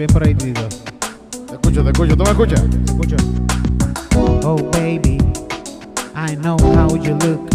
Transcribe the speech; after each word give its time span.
bien 0.00 0.10
por 0.14 0.26
ahí, 0.26 0.34
Tito. 0.34 0.66
Te 1.46 1.52
escucho, 1.52 1.84
te 1.84 1.90
escucho. 1.90 2.16
¿Tú 2.16 2.24
me 2.24 2.30
escuchas? 2.30 2.62
Te 2.70 2.90
escucho. 2.90 3.16
Oh, 4.16 4.56
baby, 4.72 5.18
I 6.14 6.36
know 6.36 6.56
how 6.74 6.96
you 6.96 7.14
look 7.16 7.50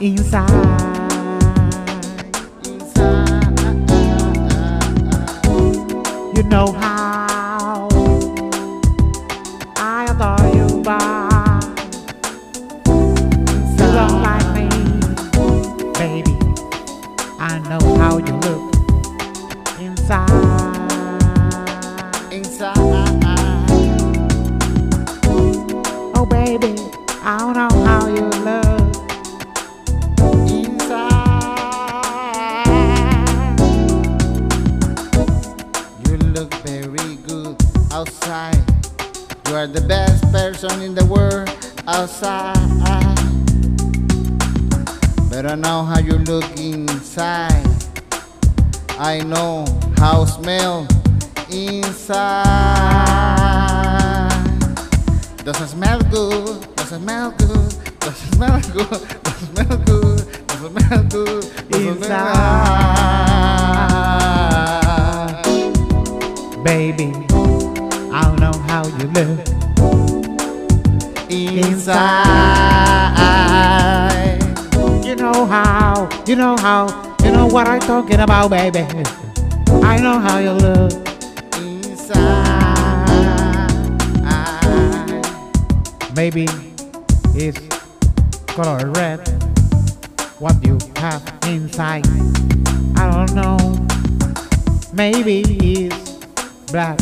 inside. 0.00 0.91
Don't 93.26 93.34
know. 93.36 93.86
Maybe 94.92 95.42
it's 95.86 96.10
black 96.72 96.98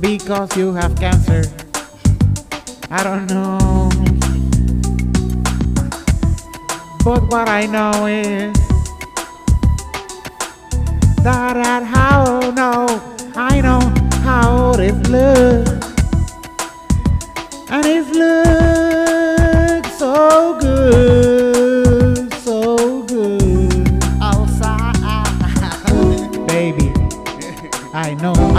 because 0.00 0.56
you 0.56 0.72
have 0.72 0.96
cancer. 0.96 1.42
I 2.90 3.04
don't 3.04 3.26
know. 3.26 3.90
But 7.04 7.22
what 7.30 7.48
I 7.48 7.66
know 7.66 8.06
is 8.06 8.56
that 11.22 11.56
I 11.56 11.84
how 11.84 12.50
know 12.52 12.86
I 13.34 13.60
know 13.60 13.80
how 14.22 14.72
it 14.78 14.96
looks. 15.08 15.77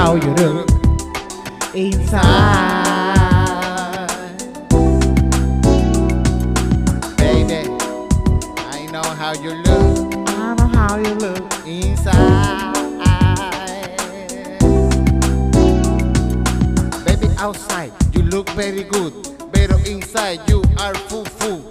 How 0.09 0.15
you 0.15 0.33
do 0.33 0.65
inside. 1.75 2.39
Baby, 7.17 7.69
I 8.57 8.87
know 8.91 9.03
how 9.03 9.33
you 9.33 9.51
look 9.51 10.27
I 10.29 10.55
know 10.57 10.67
how 10.73 10.97
you 10.97 11.13
look. 11.13 11.43
inside. 11.67 12.73
Baby, 17.05 17.27
outside 17.37 17.91
you 18.15 18.23
look 18.23 18.49
very 18.51 18.85
good, 18.85 19.13
pero 19.51 19.77
inside 19.85 20.39
you 20.49 20.63
are 20.79 20.95
foo 21.07 21.23
foo. 21.37 21.61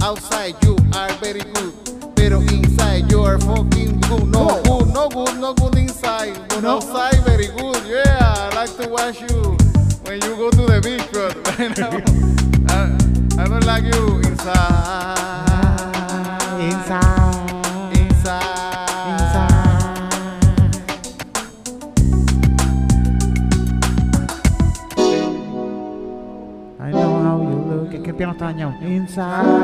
Outside 0.00 0.54
you 0.64 0.78
are 0.94 1.12
very 1.20 1.42
good, 1.52 1.74
pero 2.16 2.40
inside 2.40 3.10
you 3.10 3.20
are 3.22 3.38
fucking 3.38 4.00
good. 4.08 4.28
No 4.32 4.62
good, 4.64 4.94
no 4.94 5.08
good, 5.10 5.36
no 5.38 5.52
good 5.52 5.76
inside, 5.76 6.32
but 6.48 6.62
No. 6.62 6.76
outside 6.76 7.25
Inside. 29.16 29.55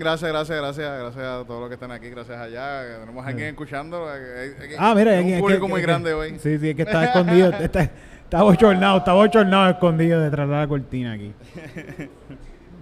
Gracias, 0.00 0.30
gracias, 0.32 0.58
gracias, 0.58 0.98
gracias 1.00 1.24
a 1.24 1.44
todos 1.44 1.60
los 1.60 1.68
que 1.68 1.74
están 1.74 1.92
aquí, 1.92 2.08
gracias 2.10 2.36
allá. 2.38 2.82
Tenemos 3.00 3.24
a 3.24 3.28
alguien 3.28 3.48
escuchando. 3.50 4.08
eh, 4.14 4.56
eh, 4.60 4.76
Ah, 4.78 4.94
mira, 4.96 5.16
alguien- 5.16 5.36
un 5.36 5.40
público 5.40 5.68
muy 5.68 5.80
grande 5.82 6.12
hoy. 6.12 6.38
Sí, 6.40 6.58
sí, 6.58 6.70
es 6.70 6.74
que 6.74 6.82
está 6.82 7.04
escondido. 7.04 7.50
está, 7.60 7.82
está 7.82 8.42
bochornado, 8.42 8.98
está 8.98 9.12
bochornado 9.12 9.70
escondido 9.70 10.20
detrás 10.20 10.48
de 10.48 10.54
la 10.56 10.66
cortina 10.66 11.12
aquí. 11.12 11.32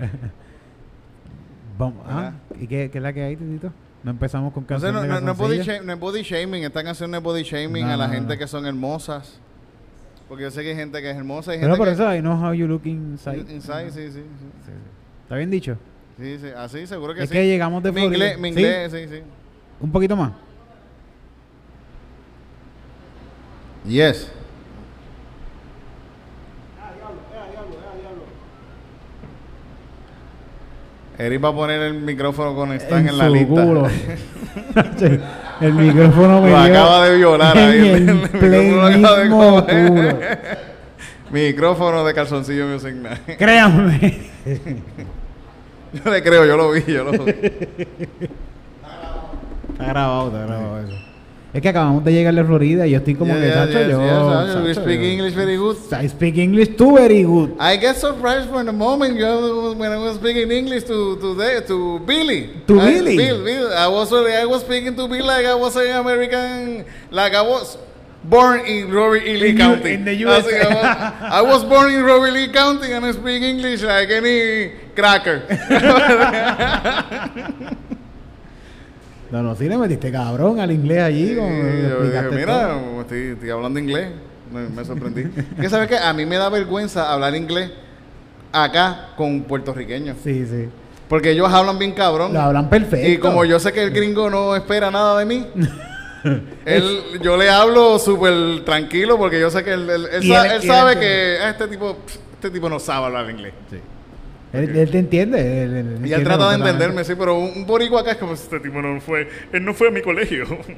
Vamos, 1.77 2.03
ah, 2.07 2.31
¿y 2.59 2.67
qué, 2.67 2.89
qué 2.91 2.97
es 2.97 3.03
la 3.03 3.13
que 3.13 3.23
hay, 3.23 3.35
Titito? 3.35 3.71
No 4.03 4.11
empezamos 4.11 4.53
con 4.53 4.63
canciones 4.63 4.95
no, 4.95 5.01
de 5.01 5.07
no, 5.07 5.21
no 5.21 5.31
es 5.33 5.37
body 5.37 5.57
no 5.83 5.93
es 5.93 5.99
body 5.99 6.21
shaming, 6.23 6.63
esta 6.63 6.83
canción 6.83 7.11
no 7.11 7.17
es 7.17 7.23
body 7.23 7.43
shaming 7.43 7.85
No, 7.85 7.93
a 7.93 7.97
la 7.97 8.07
no, 8.07 8.13
gente 8.13 8.33
no. 8.33 8.39
que 8.39 8.47
son 8.47 8.65
hermosas. 8.65 9.39
Porque 10.27 10.43
yo 10.43 10.51
sé 10.51 10.61
que 10.63 10.69
hay 10.71 10.75
gente 10.75 11.01
que 11.01 11.09
es 11.09 11.15
hermosa 11.15 11.55
y 11.55 11.59
Pero 11.59 11.75
gente 11.75 11.77
por 11.77 11.87
que... 11.87 11.93
eso, 11.93 12.13
I 12.15 12.19
know 12.19 12.33
how 12.35 12.51
you 12.53 12.67
look 12.67 12.81
inside. 12.85 13.45
Inside, 13.49 13.91
sí, 13.91 14.07
sí, 14.07 14.11
sí. 14.11 14.19
Sí, 14.19 14.45
sí. 14.65 14.71
¿Está 15.23 15.35
bien 15.35 15.49
dicho? 15.49 15.77
Sí, 16.19 16.39
sí, 16.41 16.47
así 16.55 16.87
seguro 16.87 17.13
que 17.13 17.23
es 17.23 17.29
sí. 17.29 17.35
que 17.35 17.45
llegamos 17.45 17.83
de 17.83 17.91
mi 17.91 18.01
Florida. 18.01 18.15
inglés, 18.15 18.39
mi 18.39 18.47
inglés, 18.49 18.91
sí, 18.91 19.07
sí. 19.07 19.21
¿Un 19.79 19.91
poquito 19.91 20.15
más? 20.15 20.31
Yes. 23.85 24.31
Eric 31.17 31.43
va 31.43 31.49
a 31.49 31.53
poner 31.53 31.81
el 31.81 31.93
micrófono 31.95 32.53
con 32.55 32.71
Stan 32.73 33.07
en, 33.07 33.17
la 33.17 33.27
lista. 33.29 33.47
culo. 33.47 33.87
El 35.59 35.73
micrófono 35.73 36.41
me 36.43 36.51
Lo 36.51 36.57
acaba 36.57 37.07
de 37.07 37.17
violar 37.17 37.57
ahí. 37.57 37.89
en 37.89 38.09
el 38.09 38.15
micrófono 38.15 38.89
lo 38.89 39.07
acaba 39.07 39.61
de. 39.63 40.37
Micrófono 41.31 42.05
de 42.05 42.13
calzoncillo 42.13 42.67
Music. 42.67 42.95
Créanme. 43.39 44.29
Yo 46.05 46.11
le 46.11 46.23
creo, 46.23 46.45
yo 46.45 46.57
lo 46.57 46.71
vi, 46.71 46.81
yo 46.87 47.03
lo 47.03 47.11
vi. 47.11 47.31
Está 49.71 49.85
grabado, 49.85 50.27
está 50.27 50.45
grabado 50.45 50.79
eso. 50.79 50.97
Es 51.53 51.61
que 51.61 51.69
acabamos 51.69 52.03
de 52.03 52.11
llegar 52.11 52.35
de 52.35 52.43
Florida 52.43 52.85
y 52.85 52.91
yo 52.91 52.97
estoy 52.97 53.15
como 53.15 53.33
Yeah, 53.33 53.41
que, 53.41 53.47
yeah, 53.47 53.65
Sacho, 53.65 53.79
yes, 53.79 53.89
yo... 53.89 54.01
yes, 54.01 54.53
Sacho, 54.53 54.63
we 54.63 54.73
speak 54.75 54.99
yo- 54.99 55.05
English 55.07 55.33
very 55.33 55.55
good. 55.57 55.77
I 55.93 56.07
speak 56.09 56.37
English 56.37 56.75
too 56.75 56.93
very 56.95 57.23
good. 57.23 57.51
I 57.59 57.77
get 57.77 57.95
surprised 57.95 58.49
for 58.49 58.63
the 58.63 58.71
moment 58.73 59.17
when 59.17 59.91
I 59.91 59.97
was 59.97 60.15
speaking 60.17 60.51
English 60.51 60.83
to 60.83 61.15
to, 61.17 61.33
the, 61.35 61.63
to 61.67 61.99
Billy. 62.05 62.49
To 62.67 62.79
I, 62.79 62.85
Billy? 62.91 63.17
Bill, 63.17 63.43
Bill. 63.43 63.73
I 63.73 63.87
was 63.87 64.11
I 64.13 64.45
was 64.45 64.61
speaking 64.61 64.95
to 64.97 65.07
Bill 65.07 65.25
like 65.25 65.45
I 65.45 65.55
was 65.55 65.75
an 65.77 65.95
American, 65.95 66.85
like 67.09 67.33
I 67.33 67.41
was 67.41 67.77
born 68.29 68.59
in 68.65 68.91
Robert 68.91 69.23
E. 69.23 69.37
Lee 69.37 69.49
In 69.51 69.57
County. 69.57 69.93
in 69.93 70.03
the 70.05 70.11
Así 70.11 70.49
que, 70.49 70.59
I 70.59 71.41
was 71.41 71.63
born 71.63 71.91
in 71.91 72.03
Robert 72.03 72.33
Lee 72.33 72.49
County 72.51 72.91
and 72.93 73.05
I 73.05 73.11
speak 73.13 73.41
English 73.41 73.81
like 73.83 74.09
any 74.11 74.71
cracker. 74.95 75.43
No, 79.29 79.43
no, 79.43 79.55
sí 79.55 79.67
le 79.67 79.77
metiste 79.77 80.09
cabrón 80.09 80.61
al 80.61 80.71
inglés 80.71 81.03
allí. 81.03 81.35
Como 81.35 81.49
yo 81.49 82.03
dije, 82.03 82.21
mira, 82.31 82.69
todo". 82.69 83.01
estoy, 83.01 83.19
estoy 83.33 83.49
hablando 83.49 83.77
inglés. 83.77 84.07
Me, 84.53 84.69
me 84.69 84.85
sorprendí. 84.85 85.25
que 85.59 85.69
sabes 85.69 85.89
que 85.89 85.97
a 85.97 86.13
mí 86.13 86.25
me 86.25 86.37
da 86.37 86.47
vergüenza 86.47 87.11
hablar 87.11 87.35
inglés 87.35 87.69
acá 88.53 89.09
con 89.17 89.41
puertorriqueños. 89.41 90.15
Sí, 90.23 90.45
sí. 90.45 90.69
Porque 91.09 91.31
ellos 91.31 91.51
hablan 91.51 91.77
bien 91.77 91.91
cabrón. 91.91 92.31
Lo 92.33 92.39
hablan 92.41 92.69
perfecto. 92.69 93.05
Y 93.09 93.17
como 93.17 93.43
yo 93.43 93.59
sé 93.59 93.73
que 93.73 93.83
el 93.83 93.91
gringo 93.91 94.29
no 94.29 94.55
espera 94.55 94.89
nada 94.91 95.19
de 95.19 95.25
mí, 95.25 95.45
él, 96.65 96.99
yo 97.21 97.37
le 97.37 97.49
hablo 97.49 97.99
súper 97.99 98.63
tranquilo 98.65 99.17
porque 99.17 99.39
yo 99.39 99.49
sé 99.49 99.63
que 99.63 99.73
él, 99.73 99.89
él- 99.89 100.07
él 100.11 100.23
sa- 100.27 100.61
sabe 100.61 100.99
que 100.99 101.37
ah, 101.41 101.49
este 101.51 101.67
tipo 101.67 101.97
este 102.33 102.49
tipo 102.51 102.69
no 102.69 102.79
sabe 102.79 103.05
hablar 103.07 103.29
inglés. 103.29 103.53
Sí. 103.69 103.77
Él, 104.53 104.77
él 104.77 104.89
te 104.91 104.99
entiende. 104.99 105.63
él- 105.63 105.75
él 106.01 106.07
Y 106.07 106.13
él 106.13 106.23
trata 106.23 106.49
de 106.49 106.55
entenderme, 106.55 107.03
sí, 107.03 107.13
pero 107.17 107.37
un, 107.37 107.51
un 107.57 107.65
boricua 107.65 108.01
acá 108.01 108.11
es 108.11 108.17
como 108.17 108.33
este 108.33 108.59
tipo 108.59 108.81
no 108.81 109.01
fue, 109.01 109.27
él 109.51 109.63
no 109.65 109.73
fue 109.73 109.89
a 109.89 109.91
mi 109.91 110.01
colegio. 110.01 110.45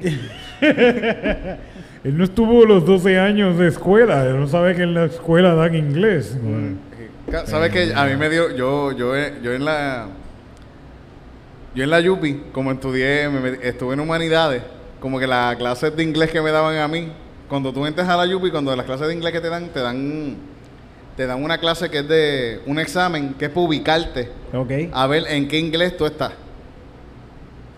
Él 2.02 2.16
no 2.16 2.24
estuvo 2.24 2.64
los 2.64 2.86
12 2.86 3.18
años 3.18 3.58
de 3.58 3.68
escuela, 3.68 4.24
él 4.24 4.40
no 4.40 4.46
sabe 4.48 4.74
que 4.74 4.82
en 4.84 4.94
la 4.94 5.04
escuela 5.04 5.54
dan 5.54 5.74
inglés. 5.74 6.34
Ca- 7.30 7.46
¿Sabes 7.46 7.70
que 7.70 7.92
A 7.94 8.06
mí 8.06 8.16
me 8.16 8.30
dio, 8.30 8.56
yo, 8.56 8.92
yo, 8.92 9.14
eh, 9.14 9.34
yo 9.42 9.52
en 9.52 9.64
la, 9.66 10.06
yo 11.74 11.84
en 11.84 11.90
la 11.90 12.00
Yupi, 12.00 12.44
como 12.52 12.72
estudié, 12.72 13.28
me 13.28 13.58
estuve 13.68 13.92
en 13.94 14.00
humanidades, 14.00 14.62
como 15.00 15.18
que 15.18 15.26
las 15.26 15.56
clases 15.56 15.96
de 15.96 16.02
inglés 16.02 16.30
que 16.30 16.40
me 16.40 16.50
daban 16.50 16.76
a 16.76 16.88
mí, 16.88 17.08
cuando 17.48 17.72
tú 17.72 17.86
entras 17.86 18.08
a 18.08 18.16
la 18.16 18.26
Yupi, 18.26 18.50
cuando 18.50 18.74
las 18.76 18.86
clases 18.86 19.08
de 19.08 19.14
inglés 19.14 19.32
que 19.32 19.40
te 19.40 19.48
dan, 19.48 19.68
te 19.68 19.80
dan, 19.80 20.36
te 21.16 21.26
dan 21.26 21.42
una 21.42 21.58
clase 21.58 21.90
que 21.90 21.98
es 21.98 22.08
de 22.08 22.60
un 22.66 22.78
examen 22.78 23.34
que 23.34 23.46
es 23.46 23.50
para 23.50 23.66
ubicarte, 23.66 24.30
a 24.92 25.06
ver 25.06 25.24
en 25.28 25.48
qué 25.48 25.58
inglés 25.58 25.96
tú 25.96 26.06
estás. 26.06 26.32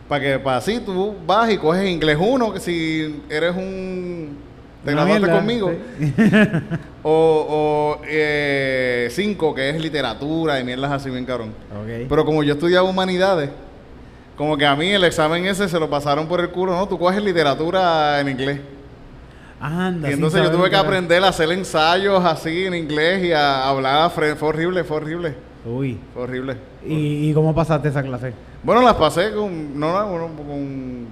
Para 0.09 0.23
que, 0.25 0.39
para 0.39 0.59
así 0.59 0.81
tú 0.81 1.15
vas 1.27 1.51
y 1.51 1.57
coges 1.57 1.89
inglés 1.89 2.19
uno, 2.21 2.53
que 2.53 2.61
si 2.61 3.23
eres 3.31 3.57
un, 3.57 4.37
te 4.85 4.91
graduaste 4.91 5.31
conmigo. 5.31 5.73
sí. 5.99 6.13
O, 7.05 7.99
o 7.99 8.03
eh, 8.07 9.09
cinco, 9.11 9.53
que 9.53 9.71
es 9.71 9.81
literatura 9.81 10.61
y 10.61 10.65
mierdas 10.65 10.93
así 10.93 11.11
bien 11.11 11.25
cabrón. 11.25 11.53
Pero 12.09 12.25
como 12.25 12.45
yo 12.45 12.55
estudiaba 12.55 12.89
humanidades, 12.89 13.51
como 14.43 14.57
que 14.57 14.67
a 14.67 14.75
mí 14.75 14.89
el 14.89 15.05
examen 15.05 15.47
ese 15.47 15.69
se 15.69 15.79
lo 15.79 15.89
pasaron 15.89 16.27
por 16.27 16.41
el 16.41 16.49
culo, 16.51 16.75
¿no? 16.75 16.89
Tú 16.89 16.99
coges 16.99 17.23
literatura 17.23 18.19
en 18.21 18.29
inglés. 18.29 18.61
Anda, 19.61 20.11
Y 20.11 20.15
entonces 20.15 20.43
yo 20.43 20.51
tuve 20.51 20.69
que 20.69 20.75
aprender 20.75 21.23
a 21.23 21.29
hacer 21.29 21.49
ensayos 21.53 22.25
así 22.25 22.65
en 22.67 22.75
inglés 22.75 23.23
y 23.23 23.31
a 23.33 23.69
hablar. 23.69 24.11
Fue 24.11 24.33
horrible, 24.43 24.83
fue 24.83 24.97
horrible, 24.97 25.37
Uy. 25.65 25.97
fue 26.13 26.25
horrible. 26.25 26.57
¿Y, 26.85 27.31
y 27.31 27.33
cómo 27.33 27.55
pasaste 27.55 27.91
esa 27.91 28.03
clase? 28.03 28.33
Bueno, 28.65 28.83
las 28.83 28.95
pasé 28.97 29.31
con. 29.31 29.79
No, 29.79 29.97
no, 29.97 30.09
bueno, 30.09 30.27
con. 30.37 31.07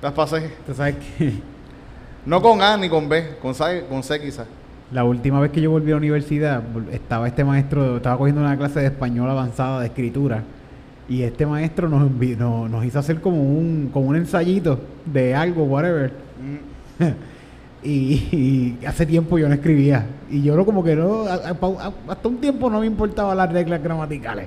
Las 0.00 0.12
pasé. 0.12 0.48
Tú 0.64 0.74
sabes 0.74 0.94
que 1.18 1.32
No 2.24 2.40
con 2.40 2.62
A 2.62 2.76
ni 2.76 2.88
con 2.88 3.08
B, 3.08 3.36
con 3.42 3.52
C, 3.52 3.84
con 3.88 4.00
C 4.04 4.20
quizás. 4.20 4.46
la 4.92 5.02
última 5.02 5.40
vez 5.40 5.50
que 5.50 5.60
yo 5.60 5.72
volví 5.72 5.88
a 5.90 5.94
la 5.94 5.98
universidad, 5.98 6.62
estaba 6.92 7.26
este 7.26 7.42
maestro, 7.42 7.96
estaba 7.96 8.16
cogiendo 8.16 8.42
una 8.42 8.56
clase 8.56 8.78
de 8.78 8.86
español 8.86 9.28
avanzada 9.28 9.80
de 9.80 9.86
escritura. 9.86 10.44
Y 11.12 11.22
este 11.24 11.44
maestro 11.44 11.88
nos, 11.90 12.10
no- 12.38 12.68
nos 12.68 12.84
hizo 12.86 12.98
hacer 12.98 13.20
como 13.20 13.42
un, 13.42 13.90
como 13.92 14.06
un 14.08 14.16
ensayito 14.16 14.80
de 15.04 15.34
algo, 15.34 15.64
whatever. 15.64 16.12
Y, 17.84 18.78
y 18.80 18.86
hace 18.86 19.04
tiempo 19.04 19.38
yo 19.38 19.48
no 19.48 19.54
escribía. 19.54 20.06
Y 20.30 20.40
yo 20.42 20.54
no 20.54 20.64
como 20.64 20.84
que 20.84 20.94
no, 20.94 21.24
a- 21.24 21.34
a- 21.34 21.50
a- 21.88 21.92
hasta 22.12 22.28
un 22.28 22.36
tiempo 22.38 22.70
no 22.70 22.78
me 22.78 22.86
importaban 22.86 23.36
las 23.36 23.52
reglas 23.52 23.82
gramaticales. 23.82 24.46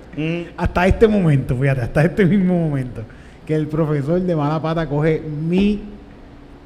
Hasta 0.55 0.87
este 0.87 1.05
momento, 1.05 1.53
fíjate, 1.57 1.81
hasta 1.81 2.05
este 2.05 2.25
mismo 2.25 2.57
momento. 2.57 3.01
Que 3.45 3.55
el 3.55 3.67
profesor 3.67 4.21
de 4.21 4.35
mala 4.37 4.61
pata 4.61 4.87
coge 4.87 5.21
mi, 5.21 5.81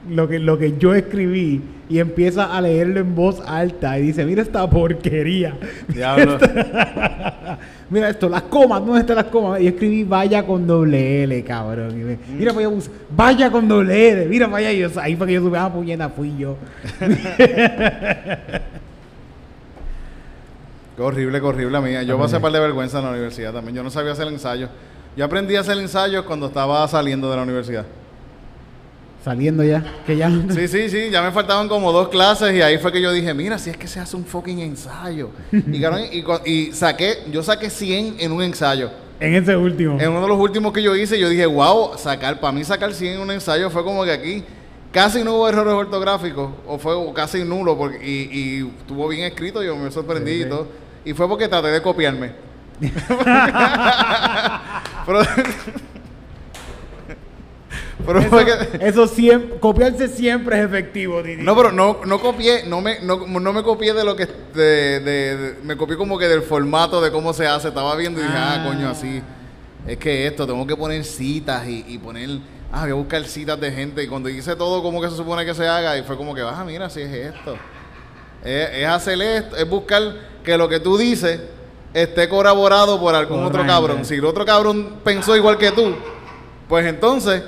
lo 0.09 0.27
que, 0.27 0.39
lo 0.39 0.57
que 0.57 0.77
yo 0.77 0.94
escribí 0.94 1.61
y 1.88 2.00
empieza 2.00 2.56
a 2.56 2.61
leerlo 2.61 3.00
en 3.00 3.15
voz 3.15 3.41
alta 3.45 3.97
y 4.00 4.03
dice, 4.03 4.25
mira 4.25 4.41
esta 4.41 4.69
porquería. 4.69 5.56
Diablo. 5.88 6.38
Mira 7.91 8.07
esto, 8.09 8.29
las 8.29 8.44
comas, 8.44 8.85
¿dónde 8.85 9.00
están 9.01 9.15
las 9.15 9.25
comas? 9.25 9.59
Y 9.59 9.63
yo 9.63 9.69
escribí 9.71 10.03
vaya 10.03 10.45
con 10.45 10.67
doble 10.67 11.23
L, 11.23 11.44
cabrón. 11.44 11.89
Y 12.00 12.03
me- 12.03 12.19
mira 12.38 12.53
para 12.53 12.67
allá, 12.67 12.77
vaya 13.15 13.50
con 13.51 13.67
doble 13.67 14.11
L, 14.11 14.25
mira 14.27 14.45
para 14.45 14.57
allá. 14.57 14.71
Y 14.73 14.77
yo, 14.81 14.89
ahí 15.01 15.15
fue 15.15 15.25
que 15.25 15.33
yo 15.33 15.41
supe, 15.41 15.57
ah, 15.57 15.73
puñeta, 15.73 16.07
fui 16.09 16.38
yo. 16.38 16.56
Qué 20.95 21.01
horrible, 21.01 21.39
qué 21.39 21.45
horrible 21.45 21.79
mía. 21.81 22.03
Yo 22.03 22.17
pasé 22.19 22.39
par 22.39 22.51
de 22.51 22.59
vergüenza 22.59 23.00
en 23.00 23.06
la 23.06 23.11
universidad 23.11 23.53
también. 23.53 23.75
Yo 23.75 23.83
no 23.83 23.89
sabía 23.89 24.11
hacer 24.11 24.27
ensayos. 24.27 24.69
Yo 25.15 25.25
aprendí 25.25 25.56
a 25.56 25.61
hacer 25.61 25.77
ensayos 25.77 26.25
cuando 26.25 26.47
estaba 26.47 26.85
saliendo 26.88 27.29
de 27.31 27.38
la 27.38 27.44
universidad. 27.44 27.85
Saliendo 29.24 29.63
ya, 29.63 29.83
que 30.06 30.16
ya. 30.16 30.31
Sí, 30.50 30.68
sí, 30.69 30.89
sí. 30.89 31.10
Ya 31.12 31.21
me 31.21 31.31
faltaban 31.31 31.68
como 31.68 31.92
dos 31.92 32.07
clases 32.07 32.54
y 32.56 32.62
ahí 32.62 32.77
fue 32.77 32.92
que 32.92 33.01
yo 33.01 33.12
dije, 33.12 33.33
mira, 33.33 33.57
si 33.57 33.69
es 33.69 33.75
que 33.77 33.88
se 33.88 34.00
hace 34.00 34.16
un 34.16 34.25
fucking 34.25 34.60
ensayo. 34.60 35.31
y, 35.51 35.81
cabrón, 35.81 36.04
y, 36.45 36.71
saqué, 36.71 37.24
yo 37.30 37.44
saqué 37.44 37.69
100 37.69 38.16
en 38.19 38.31
un 38.31 38.42
ensayo. 38.42 38.89
En 39.19 39.36
ese 39.36 39.57
último. 39.57 40.00
En 40.00 40.10
uno 40.10 40.21
de 40.21 40.27
los 40.30 40.39
últimos 40.39 40.71
que 40.71 40.81
yo 40.81 40.95
hice, 40.95 41.19
yo 41.19 41.27
dije, 41.27 41.45
wow, 41.45 41.98
sacar, 41.98 42.39
para 42.39 42.54
mí 42.54 42.63
sacar 42.63 42.94
100 42.94 43.16
en 43.16 43.19
un 43.19 43.31
ensayo 43.31 43.69
fue 43.69 43.83
como 43.83 44.06
que 44.06 44.12
aquí 44.12 44.45
casi 44.92 45.24
no 45.24 45.36
hubo 45.36 45.50
errores 45.50 45.74
ortográficos, 45.74 46.51
o 46.66 46.77
fue 46.77 46.95
casi 47.13 47.44
nulo, 47.44 47.77
porque, 47.77 47.98
y, 48.04 48.30
y 48.31 48.71
estuvo 48.80 49.07
bien 49.10 49.25
escrito, 49.25 49.62
yo 49.62 49.75
me 49.75 49.92
sorprendí 49.92 50.31
Sí, 50.31 50.42
y 50.44 50.45
todo. 50.45 50.68
Y 51.04 51.13
fue 51.13 51.27
porque 51.27 51.48
traté 51.48 51.68
de 51.68 51.81
copiarme. 51.81 52.31
pero, 55.06 55.19
pero 58.06 58.19
Eso 58.80 59.07
siempre, 59.07 59.60
copiarse 59.60 60.07
siempre 60.07 60.60
es 60.60 60.66
efectivo, 60.66 61.22
Didi. 61.22 61.44
no, 61.44 61.56
pero 61.56 61.72
no, 61.72 62.00
no 62.06 62.19
copié, 62.19 62.63
no 62.66 62.81
me, 62.81 63.00
no, 63.01 63.18
no 63.28 63.54
me 63.54 63.62
copié 63.63 63.94
de 63.94 64.04
lo 64.04 64.16
que, 64.16 64.25
de, 64.25 65.00
de- 65.00 65.38
de- 65.38 65.56
me 65.63 65.75
copié 65.78 65.98
como 65.98 66.18
que 66.18 66.28
del 66.28 66.42
formato 66.42 67.01
de 67.01 67.12
cómo 67.12 67.34
se 67.34 67.46
hace. 67.46 67.68
Estaba 67.69 67.96
viendo 67.96 68.19
y 68.19 68.24
dije, 68.24 68.36
ah, 68.36 68.63
Ah. 68.63 68.68
coño, 68.68 68.90
así. 68.90 69.22
Es 69.88 69.98
que 69.98 70.25
esto, 70.28 70.46
tengo 70.48 70.66
que 70.68 70.75
poner 70.75 71.04
citas 71.04 71.68
y, 71.68 71.84
y 71.88 71.98
poner, 71.98 72.30
ah, 72.72 72.81
voy 72.81 72.92
a 72.92 72.94
buscar 72.96 73.23
citas 73.26 73.59
de 73.59 73.71
gente. 73.71 74.04
Y 74.04 74.07
cuando 74.07 74.30
hice 74.30 74.56
todo 74.56 74.81
como 74.81 75.02
que 75.02 75.09
se 75.09 75.16
supone 75.16 75.45
que 75.45 75.54
se 75.54 75.68
haga, 75.68 75.97
y 75.97 76.04
fue 76.04 76.16
como 76.18 76.33
que, 76.33 76.42
ah, 76.42 76.64
mira, 76.66 76.90
si 76.90 77.02
es 77.02 77.12
esto. 77.12 77.57
Es, 78.44 78.69
es 78.73 78.88
hacer 78.88 79.21
esto, 79.21 79.56
es 79.57 79.69
buscar 79.69 80.02
que 80.44 80.57
lo 80.57 80.69
que 80.69 80.80
tú 80.80 80.97
dices 80.97 81.42
esté 81.94 82.30
corroborado 82.30 83.00
por 83.00 83.14
algún 83.16 83.44
otro 83.44 83.66
cabrón. 83.66 84.06
Si 84.06 84.16
el 84.16 84.26
otro 84.26 84.45
cabrón 84.45 84.95
pensó 85.04 85.35
igual 85.35 85.57
que 85.57 85.71
tú, 85.71 85.94
pues 86.68 86.85
entonces 86.85 87.42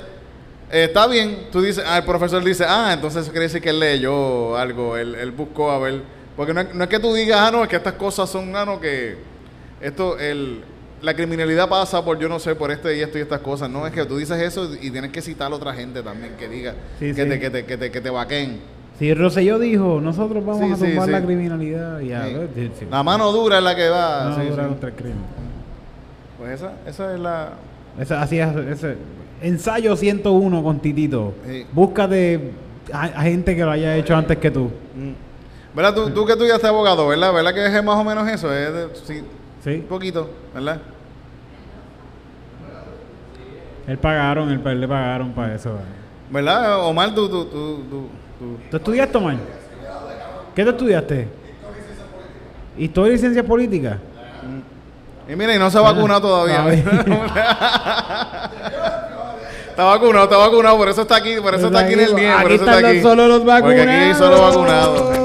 eh, 0.72 0.84
está 0.84 1.06
bien. 1.06 1.46
Tú 1.52 1.60
dices, 1.62 1.84
ah, 1.86 1.98
el 1.98 2.04
profesor 2.04 2.42
dice, 2.42 2.64
ah, 2.66 2.90
entonces 2.94 3.28
quiere 3.28 3.44
decir 3.44 3.60
que 3.62 3.70
él 3.70 3.78
leyó 3.78 4.56
algo, 4.56 4.96
él, 4.96 5.14
él 5.14 5.30
buscó 5.30 5.70
a 5.70 5.78
ver. 5.78 6.02
Porque 6.36 6.52
no 6.54 6.62
es, 6.62 6.74
no 6.74 6.82
es 6.84 6.90
que 6.90 6.98
tú 6.98 7.12
digas, 7.14 7.38
ah, 7.40 7.50
no, 7.52 7.62
es 7.62 7.68
que 7.68 7.76
estas 7.76 7.92
cosas 7.94 8.28
son, 8.28 8.56
ah, 8.56 8.64
no, 8.64 8.80
que 8.80 9.16
esto, 9.80 10.18
el, 10.18 10.62
la 11.02 11.14
criminalidad 11.14 11.68
pasa 11.68 12.04
por 12.04 12.18
yo 12.18 12.28
no 12.28 12.38
sé, 12.38 12.54
por 12.54 12.70
este 12.70 12.96
y 12.96 13.00
esto 13.00 13.18
y 13.18 13.20
estas 13.20 13.40
cosas. 13.40 13.68
No, 13.68 13.86
es 13.86 13.92
que 13.92 14.04
tú 14.06 14.16
dices 14.16 14.40
eso 14.40 14.70
y 14.80 14.90
tienes 14.90 15.10
que 15.12 15.20
citar 15.20 15.52
a 15.52 15.54
otra 15.54 15.74
gente 15.74 16.02
también 16.02 16.34
que 16.38 16.48
diga, 16.48 16.72
Sí, 16.98 17.12
que, 17.14 17.22
sí. 17.22 17.28
Te, 17.28 17.38
que, 17.40 17.50
te, 17.50 17.64
que, 17.66 17.76
te, 17.76 17.90
que 17.90 18.00
te 18.00 18.10
vaqueen. 18.10 18.60
Si 18.98 19.12
Rosselló 19.14 19.58
dijo, 19.58 20.00
nosotros 20.00 20.44
vamos 20.44 20.78
Sí, 20.78 20.96
a 20.96 21.04
sí. 21.04 21.10
la 21.10 21.22
criminalidad 21.22 22.00
y 22.00 22.12
a 22.12 22.20
ver. 22.22 22.48
La 22.90 23.02
mano 23.02 23.32
dura 23.32 23.58
es 23.58 23.64
la 23.64 23.74
que 23.74 23.88
va. 23.88 24.30
No, 24.30 24.36
sí, 24.42 24.48
dura 24.48 24.68
contra 24.68 24.88
el 24.90 24.94
crimen. 24.94 25.24
Pues 26.38 26.52
esa, 26.52 26.72
esa 26.86 27.14
es 27.14 27.20
la... 27.20 27.50
Esa- 27.98 28.22
así 28.22 28.38
es, 28.38 28.48
ese- 28.56 28.96
ensayo 29.42 29.96
101 29.96 30.62
con 30.62 30.80
Titito. 30.80 31.34
Sí. 31.46 31.66
Búscate 31.72 32.52
a, 32.92 33.02
a 33.02 33.22
gente 33.22 33.54
que 33.56 33.64
lo 33.64 33.70
haya 33.70 33.96
hecho 33.96 34.14
antes 34.16 34.36
que 34.38 34.50
tú. 34.50 34.70
¿Verdad? 35.74 35.94
Tú, 35.94 36.10
tú 36.10 36.26
que 36.26 36.32
estudiaste 36.32 36.66
abogado, 36.66 37.06
¿verdad? 37.08 37.32
¿Verdad 37.32 37.54
que 37.54 37.64
es 37.66 37.84
más 37.84 37.96
o 37.96 38.04
menos 38.04 38.28
eso? 38.28 38.52
Es 38.52 38.72
de- 38.72 38.88
sí, 39.04 39.18
un 39.20 39.26
Sí. 39.64 39.84
poquito, 39.88 40.28
¿verdad? 40.54 40.80
Él 43.86 43.98
pagaron, 43.98 44.50
él, 44.50 44.60
él 44.64 44.80
le 44.80 44.88
pagaron 44.88 45.32
para 45.32 45.54
eso. 45.54 45.72
¿verdad? 46.30 46.60
¿Verdad? 46.62 46.86
Omar, 46.86 47.14
tú, 47.14 47.28
tú, 47.28 47.44
tú, 47.46 47.82
tú, 47.90 48.06
tú- 48.38 48.56
¿Tú 48.70 48.76
estudiaste, 48.76 49.18
Omar? 49.18 49.36
¿Qué 50.54 50.64
tú 50.64 50.70
estudiaste? 50.70 51.28
Historia 52.78 53.14
y 53.14 53.18
ciencia 53.18 53.44
política. 53.44 53.98
Y 55.28 55.36
mira, 55.36 55.54
y 55.54 55.58
no 55.58 55.70
se 55.70 55.78
ha 55.78 55.82
vacunado 55.82 56.20
todavía. 56.20 56.64
está 59.72 59.84
vacunado, 59.84 60.24
está 60.24 60.36
vacunado, 60.36 60.76
por 60.78 60.88
eso 60.88 61.02
está 61.02 61.16
aquí, 61.16 61.36
por 61.42 61.54
eso 61.54 61.66
está 61.66 61.80
aquí 61.80 61.94
en 61.94 62.00
el 62.00 62.08
por 62.10 62.20
Aquí 62.20 62.54
eso 62.54 62.64
están 62.64 62.74
está 62.76 62.88
aquí. 62.88 63.02
solo 63.02 63.26
los 63.28 63.44
vacunados. 63.44 63.62
Porque 63.62 63.80
aquí 63.82 63.90
hay 63.90 64.14
solo 64.14 64.40
vacunados. 64.42 65.18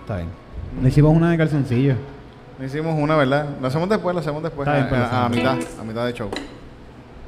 Está 0.00 0.16
bien. 0.16 0.28
Le 0.82 0.88
hicimos 0.88 1.16
una 1.16 1.30
de 1.30 1.38
calzoncillo. 1.38 1.94
Hicimos 2.64 2.98
una, 2.98 3.16
¿verdad? 3.16 3.46
La 3.60 3.68
hacemos 3.68 3.88
después, 3.88 4.14
la 4.14 4.20
hacemos 4.20 4.42
después. 4.42 4.66
Está 4.66 4.74
bien, 4.78 4.86
a, 4.86 4.88
pues, 4.88 5.00
a- 5.12 5.24
a 5.26 5.28
mitad, 5.28 5.56
a 5.80 5.84
mitad 5.84 6.06
de 6.06 6.12
show. 6.12 6.28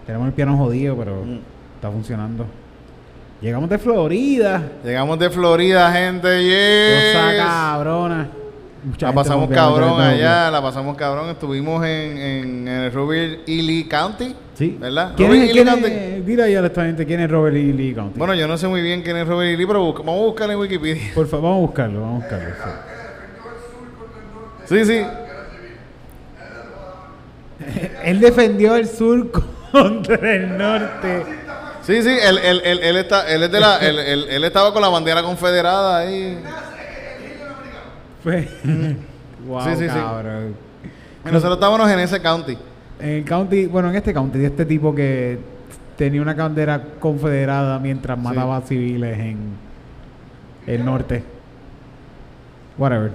Tenemos 0.06 0.26
el 0.26 0.32
piano 0.32 0.56
jodido, 0.56 0.96
pero 0.96 1.22
Mm. 1.24 1.38
está 1.76 1.90
funcionando. 1.90 2.46
Llegamos 3.40 3.70
de 3.70 3.78
Florida. 3.78 4.62
Llegamos 4.84 5.18
de 5.18 5.30
Florida, 5.30 5.92
gente. 5.92 6.28
Cosa 6.28 7.30
Yes. 7.32 7.42
cabrona. 7.42 8.28
Mucha 8.82 9.06
La 9.06 9.12
gente 9.12 9.28
pasamos 9.28 9.50
cabrón 9.50 9.88
gente 9.90 10.02
allá, 10.02 10.50
la 10.50 10.62
pasamos 10.62 10.96
cabrón. 10.96 11.28
Estuvimos 11.30 11.84
en, 11.84 12.16
en, 12.18 12.68
en 12.68 12.68
el 12.68 12.92
Robert 12.92 13.40
E. 13.46 13.62
Lee 13.62 13.84
County. 13.88 14.34
Sí. 14.54 14.76
¿Verdad? 14.80 15.12
¿Quién 15.16 15.28
Robert 15.28 15.44
es, 15.44 15.50
E. 15.50 15.52
quién 15.52 15.66
Lee 15.66 15.72
es- 15.72 15.80
County. 15.80 16.20
dile 16.30 16.42
ahí 16.44 16.56
honestamente 16.56 17.06
quién 17.06 17.20
es 17.20 17.30
Robert 17.30 17.56
E. 17.56 17.58
Lee 17.58 17.94
County. 17.94 18.18
Bueno, 18.18 18.34
yo 18.34 18.48
no 18.48 18.56
sé 18.56 18.68
muy 18.68 18.80
bien 18.80 19.02
quién 19.02 19.16
es 19.18 19.26
Robert 19.28 19.50
E. 19.50 19.56
Lee, 19.58 19.66
pero 19.66 19.82
busca- 19.84 20.02
vamos 20.02 20.22
a 20.22 20.24
buscarlo 20.26 20.52
en 20.54 20.58
Wikipedia. 20.60 21.02
Por 21.14 21.26
favor, 21.28 21.44
vamos 21.50 21.56
a 21.58 21.60
buscarlo, 21.66 22.00
vamos 22.00 22.22
a 22.24 22.26
buscarlo. 22.28 22.54
sí. 24.66 24.84
Sí, 24.84 24.84
sí. 24.84 25.06
Él 28.04 28.20
defendió 28.20 28.76
el 28.76 28.88
sur 28.88 29.30
contra 29.72 30.16
el 30.34 30.56
norte. 30.56 31.24
Sí, 31.82 32.02
sí, 32.02 32.08
él, 32.10 32.38
él, 32.38 32.60
él, 32.64 32.80
él 32.82 32.96
está, 32.98 33.28
él, 33.30 33.42
es 33.44 33.50
de 33.50 33.58
la, 33.60 33.78
él, 33.78 33.98
él- 33.98 34.26
él 34.28 34.44
estaba 34.44 34.72
con 34.72 34.82
la 34.82 34.88
bandera 34.88 35.22
confederada 35.22 35.98
ahí. 35.98 36.38
Wow, 39.46 39.62
Sí, 39.64 39.70
sí, 39.76 39.88
sí. 39.88 39.98
Y 41.24 41.32
nosotros 41.32 41.54
estábamos 41.54 41.90
en 41.90 41.98
ese 42.00 42.20
county. 42.20 42.58
En 43.00 43.08
el 43.08 43.24
county, 43.24 43.64
bueno, 43.66 43.88
en 43.88 43.96
este 43.96 44.12
county, 44.12 44.38
de 44.38 44.46
este 44.46 44.66
tipo 44.66 44.94
que 44.94 45.38
tenía 45.96 46.20
una 46.20 46.34
bandera 46.34 46.82
confederada 47.00 47.78
mientras 47.78 48.18
Sí. 48.18 48.24
mataba 48.24 48.58
a 48.58 48.60
civiles 48.60 49.18
en 49.18 49.38
el 50.66 50.84
norte. 50.84 51.22
Whatever. 52.76 53.12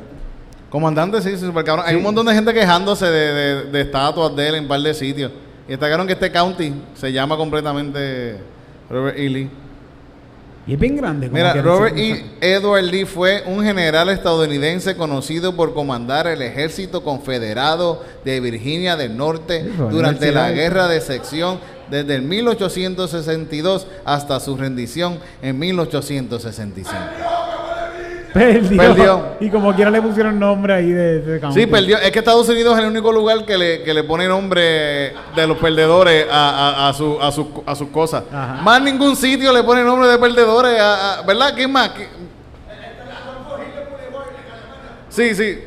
Comandante, 0.69 1.21
sí, 1.21 1.31
sí, 1.37 1.45
super 1.45 1.63
cabrón. 1.63 1.85
Hay 1.87 1.95
un 1.95 2.03
montón 2.03 2.25
de 2.25 2.33
gente 2.33 2.53
quejándose 2.53 3.05
de, 3.05 3.33
de, 3.33 3.71
de 3.71 3.81
estatuas 3.81 4.35
de 4.35 4.49
él 4.49 4.55
en 4.55 4.63
un 4.63 4.67
par 4.67 4.79
de 4.81 4.93
sitios. 4.93 5.31
Y 5.67 5.73
está 5.73 5.87
claro 5.87 6.05
que 6.05 6.13
este 6.13 6.31
county 6.31 6.73
se 6.95 7.11
llama 7.11 7.37
completamente 7.37 8.37
Robert 8.89 9.17
E. 9.17 9.29
Lee. 9.29 9.49
Y 10.67 10.73
es 10.73 10.79
bien 10.79 10.95
grande. 10.95 11.27
como 11.27 11.37
Mira, 11.37 11.53
Robert 11.61 11.95
E. 11.97 12.25
Edward 12.41 12.83
Lee 12.85 13.05
fue 13.05 13.43
un 13.45 13.63
general 13.63 14.09
estadounidense 14.09 14.95
conocido 14.95 15.55
por 15.55 15.73
comandar 15.73 16.25
el 16.25 16.41
ejército 16.41 17.03
confederado 17.03 18.03
de 18.23 18.39
Virginia 18.39 18.95
del 18.95 19.15
Norte 19.15 19.59
Eso, 19.59 19.89
durante 19.89 20.31
la 20.31 20.51
guerra 20.51 20.87
de 20.87 21.01
sección 21.01 21.59
desde 21.89 22.15
el 22.15 22.23
1862 22.23 23.85
hasta 24.05 24.39
su 24.39 24.57
rendición 24.57 25.19
en 25.43 25.59
1865. 25.59 27.54
Perdió. 28.35 28.77
Perdió. 28.77 29.25
Y 29.39 29.49
como 29.49 29.73
quiera 29.73 29.89
le 29.89 30.01
pusieron 30.01 30.37
nombre 30.37 30.73
ahí 30.73 30.89
de, 30.91 31.19
de. 31.21 31.51
Sí, 31.53 31.65
perdió. 31.67 31.97
Es 31.99 32.11
que 32.11 32.19
Estados 32.19 32.49
Unidos 32.49 32.77
es 32.77 32.83
el 32.83 32.89
único 32.91 33.09
lugar 33.13 33.45
que 33.45 33.57
le, 33.57 33.81
que 33.83 33.93
le 33.93 34.03
pone 34.03 34.27
nombre 34.27 35.13
de 35.35 35.47
los 35.47 35.57
perdedores 35.57 36.27
a, 36.29 36.49
a, 36.85 36.89
a, 36.89 36.93
su, 36.93 37.17
a, 37.21 37.31
su- 37.31 37.63
a 37.65 37.73
sus 37.75 37.87
cosas. 37.91 38.23
Ajá. 38.29 38.61
Más 38.61 38.81
ningún 38.81 39.15
sitio 39.15 39.53
le 39.53 39.63
pone 39.63 39.83
nombre 39.85 40.09
de 40.09 40.17
perdedores, 40.17 40.77
a, 40.77 41.19
a- 41.19 41.21
¿verdad? 41.21 41.55
¿Qué 41.55 41.65
más? 41.65 41.89
¿Qué- 41.91 42.09
Sí, 45.09 45.33
sí. 45.33 45.59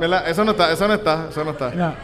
¿Verdad? 0.00 0.28
Eso 0.30 0.44
no 0.44 0.52
está, 0.52 0.72
eso 0.72 0.88
no 0.88 0.94
está, 0.94 1.26
eso 1.30 1.44
no 1.44 1.50
está. 1.50 1.70
No. 1.72 1.94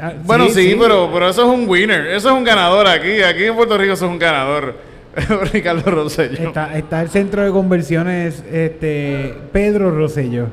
Ah, 0.00 0.12
Bueno, 0.24 0.48
sí, 0.48 0.76
Pero, 0.80 1.10
pero 1.12 1.28
eso 1.28 1.42
es 1.42 1.48
un 1.48 1.68
winner, 1.68 2.06
eso 2.06 2.28
es 2.30 2.34
un 2.34 2.42
ganador 2.44 2.86
aquí. 2.86 3.22
Aquí 3.22 3.44
en 3.44 3.54
Puerto 3.54 3.76
Rico 3.76 3.92
eso 3.92 4.06
es 4.06 4.10
un 4.10 4.18
ganador. 4.18 4.93
Ricardo 5.52 5.90
Rosselló. 5.90 6.48
Está, 6.48 6.76
está 6.76 7.02
el 7.02 7.08
centro 7.10 7.42
de 7.44 7.50
conversiones 7.50 8.42
este 8.50 9.34
Pedro 9.52 9.90
Rosello. 9.90 10.46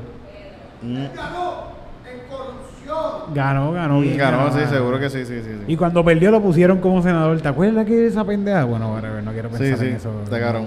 Ganó, 3.34 3.72
ganó 3.72 4.00
bien. 4.00 4.14
Mm. 4.14 4.18
Ganó, 4.18 4.52
sí, 4.52 4.58
ganó. 4.58 4.70
seguro 4.70 4.98
que 5.00 5.08
sí, 5.08 5.24
sí, 5.24 5.40
sí. 5.42 5.50
sí. 5.58 5.64
Y 5.66 5.76
cuando 5.76 6.04
perdió 6.04 6.30
lo 6.30 6.42
pusieron 6.42 6.78
como 6.80 7.02
senador. 7.02 7.40
¿Te 7.40 7.48
acuerdas 7.48 7.86
que 7.86 8.06
esa 8.06 8.24
pendeja? 8.24 8.64
Bueno, 8.64 9.00
no 9.22 9.32
quiero 9.32 9.48
Sí, 9.50 9.56
pensar 9.58 9.78
sí, 9.78 9.86
en 9.86 9.96
eso. 9.96 10.10
está 10.24 10.38
cabrón. 10.38 10.66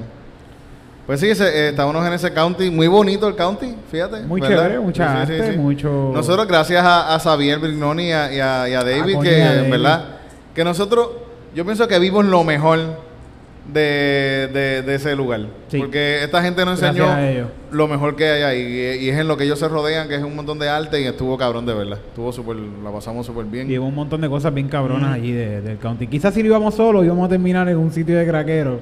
Pues 1.05 1.19
sí, 1.19 1.27
eh, 1.27 1.69
estábamos 1.69 2.03
en 2.07 2.13
ese 2.13 2.33
county, 2.33 2.71
muy 2.71 2.87
bonito 2.87 3.27
el 3.27 3.35
county, 3.35 3.75
fíjate. 3.91 4.21
Muy 4.21 4.41
¿verdad? 4.41 4.57
chévere, 4.57 4.79
mucha 4.79 5.21
arte, 5.21 5.51
mucho- 5.55 6.11
Nosotros, 6.15 6.47
gracias 6.47 6.83
a, 6.83 7.13
a 7.13 7.19
Xavier 7.19 7.59
Brignoni 7.59 8.07
y 8.07 8.11
a, 8.11 8.33
y 8.33 8.39
a- 8.39 8.69
y 8.69 8.73
a 8.73 8.83
David, 8.83 9.13
coño, 9.13 9.21
que, 9.21 9.37
y 9.37 9.41
a 9.41 9.55
David. 9.57 9.69
¿verdad? 9.71 10.05
Que 10.55 10.63
nosotros, 10.63 11.09
yo 11.53 11.63
pienso 11.63 11.87
que 11.87 11.99
vimos 11.99 12.25
lo 12.25 12.43
mejor 12.43 12.79
de, 13.73 14.49
de- 14.53 14.81
de 14.83 14.95
ese 14.95 15.15
lugar. 15.15 15.41
Sí. 15.69 15.79
Porque 15.79 16.23
esta 16.23 16.41
gente 16.41 16.63
nos 16.65 16.81
enseñó 16.81 17.05
lo 17.71 17.87
mejor 17.87 18.15
que 18.15 18.27
hay 18.29 18.41
ahí. 18.43 18.61
Y, 18.61 19.05
y 19.05 19.09
es 19.09 19.17
en 19.19 19.27
lo 19.27 19.35
que 19.37 19.43
ellos 19.45 19.57
se 19.59 19.67
rodean, 19.67 20.07
que 20.07 20.15
es 20.15 20.23
un 20.23 20.35
montón 20.35 20.59
de 20.59 20.69
arte, 20.69 21.01
y 21.01 21.05
estuvo 21.05 21.37
cabrón 21.37 21.65
de 21.65 21.73
verdad. 21.73 21.97
Estuvo 22.07 22.31
súper, 22.31 22.55
la 22.55 22.91
pasamos 22.91 23.25
súper 23.25 23.45
bien. 23.45 23.69
Y 23.69 23.77
hubo 23.77 23.87
un 23.87 23.95
montón 23.95 24.21
de 24.21 24.29
cosas 24.29 24.53
bien 24.53 24.67
cabronas 24.69 25.11
allí 25.13 25.31
de- 25.31 25.61
del 25.61 25.77
county. 25.77 26.07
Quizás 26.07 26.33
si 26.33 26.41
lo 26.41 26.47
íbamos 26.49 26.75
solo, 26.75 27.03
íbamos 27.03 27.25
a 27.25 27.29
terminar 27.29 27.67
en 27.69 27.77
un 27.77 27.91
sitio 27.91 28.17
de 28.17 28.25
craquero. 28.27 28.79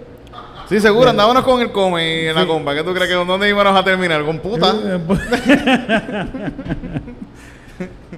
Sí, 0.70 0.80
seguro, 0.80 1.10
andábamos 1.10 1.44
con 1.44 1.62
el 1.62 1.72
come 1.72 2.24
y 2.24 2.28
en 2.28 2.36
la 2.36 2.46
compa. 2.48 2.74
¿Qué 2.74 2.84
tú 2.84 2.94
crees 2.94 3.10
que 3.10 3.16
dónde 3.16 3.50
íbamos 3.50 3.76
a 3.80 3.84
terminar? 3.84 4.24
¿Con 4.24 4.40
puta? 4.40 4.74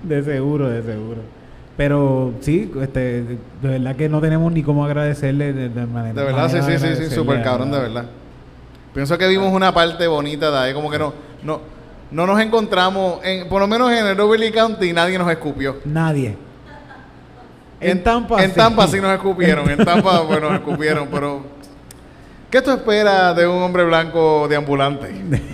de 0.04 0.24
seguro, 0.24 0.70
de 0.70 0.84
seguro. 0.84 1.22
Pero 1.78 2.34
sí, 2.40 2.72
este, 2.82 3.24
de 3.24 3.38
verdad 3.62 3.96
que 3.96 4.08
no 4.08 4.22
tenemos 4.22 4.52
ni 4.52 4.64
cómo 4.64 4.86
agradecerle 4.86 5.52
de, 5.52 5.70
de 5.70 5.86
manera. 5.86 6.22
De 6.22 6.26
verdad, 6.26 6.50
sí, 6.50 6.58
manera 6.58 6.80
sí, 6.80 6.88
de 6.88 6.96
sí, 6.96 7.06
sí, 7.10 7.16
súper 7.16 7.44
cabrón, 7.44 7.72
de 7.72 7.80
verdad. 7.80 8.06
Pienso 8.94 9.18
que 9.18 9.28
vimos 9.28 9.52
una 9.52 9.74
parte 9.74 10.08
bonita 10.08 10.50
de 10.52 10.58
ahí, 10.58 10.74
como 10.74 10.90
que 10.90 10.98
no, 10.98 11.14
no, 11.44 11.60
no 12.12 12.26
nos 12.26 12.40
encontramos, 12.40 13.20
en, 13.26 13.50
por 13.50 13.60
lo 13.60 13.68
menos 13.68 13.92
en 13.92 14.08
el 14.08 14.16
Beverly 14.16 14.52
County 14.54 14.94
nadie 14.94 15.18
nos 15.18 15.30
escupió. 15.30 15.78
Nadie. 15.84 16.38
En, 17.82 18.02
Tampa. 18.02 18.42
En 18.42 18.54
Tampa 18.54 18.88
sí 18.88 19.02
nos 19.02 19.12
escupieron, 19.16 19.70
en 19.70 19.84
Tampa 19.84 20.24
pues 20.28 20.42
nos 20.42 20.54
escupieron, 20.54 21.10
pero 21.12 21.42
¿qué 22.50 22.62
tú 22.62 22.72
esperas 22.72 23.36
de 23.36 23.46
un 23.46 23.62
hombre 23.62 23.84
blanco 23.84 24.48
deambulante? 24.48 25.12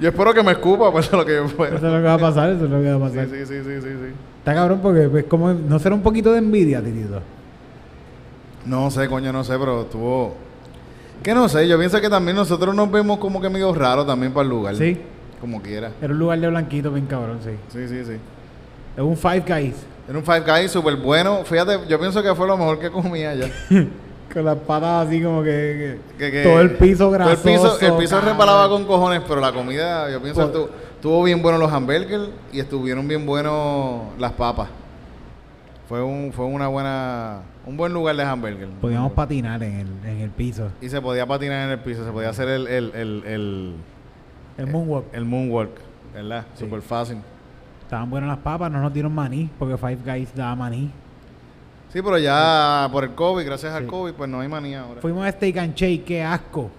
yo 0.00 0.08
espero 0.08 0.34
que 0.34 0.42
me 0.42 0.52
escupa, 0.52 0.90
pues 0.92 1.06
eso 1.06 1.16
es 1.16 1.20
lo 1.20 1.26
que 1.26 1.34
yo 1.34 1.44
espero. 1.44 1.76
Eso 1.76 1.86
es 1.86 1.92
lo 1.92 1.98
que 1.98 2.04
va 2.04 2.14
a 2.14 2.18
pasar, 2.18 2.50
eso 2.50 2.64
es 2.64 2.70
lo 2.70 2.80
que 2.80 2.90
va 2.90 2.96
a 2.96 3.08
pasar. 3.08 3.26
sí, 3.26 3.46
sí, 3.46 3.56
sí, 3.64 3.80
sí, 3.80 3.88
sí. 3.88 4.14
Está 4.38 4.54
cabrón 4.54 4.80
porque 4.82 5.08
pues 5.08 5.24
como 5.24 5.52
no 5.52 5.78
será 5.78 5.94
un 5.94 6.02
poquito 6.02 6.32
de 6.32 6.38
envidia, 6.38 6.82
Titito. 6.82 7.20
No 8.64 8.90
sé, 8.90 9.08
coño, 9.08 9.32
no 9.32 9.44
sé, 9.44 9.56
pero 9.58 9.82
estuvo... 9.82 10.34
Que 11.22 11.34
no 11.34 11.48
sé, 11.48 11.66
yo 11.66 11.78
pienso 11.78 12.00
que 12.00 12.08
también 12.08 12.36
nosotros 12.36 12.74
nos 12.74 12.90
vemos 12.90 13.18
como 13.18 13.40
que 13.40 13.48
medio 13.48 13.72
raros 13.72 14.06
también 14.06 14.32
para 14.32 14.42
el 14.42 14.50
lugar. 14.50 14.76
Sí. 14.76 15.00
Como 15.40 15.62
quiera. 15.62 15.92
Era 16.00 16.12
un 16.12 16.18
lugar 16.18 16.38
de 16.40 16.48
blanquito 16.48 16.90
bien 16.90 17.06
cabrón, 17.06 17.38
sí. 17.42 17.50
Sí, 17.68 17.88
sí, 17.88 18.04
sí. 18.04 18.18
Es 18.96 19.02
un 19.02 19.16
Five 19.16 19.44
Guys. 19.46 19.74
Era 20.08 20.18
un 20.18 20.24
Five 20.24 20.40
Guys 20.40 20.70
súper 20.70 20.96
bueno. 20.96 21.42
Fíjate, 21.44 21.80
yo 21.88 21.98
pienso 21.98 22.22
que 22.22 22.34
fue 22.34 22.46
lo 22.46 22.56
mejor 22.56 22.78
que 22.78 22.90
comía 22.90 23.30
allá. 23.30 23.50
Con 24.32 24.44
las 24.44 24.56
patas 24.58 25.06
así 25.06 25.22
como 25.22 25.42
que, 25.42 25.98
que- 26.18 26.42
todo 26.42 26.60
el 26.60 26.72
piso 26.72 27.04
todo 27.04 27.14
el 27.14 27.18
grasoso. 27.22 27.42
piso, 27.44 27.80
el 27.80 27.96
piso 27.96 28.20
resbalaba 28.20 28.68
con 28.68 28.84
cojones, 28.84 29.22
pero 29.26 29.40
la 29.40 29.52
comida, 29.52 30.10
yo 30.10 30.20
pienso 30.20 30.44
estuvo, 30.44 30.68
estuvo 30.94 31.22
bien 31.22 31.40
bueno 31.42 31.58
los 31.58 31.72
hamburgers 31.72 32.28
y 32.52 32.60
estuvieron 32.60 33.06
bien 33.08 33.24
buenos 33.24 34.02
las 34.18 34.32
papas. 34.32 34.68
Fue 35.88 36.02
un, 36.02 36.32
fue 36.32 36.44
una 36.46 36.66
buena, 36.66 37.42
un 37.64 37.76
buen 37.76 37.92
lugar 37.92 38.16
de 38.16 38.24
hamburger. 38.24 38.68
Podíamos 38.80 39.12
patinar 39.12 39.62
en 39.62 39.74
el, 39.80 39.86
en 40.10 40.20
el 40.20 40.30
piso. 40.30 40.68
Y 40.80 40.88
se 40.88 41.00
podía 41.00 41.24
patinar 41.26 41.66
en 41.66 41.70
el 41.70 41.78
piso, 41.78 42.04
se 42.04 42.10
podía 42.10 42.30
hacer 42.30 42.48
el, 42.48 42.66
el, 42.66 42.92
el, 42.94 43.22
el, 43.24 43.74
El 44.58 44.66
moonwalk. 44.66 45.04
el 45.14 45.24
moonwalk, 45.24 45.70
¿verdad? 46.12 46.44
Sí. 46.54 46.64
Súper 46.64 46.82
fácil. 46.82 47.18
Estaban 47.82 48.10
buenas 48.10 48.28
las 48.28 48.38
papas, 48.38 48.70
no 48.72 48.80
nos 48.80 48.92
dieron 48.92 49.14
maní, 49.14 49.48
porque 49.60 49.76
Five 49.76 49.98
Guys 50.04 50.34
daba 50.34 50.56
maní. 50.56 50.90
Sí, 51.96 52.02
pero 52.02 52.18
ya 52.18 52.90
por 52.92 53.04
el 53.04 53.12
COVID, 53.14 53.46
gracias 53.46 53.72
al. 53.72 53.86
COVID, 53.86 54.12
pues 54.12 54.28
no 54.28 54.40
hay 54.40 54.48
manía 54.48 54.82
ahora. 54.82 55.00
Fuimos 55.00 55.24
a 55.26 55.30
Steak 55.32 55.56
and 55.56 55.74
Shake, 55.74 56.04
qué 56.04 56.22
asco. 56.22 56.70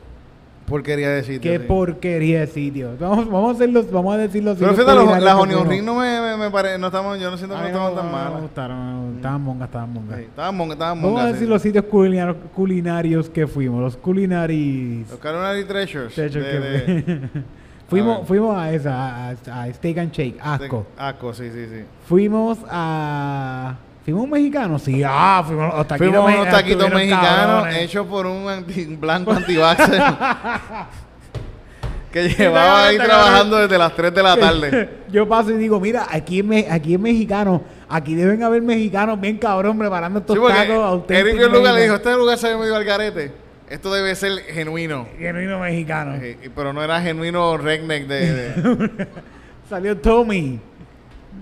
Porquería 0.67 1.09
de 1.09 1.23
sitio. 1.23 1.41
Qué 1.41 1.57
sí. 1.57 1.63
porquería 1.67 2.41
de 2.41 2.47
sitio. 2.47 2.91
Vamos, 2.99 3.25
vamos 3.31 3.49
a 3.49 3.55
hacerlos, 3.55 3.89
vamos 3.89 4.13
a 4.13 4.17
decir 4.19 4.43
los 4.43 4.59
Pero 4.59 4.73
fíjate, 4.75 4.93
los- 4.93 5.23
las 5.23 5.33
onion 5.33 5.61
fuimos. 5.61 5.67
ring 5.69 5.83
no 5.83 5.95
me, 5.95 6.21
me, 6.21 6.37
me 6.37 6.51
pare- 6.51 6.77
no 6.77 6.87
estamos, 6.87 7.19
yo 7.19 7.31
no 7.31 7.37
siento 7.37 7.55
que 7.55 7.61
A 7.61 7.63
no 7.63 7.67
estaban 7.69 7.95
tan 7.95 8.05
no 8.05 8.11
malas. 8.11 8.41
gustaron, 8.41 9.13
estaban 9.15 9.41
mongas, 9.41 9.67
estaban 9.69 9.93
mongas. 9.93 10.17
Sí, 10.19 10.23
estaban 10.25 10.55
mongas, 10.55 10.75
estaban 10.75 10.97
Vamos 11.01 11.09
a 11.09 11.11
mongas, 11.13 11.33
decir 11.33 11.47
sí. 11.47 11.49
los 11.51 11.61
sitios 11.63 11.85
culinarios, 11.85 12.37
culinarios 12.53 13.29
que 13.31 13.47
fuimos, 13.47 13.81
los 13.81 13.97
culinaris. 13.97 15.09
Los 15.09 15.19
Culinary 15.19 15.63
Treasures. 15.63 16.15
Hecho, 16.15 16.39
de- 16.41 16.45
que- 16.45 16.59
de- 16.59 17.29
A 17.87 17.89
fuimos, 17.89 18.17
ver. 18.19 18.27
fuimos 18.27 18.55
a 18.55 18.71
esa, 18.73 19.29
a, 19.29 19.29
a 19.63 19.73
Steak 19.73 19.97
and 19.97 20.11
Shake, 20.11 20.37
asco. 20.43 20.85
Asco, 20.95 21.33
sí, 21.33 21.49
sí, 21.49 21.65
sí. 21.71 21.85
Fuimos 22.05 22.59
a. 22.69 23.77
¿Fuimos 24.07 24.23
un 24.23 24.29
mexicano? 24.29 24.79
Sí, 24.79 25.01
ah, 25.05 25.43
fuimos 25.45 25.75
los 25.75 25.85
taquitos 25.85 26.13
Fuimos 26.13 26.33
unos 26.33 26.49
taquitos 26.49 26.89
mexicanos 26.93 27.67
hechos 27.75 28.07
por 28.07 28.25
un 28.25 28.47
anti- 28.47 28.85
blanco 28.95 29.33
antivaxxer 29.33 30.01
que 32.13 32.29
llevaba 32.29 32.85
ahí 32.87 32.95
está 32.95 33.05
trabajando 33.05 33.57
desde 33.57 33.77
las 33.77 33.93
3 33.93 34.13
de 34.13 34.23
la 34.23 34.37
tarde. 34.37 34.89
Yo 35.11 35.27
paso 35.27 35.51
y 35.51 35.57
digo, 35.57 35.77
mira, 35.81 36.07
aquí 36.09 36.39
es, 36.39 36.45
me- 36.45 36.67
aquí 36.71 36.93
es 36.93 36.99
mexicano. 37.01 37.61
Aquí 37.89 38.15
deben 38.15 38.41
haber 38.43 38.61
mexicanos 38.61 39.19
bien 39.19 39.37
cabrón 39.37 39.77
preparando 39.77 40.19
estos 40.19 40.37
Sí, 40.37 40.41
tacos 40.47 40.85
auténticos. 40.85 41.41
Eric 41.41 41.53
lugar 41.53 41.73
le 41.73 41.81
dijo, 41.83 41.95
este 41.95 42.13
lugar 42.15 42.37
se 42.37 42.47
ve 42.47 42.57
medio 42.57 42.77
al 42.77 42.85
garete. 42.85 43.33
Esto 43.69 43.93
debe 43.93 44.15
ser 44.15 44.31
genuino. 44.53 45.05
Genuino 45.19 45.59
mexicano. 45.59 46.13
Pero 46.55 46.71
no 46.71 46.81
era 46.81 47.01
genuino 47.01 47.57
redneck 47.57 48.07
de... 48.07 48.33
de- 48.33 49.07
Salió 49.69 49.97
Tommy. 49.97 50.61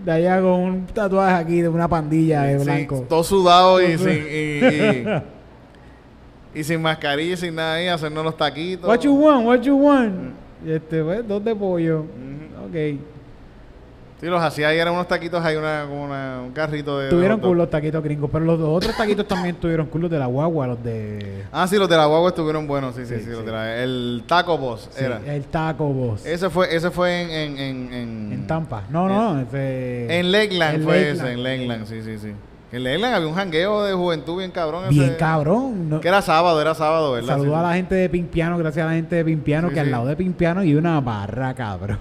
De 0.05 0.11
allá 0.11 0.39
con 0.39 0.51
un 0.51 0.85
tatuaje 0.85 1.33
aquí 1.35 1.61
de 1.61 1.67
una 1.67 1.87
pandilla 1.87 2.43
de 2.43 2.59
Sí, 2.59 2.63
blanco. 2.65 3.05
todo 3.09 3.23
sudado 3.23 3.81
y 3.81 3.97
sin, 3.97 4.09
y, 4.09 4.13
y- 4.13 5.05
y 6.59 6.63
sin 6.63 6.81
mascarilla 6.81 7.33
y 7.33 7.37
sin 7.37 7.55
nada 7.55 7.73
ahí, 7.73 7.87
hacernos 7.87 8.23
los 8.23 8.37
taquitos. 8.37 8.87
What 8.87 8.99
you 9.01 9.13
want? 9.15 9.45
What 9.45 9.61
you 9.61 9.75
want? 9.75 10.33
Y 10.65 10.71
este, 10.71 11.03
pues, 11.03 11.27
dos 11.27 11.43
de 11.43 11.55
pollo. 11.55 12.01
Ok. 12.67 12.99
Sí, 14.21 14.27
los 14.27 14.41
hacía 14.41 14.69
ahí, 14.69 14.77
eran 14.79 14.93
unos 14.93 15.09
taquitos 15.09 15.43
ahí, 15.43 15.57
una, 15.57 15.85
como 15.89 16.05
una- 16.05 16.39
un 16.41 16.51
carrito 16.51 16.97
de... 16.99 17.09
Tuvieron 17.09 17.39
de 17.41 17.45
cool 17.47 17.57
los 17.57 17.69
taquitos 17.69 18.01
gringos, 18.01 18.29
pero 18.31 18.45
los 18.45 18.59
otros 18.61 18.95
taquitos 18.95 19.27
también 19.27 19.55
tuvieron 19.57 19.87
cool, 19.87 20.03
los 20.03 20.11
de 20.11 20.17
la 20.17 20.25
guagua, 20.27 20.67
los 20.67 20.81
de... 20.81 21.43
Ah, 21.51 21.67
sí, 21.67 21.77
los 21.77 21.89
de 21.89 21.97
la 21.97 22.05
guagua 22.05 22.29
estuvieron 22.29 22.65
buenos, 22.65 22.95
sí, 22.95 23.05
sí, 23.05 23.15
Sí, 23.17 23.23
sí. 23.25 23.29
los 23.31 23.45
de 23.45 23.51
la- 23.51 23.83
el 23.83 24.23
Taco 24.25 24.57
Boss 24.57 24.87
Sí, 24.93 25.03
era. 25.03 25.19
el 25.25 25.43
taco 25.43 25.89
boss. 25.89 26.25
Ese 26.25 26.49
fue, 26.49 26.73
ese 26.73 26.91
fue 26.91 27.21
en... 27.23 27.29
En, 27.29 27.59
en, 27.59 27.93
en, 27.93 28.31
en 28.33 28.47
Tampa. 28.47 28.83
No, 28.89 29.09
no, 29.09 29.41
ese... 29.41 30.17
En 30.19 30.31
Lakeland 30.31 30.83
fue 30.85 30.95
Lakeland. 31.13 31.19
ese, 31.19 31.31
en 31.33 31.43
Lakeland, 31.43 31.85
sí, 31.85 32.01
sí, 32.01 32.17
sí. 32.17 32.31
En 32.71 32.83
Lakeland 32.85 33.15
había 33.15 33.27
un 33.27 33.35
jangueo 33.35 33.83
de 33.83 33.93
juventud 33.93 34.37
bien 34.37 34.51
cabrón. 34.51 34.85
Bien 34.89 35.03
ese- 35.09 35.17
cabrón. 35.17 35.89
no- 35.89 35.99
Que 35.99 36.07
era 36.07 36.21
sábado, 36.21 36.61
era 36.61 36.73
sábado, 36.73 37.11
¿verdad? 37.11 37.33
Saludo 37.35 37.51
Sí, 37.51 37.59
a 37.59 37.61
la 37.63 37.73
gente 37.73 37.95
de 37.95 38.09
Pimpiano, 38.09 38.57
gracias 38.57 38.85
a 38.85 38.89
la 38.89 38.95
gente 38.95 39.17
de 39.17 39.25
Pimpiano, 39.25 39.69
que 39.71 39.79
al 39.81 39.91
lado 39.91 40.05
de 40.07 40.15
Pimpiano 40.15 40.61
hay 40.61 40.73
una 40.73 41.01
barra, 41.01 41.53
cabrón. 41.53 41.99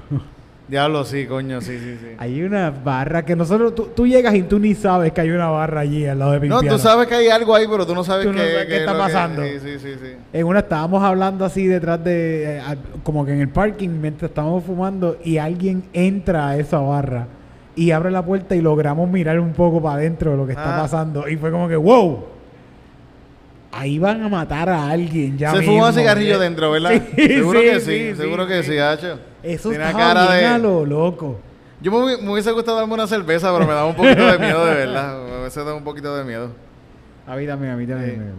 Diablo, 0.67 1.05
sí, 1.05 1.27
coño, 1.27 1.61
sí, 1.61 1.79
sí, 1.79 1.99
sí. 2.01 2.07
Hay 2.17 2.43
una 2.43 2.71
barra 2.71 3.23
que 3.25 3.37
nosotros, 3.37 3.75
tú, 3.75 3.91
tú 3.95 4.07
llegas 4.07 4.35
y 4.35 4.45
tú 4.45 4.59
ni 4.59 4.75
sabes 4.75 5.13
que 5.13 5.21
hay 5.21 5.31
una 5.31 5.49
barra 5.51 5.81
allí 5.81 6.07
al 6.07 6.19
lado 6.19 6.33
de 6.33 6.39
No, 6.49 6.57
Pimpiano. 6.59 6.77
tú 6.77 6.83
sabes 6.83 7.07
que 7.07 7.15
hay 7.17 7.29
algo 7.29 7.55
ahí, 7.55 7.67
pero 7.71 7.87
tú 7.87 7.95
no 7.95 8.03
sabes 8.03 8.25
Tú 8.25 8.33
no 8.33 8.39
qué, 8.39 8.51
sabes 8.51 8.67
qué 8.67 8.75
es 8.77 8.81
está 8.81 8.93
lo 8.95 8.99
que- 8.99 9.05
pasando. 9.05 9.43
Sí, 9.43 9.51
sí, 9.63 9.79
sí, 9.79 9.93
sí. 10.01 10.13
En 10.33 10.47
una 10.47 10.61
estábamos 10.61 11.03
hablando 11.05 11.45
así 11.45 11.67
detrás 11.67 12.03
de, 12.03 12.57
eh, 12.59 12.63
como 13.03 13.27
que 13.27 13.33
en 13.35 13.41
el 13.43 13.49
parking, 13.51 13.91
mientras 14.01 14.31
estábamos 14.31 14.65
fumando, 14.65 15.19
y 15.23 15.37
alguien 15.37 15.85
entra 15.93 16.49
a 16.49 16.57
esa 16.57 16.79
barra 16.79 17.27
y 17.77 17.91
abre 17.91 18.11
la 18.11 18.25
puerta 18.25 18.55
y 18.57 18.63
logramos 18.63 19.11
mirar 19.11 19.39
un 19.41 19.53
poco 19.53 19.83
para 19.83 19.97
adentro 19.97 20.31
de 20.31 20.37
lo 20.39 20.47
que 20.47 20.53
está 20.53 20.79
Ah. 20.79 20.83
pasando. 20.83 21.29
Y 21.29 21.37
fue 21.37 21.51
como 21.51 21.69
que, 21.69 21.77
wow, 21.77 22.25
ahí 23.77 23.99
van 23.99 24.23
a 24.23 24.29
matar 24.29 24.69
a 24.69 24.89
alguien 24.91 25.37
ya 25.39 25.51
Se 25.53 25.59
mismo. 25.59 25.73
fumó 25.75 25.87
un 25.87 25.93
cigarrillo 25.93 26.37
Eh, 26.37 26.39
dentro, 26.39 26.71
¿verdad? 26.71 27.03
Sí, 27.17 27.29
seguro 27.29 27.61
sí, 27.61 27.67
que 27.67 27.81
sí, 27.81 28.11
sí, 28.11 28.17
seguro 28.17 28.47
que 28.47 28.63
sí. 28.63 28.79
hacho. 28.79 29.19
Eso 29.43 29.69
Tiene 29.71 29.85
está 29.87 29.97
cara 29.99 30.29
bien 30.31 30.41
de- 30.41 30.47
a 30.47 30.59
lo 30.59 30.85
loco. 30.87 31.39
Yo 31.81 31.91
me, 31.93 32.17
me 32.17 32.31
hubiese 32.33 32.51
gustado 32.53 32.79
darme 32.79 32.95
una 32.95 33.07
cerveza, 33.07 33.53
pero 33.53 33.67
me 33.67 33.75
daba 33.75 33.87
un 33.87 33.95
poquito 33.95 34.27
de 34.27 34.39
miedo, 34.39 34.65
de 34.65 34.75
verdad. 34.75 35.19
Me 35.29 35.41
hubiese 35.41 35.61
dado 35.61 35.77
un 35.77 35.85
poquito 35.85 36.17
de 36.17 36.25
miedo. 36.25 36.49
A 37.27 37.37
mí 37.37 37.47
también, 37.47 37.73
a 37.73 37.77
mí 37.77 37.87
también. 37.87 38.33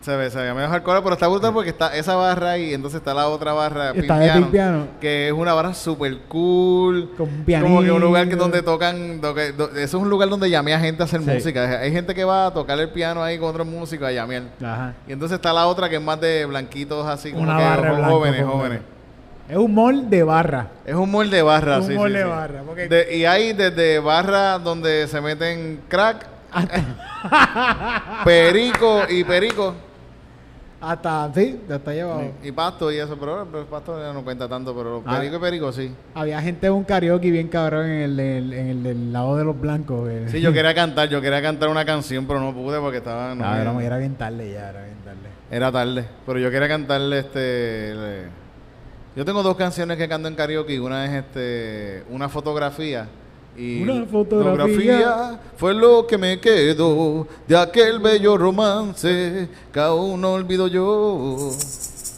Se 0.00 0.16
ve, 0.16 0.30
se 0.30 0.38
ve 0.38 0.54
medio 0.54 0.66
hardcore, 0.70 1.02
pero 1.02 1.12
está 1.12 1.28
brutal 1.28 1.52
porque 1.52 1.68
está 1.68 1.94
esa 1.94 2.16
barra 2.16 2.56
y 2.56 2.72
entonces 2.72 3.00
está 3.00 3.12
la 3.12 3.28
otra 3.28 3.52
barra, 3.52 3.90
Está 3.90 4.18
de 4.18 4.30
Pimpiano. 4.32 4.86
que 4.98 5.26
es 5.28 5.32
una 5.34 5.52
barra 5.52 5.74
super 5.74 6.16
cool. 6.26 7.10
Con 7.18 7.28
un 7.28 7.44
Como 7.44 7.82
que 7.82 7.90
un 7.92 8.00
lugar 8.00 8.26
que 8.26 8.34
donde 8.34 8.62
tocan, 8.62 9.20
do- 9.20 9.34
que- 9.34 9.52
do- 9.52 9.68
eso 9.72 9.82
es 9.82 9.94
un 10.02 10.08
lugar 10.08 10.30
donde 10.30 10.48
llamé 10.48 10.72
a 10.72 10.80
gente 10.80 11.02
a 11.02 11.04
hacer 11.04 11.20
Sí. 11.20 11.28
música. 11.30 11.80
Hay 11.80 11.92
gente 11.92 12.14
que 12.14 12.24
va 12.24 12.46
a 12.46 12.50
tocar 12.54 12.78
el 12.80 12.88
piano 12.88 13.22
ahí 13.22 13.38
con 13.38 13.50
otros 13.50 13.66
músicos 13.66 14.08
a 14.08 14.12
llamear. 14.12 14.44
Ajá. 14.64 14.94
Y 15.06 15.12
entonces 15.12 15.36
está 15.36 15.52
la 15.52 15.66
otra 15.66 15.90
que 15.90 15.96
es 15.96 16.02
más 16.02 16.18
de 16.18 16.46
blanquitos 16.46 17.06
así, 17.06 17.32
como 17.32 17.42
Una 17.42 17.58
que 17.58 17.64
barra 17.64 18.04
jóvenes, 18.08 18.46
jóvenes. 18.46 18.80
Es 19.50 19.56
un 19.58 19.74
mall 19.74 20.08
de 20.08 20.22
barra. 20.22 20.68
Es 20.86 20.94
un 20.94 21.10
molde 21.10 21.36
de 21.36 21.42
barra, 21.42 21.78
Un 21.80 21.86
sí, 21.86 21.92
mall 21.94 22.08
sí, 22.12 22.16
de 22.16 22.22
sí. 22.22 22.28
barra, 22.30 22.62
porque- 22.64 22.88
De- 22.88 23.16
y 23.18 23.24
hay 23.26 23.52
desde 23.52 23.98
barra 23.98 24.58
donde 24.58 25.06
se 25.08 25.20
meten 25.20 25.80
crack, 25.88 26.24
perico 28.24 29.02
y 29.08 29.24
perico. 29.24 29.74
Hasta, 30.80 31.30
sí, 31.34 31.60
hasta 31.70 31.90
allá 31.90 32.04
abajo. 32.04 32.32
Y 32.42 32.52
pasto 32.52 32.90
y 32.90 32.96
eso, 32.96 33.16
pero, 33.20 33.46
pero 33.52 33.66
pasto 33.66 34.00
ya 34.00 34.14
no 34.14 34.24
cuenta 34.24 34.48
tanto, 34.48 34.74
pero 34.74 35.02
Ah. 35.04 35.18
perico 35.18 35.36
y 35.36 35.38
perico 35.38 35.72
sí. 35.72 35.92
Había 36.14 36.40
gente 36.40 36.66
de 36.68 36.70
un 36.70 36.84
karaoke 36.84 37.30
bien 37.30 37.48
cabrón 37.48 37.84
en 37.86 38.00
el, 38.02 38.20
en 38.20 38.36
el, 38.36 38.52
en 38.54 38.66
el 38.68 38.82
del 38.82 39.12
lado 39.12 39.36
de 39.36 39.44
los 39.44 39.60
blancos. 39.60 40.08
eh. 40.08 40.26
Sí, 40.28 40.40
yo 40.40 40.52
quería 40.54 40.74
cantar, 40.74 41.08
yo 41.10 41.20
quería 41.20 41.42
cantar 41.42 41.68
una 41.68 41.84
canción, 41.84 42.26
pero 42.26 42.40
no 42.40 42.54
pude 42.54 42.78
porque 42.80 42.98
estaba... 42.98 43.34
no 43.34 43.44
No, 43.44 43.50
me- 43.74 43.84
era, 43.84 43.86
era 43.86 43.98
bien 43.98 44.14
tarde 44.14 44.52
ya, 44.52 44.70
era 44.70 44.82
bien 44.84 44.96
tarde. 45.04 45.18
Era 45.50 45.70
tarde, 45.72 46.04
pero 46.24 46.38
yo 46.38 46.50
quería 46.50 46.68
cantarle 46.68 47.18
este... 47.18 47.94
le- 47.94 48.24
Yo 49.16 49.24
tengo 49.26 49.42
dos 49.42 49.56
canciones 49.56 49.98
que 49.98 50.08
canto 50.08 50.28
en 50.28 50.34
karaoke, 50.34 50.80
una 50.80 51.04
es 51.04 51.24
este... 51.24 52.04
Una 52.08 52.30
fotografía 52.30 53.06
y... 53.56 53.82
Una 53.82 54.04
fotografía. 54.06 55.38
fue 55.56 55.74
lo 55.74 56.06
que 56.06 56.16
me 56.18 56.40
quedó 56.40 57.26
de 57.46 57.56
aquel 57.58 57.98
bello 57.98 58.36
romance 58.38 59.48
que 59.72 59.80
aún 59.80 60.20
no 60.20 60.32
olvido 60.32 60.66
yo. 60.68 61.50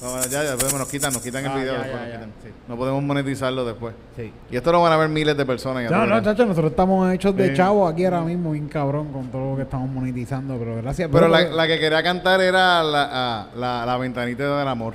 No, 0.02 0.20
ya, 0.22 0.28
ya, 0.42 0.42
después 0.56 0.74
nos 0.76 0.88
quitan, 0.88 1.12
nos 1.12 1.22
quitan 1.22 1.44
el 1.44 1.50
Ah, 1.52 1.56
video. 1.56 1.72
ya, 1.74 1.78
después 1.78 1.92
ya, 1.94 2.00
nos 2.00 2.08
ya, 2.08 2.16
quitan. 2.18 2.32
sí. 2.42 2.48
No 2.66 2.76
podemos 2.76 3.02
monetizarlo 3.04 3.64
después. 3.64 3.94
Sí. 4.16 4.32
Y 4.50 4.56
esto 4.56 4.72
lo 4.72 4.82
van 4.82 4.92
a 4.92 4.96
ver 4.96 5.08
miles 5.08 5.36
de 5.36 5.46
personas. 5.46 5.84
ya 5.84 5.90
No, 5.90 6.02
tú 6.02 6.08
no, 6.08 6.14
verás. 6.16 6.24
chacho, 6.24 6.44
nosotros 6.46 6.72
estamos 6.72 7.12
hechos 7.12 7.36
de 7.36 7.48
Sí. 7.50 7.54
chavo 7.54 7.86
aquí 7.86 8.04
ahora 8.04 8.22
mismo, 8.22 8.50
bien 8.50 8.68
cabrón, 8.68 9.12
con 9.12 9.28
todo 9.30 9.50
lo 9.52 9.56
que 9.56 9.62
estamos 9.62 9.88
monetizando, 9.88 10.56
pero 10.58 10.74
gracias. 10.76 11.08
Pero 11.12 11.28
la, 11.28 11.38
pero- 11.38 11.54
la 11.54 11.66
que 11.68 11.78
quería 11.78 12.02
cantar 12.02 12.40
era 12.40 12.82
la, 12.82 13.46
la, 13.56 13.86
la 13.86 13.96
ventanita 13.96 14.58
del 14.58 14.66
amor. 14.68 14.94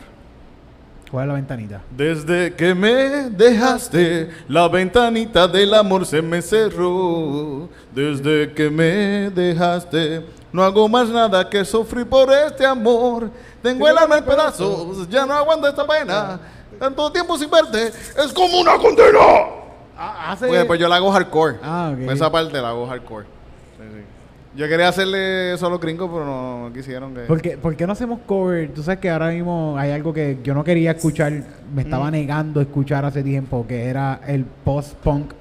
¿Cuál 1.11 1.23
es 1.23 1.27
la 1.29 1.33
ventanita? 1.35 1.81
Desde 1.89 2.53
que 2.53 2.75
me 2.75 3.29
dejaste, 3.29 4.29
la 4.49 4.67
ventanita 4.67 5.47
del 5.47 5.73
amor 5.73 6.05
se 6.05 6.21
me 6.21 6.41
cerró. 6.41 7.69
Desde 7.93 8.53
que 8.53 8.69
me 8.69 9.29
dejaste, 9.29 10.25
no 10.51 10.63
hago 10.63 10.89
más 10.89 11.07
nada 11.07 11.49
que 11.49 11.63
sufrir 11.63 12.05
por 12.05 12.31
este 12.31 12.65
amor. 12.65 13.29
Tengo 13.61 13.87
el 13.87 13.97
alma 13.97 14.17
en 14.17 14.25
pedazos, 14.25 15.09
ya 15.09 15.25
no 15.25 15.33
aguanto 15.33 15.67
esta 15.67 15.87
pena. 15.87 16.39
Tanto 16.77 17.11
tiempo 17.11 17.37
sin 17.37 17.49
verte, 17.49 17.87
es 17.87 18.33
como 18.33 18.59
una 18.59 18.77
condena. 18.77 19.19
Ah, 19.97 20.31
hace... 20.31 20.47
Pues 20.47 20.59
después 20.59 20.79
yo 20.79 20.87
la 20.87 20.97
hago 20.97 21.11
hardcore. 21.11 21.57
Ah, 21.63 21.91
ok. 21.93 22.11
Esa 22.11 22.31
parte 22.31 22.61
la 22.61 22.69
hago 22.69 22.85
hardcore. 22.85 23.36
Yo 24.57 24.67
quería 24.67 24.87
hacerle 24.89 25.53
eso 25.53 25.67
a 25.67 25.69
los 25.69 25.79
gringos, 25.79 26.09
pero 26.11 26.25
no, 26.25 26.67
no 26.67 26.73
quisieron 26.73 27.13
que... 27.13 27.21
¿Por 27.21 27.39
qué, 27.41 27.57
por 27.57 27.75
qué 27.75 27.85
no 27.85 27.93
hacemos 27.93 28.19
cover? 28.25 28.69
Tú 28.73 28.81
sabes 28.81 28.99
que 28.99 29.09
ahora 29.09 29.29
mismo 29.29 29.75
hay 29.77 29.91
algo 29.91 30.11
que 30.11 30.39
yo 30.43 30.53
no 30.55 30.63
quería 30.63 30.91
escuchar, 30.91 31.31
me 31.75 31.83
estaba 31.83 32.09
negando 32.09 32.59
a 32.59 32.63
escuchar 32.63 33.05
hace 33.05 33.21
tiempo, 33.21 33.65
que 33.67 33.85
era 33.85 34.19
el 34.27 34.43
post-punk. 34.45 35.31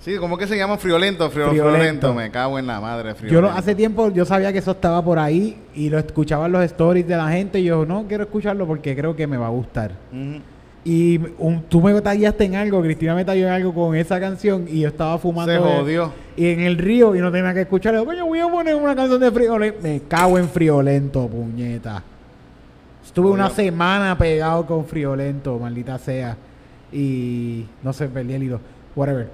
Sí, 0.00 0.16
¿cómo 0.16 0.38
que 0.38 0.46
se 0.46 0.56
llama? 0.56 0.78
Friolento, 0.78 1.30
frio- 1.30 1.50
Friolento. 1.50 1.70
friolento. 1.76 2.14
Me 2.14 2.30
cago 2.30 2.58
en 2.58 2.66
la 2.66 2.80
madre, 2.80 3.10
Yo 3.10 3.14
friolento. 3.16 3.40
lo, 3.42 3.50
hace 3.50 3.74
tiempo 3.74 4.10
yo 4.10 4.24
sabía 4.24 4.50
que 4.50 4.60
eso 4.60 4.70
estaba 4.70 5.04
por 5.04 5.18
ahí 5.18 5.58
y 5.74 5.90
lo 5.90 5.98
escuchaba 5.98 6.46
en 6.46 6.52
los 6.52 6.64
stories 6.64 7.06
de 7.06 7.16
la 7.18 7.28
gente 7.28 7.60
y 7.60 7.64
yo 7.64 7.84
no 7.84 8.06
quiero 8.08 8.24
escucharlo 8.24 8.66
porque 8.66 8.96
creo 8.96 9.14
que 9.14 9.26
me 9.26 9.36
va 9.36 9.48
a 9.48 9.50
gustar. 9.50 9.92
Ujú. 10.10 10.40
Y 10.84 11.20
un- 11.38 11.62
tú 11.68 11.80
me 11.82 12.00
tallaste 12.00 12.44
en 12.44 12.54
algo, 12.56 12.80
Cristina 12.80 13.14
me 13.14 13.24
talló 13.24 13.46
en 13.46 13.52
algo 13.52 13.74
con 13.74 13.94
esa 13.94 14.18
canción 14.18 14.66
y 14.68 14.80
yo 14.80 14.88
estaba 14.88 15.18
fumando. 15.18 15.52
Se 15.52 15.58
jodió. 15.58 16.12
Y 16.36 16.46
en 16.46 16.60
el 16.60 16.78
río 16.78 17.14
y 17.14 17.18
no 17.20 17.30
tenía 17.30 17.52
que 17.52 17.62
escucharlo. 17.62 18.04
Coño, 18.06 18.24
voy 18.24 18.38
a 18.40 18.48
poner 18.48 18.74
una 18.74 18.96
canción 18.96 19.20
de 19.20 19.30
friolento. 19.30 19.78
Me 19.82 20.00
cago 20.08 20.38
en 20.38 20.48
friolento, 20.48 21.28
puñeta. 21.28 22.02
Estuve 23.04 23.30
una 23.30 23.50
semana 23.50 24.16
pegado 24.16 24.64
con 24.66 24.86
friolento, 24.86 25.58
maldita 25.58 25.98
sea. 25.98 26.36
Y 26.92 27.66
no 27.82 27.92
sé, 27.92 28.08
perdí 28.08 28.32
el 28.34 28.42
hilo. 28.44 28.60
Whatever. 28.96 29.28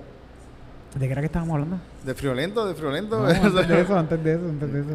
¿De 0.98 1.06
qué 1.06 1.12
era 1.12 1.20
que 1.20 1.26
estábamos 1.26 1.54
hablando? 1.54 1.78
De 2.04 2.14
friolento, 2.14 2.66
de 2.66 2.74
friolento. 2.74 3.18
No, 3.20 3.26
antes 3.26 3.68
de 3.68 3.80
eso, 3.82 3.96
antes 3.98 4.24
de 4.24 4.32
eso, 4.34 4.48
antes 4.48 4.72
de 4.72 4.80
eso. 4.80 4.88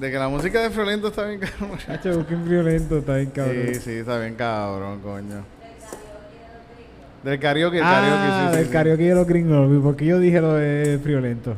De 0.00 0.10
que 0.10 0.18
la 0.18 0.28
música 0.28 0.60
de 0.60 0.70
friolento 0.70 1.08
está 1.08 1.24
bien 1.26 1.40
cabrón. 1.40 1.78
Hacho, 1.88 2.18
busquen 2.18 2.44
friolento, 2.44 2.98
está 2.98 3.16
bien 3.16 3.30
cabrón. 3.30 3.66
Sí, 3.68 3.74
sí, 3.76 3.90
está 3.92 4.18
bien 4.18 4.34
cabrón, 4.34 5.00
coño. 5.00 5.44
Del 7.22 7.38
karaoke, 7.38 7.78
el 7.78 7.84
ah, 7.84 7.90
karaoke, 7.90 8.26
sí, 8.26 8.50
sí. 8.50 8.56
del 8.56 8.66
sí. 8.66 8.72
karaoke 8.72 9.02
de 9.04 9.14
los 9.14 9.26
gringos, 9.26 9.82
porque 9.82 10.04
yo 10.04 10.18
dije 10.18 10.40
lo 10.40 10.54
de 10.54 10.98
friolento. 11.02 11.54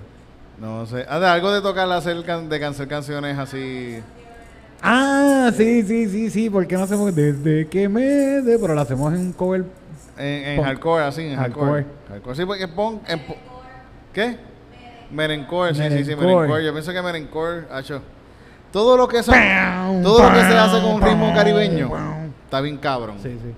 No 0.61 0.87
sé. 0.87 1.05
Ah, 1.09 1.19
de 1.19 1.27
algo 1.27 1.53
de 1.53 1.61
tocar, 1.61 1.91
hacer, 1.91 2.23
can- 2.25 2.49
de 2.49 2.61
cantar 2.61 2.87
canciones 2.89 3.39
así. 3.39 3.99
Ah, 4.83 5.51
sí, 5.57 5.83
sí, 5.83 6.09
sí, 6.09 6.31
sí, 6.31 6.51
¿por 6.51 6.67
qué 6.67 6.77
no 6.77 6.85
hacemos 6.85 7.15
desde 7.15 7.67
que 7.67 7.89
me 7.89 8.03
de, 8.03 8.59
pero 8.59 8.75
lo 8.75 8.81
hacemos 8.81 9.13
en 9.15 9.21
un 9.21 9.33
cover? 9.33 9.65
En, 10.19 10.59
en 10.59 10.63
hardcore, 10.63 11.05
así, 11.05 11.23
en 11.23 11.37
hardcore. 11.37 11.83
Hardcore. 11.83 11.87
Hardcore. 12.11 12.37
Sí, 12.37 12.45
porque 12.45 12.69
punk. 12.69 13.03
En, 13.09 13.23
¿Qué? 14.13 14.37
Merencore, 15.11 15.75
sí, 15.75 15.83
sí, 15.91 16.05
sí, 16.05 16.17
Merencore. 16.17 16.65
Yo 16.65 16.73
pienso 16.73 16.93
que 16.93 17.03
merencore, 17.03 17.65
hacho. 17.71 18.03
Todo 18.77 18.95
lo 18.99 19.09
que 19.09 19.23
son, 19.23 19.35
todo 20.03 20.23
lo 20.29 20.35
que 20.35 20.41
se 20.45 20.55
hace 20.59 20.83
con 20.83 20.97
un 20.97 21.01
ritmo 21.01 21.33
caribeño 21.35 21.91
está 22.45 22.61
bien 22.61 22.77
cabrón. 22.77 23.17
Sí, 23.23 23.31
sí. 23.43 23.55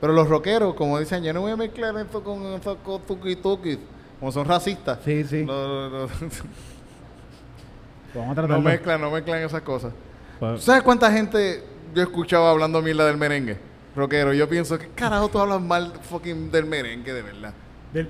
Pero 0.00 0.14
los 0.14 0.30
rockeros, 0.30 0.72
como 0.76 0.98
dicen, 0.98 1.22
yo 1.22 1.34
no 1.34 1.42
voy 1.42 1.52
a 1.52 1.58
mezclar 1.58 1.94
esto 1.98 2.24
con 2.24 2.42
esto 2.54 2.78
con 2.78 3.02
tuki 3.02 3.36
tuki. 3.36 3.78
Como 4.18 4.32
son 4.32 4.46
racistas. 4.46 4.98
Sí, 5.04 5.24
sí. 5.24 5.44
No. 5.44 5.90
Vamos 8.14 8.38
a 8.38 8.42
No 8.46 8.62
mezclan, 8.62 8.98
no 9.02 9.10
mezclan 9.10 9.42
esas 9.42 9.60
cosas. 9.60 9.92
Pues- 10.38 10.62
¿Sabes 10.64 10.84
cuánta 10.84 11.12
gente 11.12 11.62
yo 11.94 12.02
escuchaba 12.02 12.50
hablando 12.50 12.80
mierda 12.80 13.04
del 13.04 13.18
merengue? 13.18 13.58
Rockero, 13.94 14.32
yo 14.32 14.48
pienso, 14.48 14.78
¿qué 14.78 14.88
carajo 14.94 15.28
tú 15.28 15.38
hablas 15.38 15.60
mal 15.60 15.92
fucking 16.00 16.50
del 16.50 16.64
merengue, 16.64 17.12
de 17.12 17.20
verdad? 17.20 17.52
Del, 17.92 18.08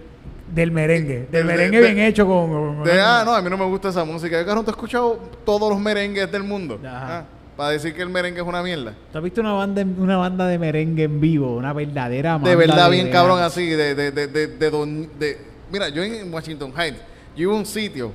del 0.52 0.70
merengue. 0.70 1.26
Del 1.30 1.44
merengue 1.44 1.80
de- 1.80 1.92
bien 1.94 2.06
hecho 2.06 2.26
con... 2.26 2.50
con- 2.50 2.84
De, 2.84 3.00
ah, 3.00 3.22
no, 3.24 3.34
a 3.34 3.40
mí 3.42 3.48
no 3.50 3.56
me 3.56 3.64
gusta 3.66 3.88
esa 3.88 4.04
música. 4.04 4.38
Yo, 4.40 4.44
¿tú 4.54 4.60
has 4.60 4.68
escuchado 4.68 5.18
todos 5.44 5.70
los 5.70 5.78
merengues 5.78 6.30
del 6.30 6.42
mundo? 6.42 6.78
Ajá. 6.84 7.18
Ah, 7.20 7.24
para 7.56 7.70
decir 7.70 7.94
que 7.94 8.00
el 8.02 8.08
merengue 8.08 8.40
es 8.40 8.46
una 8.46 8.62
mierda. 8.62 8.94
¿Tú 9.12 9.18
has 9.18 9.24
visto 9.24 9.40
una 9.42 9.52
banda, 9.52 9.82
una 9.98 10.16
banda 10.16 10.46
de 10.46 10.58
merengue 10.58 11.04
en 11.04 11.20
vivo? 11.20 11.56
Una 11.56 11.72
verdadera 11.72 12.32
banda 12.34 12.48
De 12.50 12.56
verdad, 12.56 12.90
bien 12.90 13.06
de- 13.06 13.10
cabrón 13.10 13.40
así, 13.42 13.66
de, 13.68 13.94
de, 13.94 14.10
de, 14.12 14.26
de, 14.28 14.46
de 14.46 14.70
don- 14.70 15.10
de- 15.18 15.38
Mira, 15.70 15.88
yo 15.88 16.02
en 16.02 16.32
Washington 16.32 16.72
Heights, 16.76 16.98
yo 17.36 17.42
iba 17.42 17.52
a 17.52 17.56
un 17.56 17.66
sitio 17.66 18.12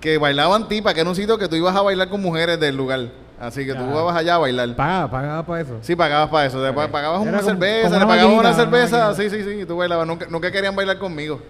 que 0.00 0.18
bailaban 0.18 0.68
tipas, 0.68 0.94
que 0.94 1.00
era 1.00 1.08
un 1.10 1.16
sitio 1.16 1.36
que 1.38 1.48
tú 1.48 1.56
ibas 1.56 1.74
a 1.74 1.80
bailar 1.82 2.08
con 2.08 2.20
mujeres 2.22 2.60
del 2.60 2.76
lugar. 2.76 3.08
Así 3.38 3.66
que 3.66 3.74
tú 3.74 3.82
ibas 3.90 4.16
allá 4.16 4.36
a 4.36 4.38
bailar. 4.38 4.74
Pagaba, 4.76 5.10
pagaba 5.10 5.42
para 5.46 5.60
eso. 5.60 5.76
Sí, 5.82 5.94
pagabas 5.94 6.30
para 6.30 6.46
eso. 6.46 6.58
Pagabas 6.90 7.20
una 7.20 7.32
como- 7.38 7.42
cerveza, 7.42 7.82
como 7.82 7.90
le 7.90 7.96
una 7.96 8.06
pagabas 8.06 8.38
una 8.38 8.52
cerveza. 8.54 9.14
Sí, 9.14 9.28
sí, 9.30 9.42
sí. 9.44 9.50
Y 9.60 9.64
tú 9.66 9.76
bailabas. 9.76 10.06
Nunca, 10.06 10.26
nunca 10.30 10.50
querían 10.50 10.74
bailar 10.74 10.98
conmigo. 10.98 11.40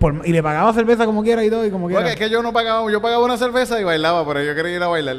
Por- 0.00 0.22
y 0.26 0.32
le 0.32 0.42
pagaba 0.42 0.72
cerveza 0.72 1.06
como 1.06 1.22
quiera 1.22 1.44
y 1.44 1.50
todo 1.50 1.64
y 1.64 1.70
como 1.70 1.86
quiera. 1.86 2.00
Porque 2.02 2.14
es 2.14 2.18
que 2.18 2.30
yo 2.30 2.42
no 2.42 2.52
pagaba, 2.52 2.90
yo 2.90 3.00
pagaba 3.00 3.24
una 3.24 3.36
cerveza 3.36 3.80
y 3.80 3.84
bailaba, 3.84 4.26
pero 4.26 4.42
yo 4.42 4.54
quería 4.56 4.74
ir 4.76 4.82
a 4.82 4.88
bailar. 4.88 5.16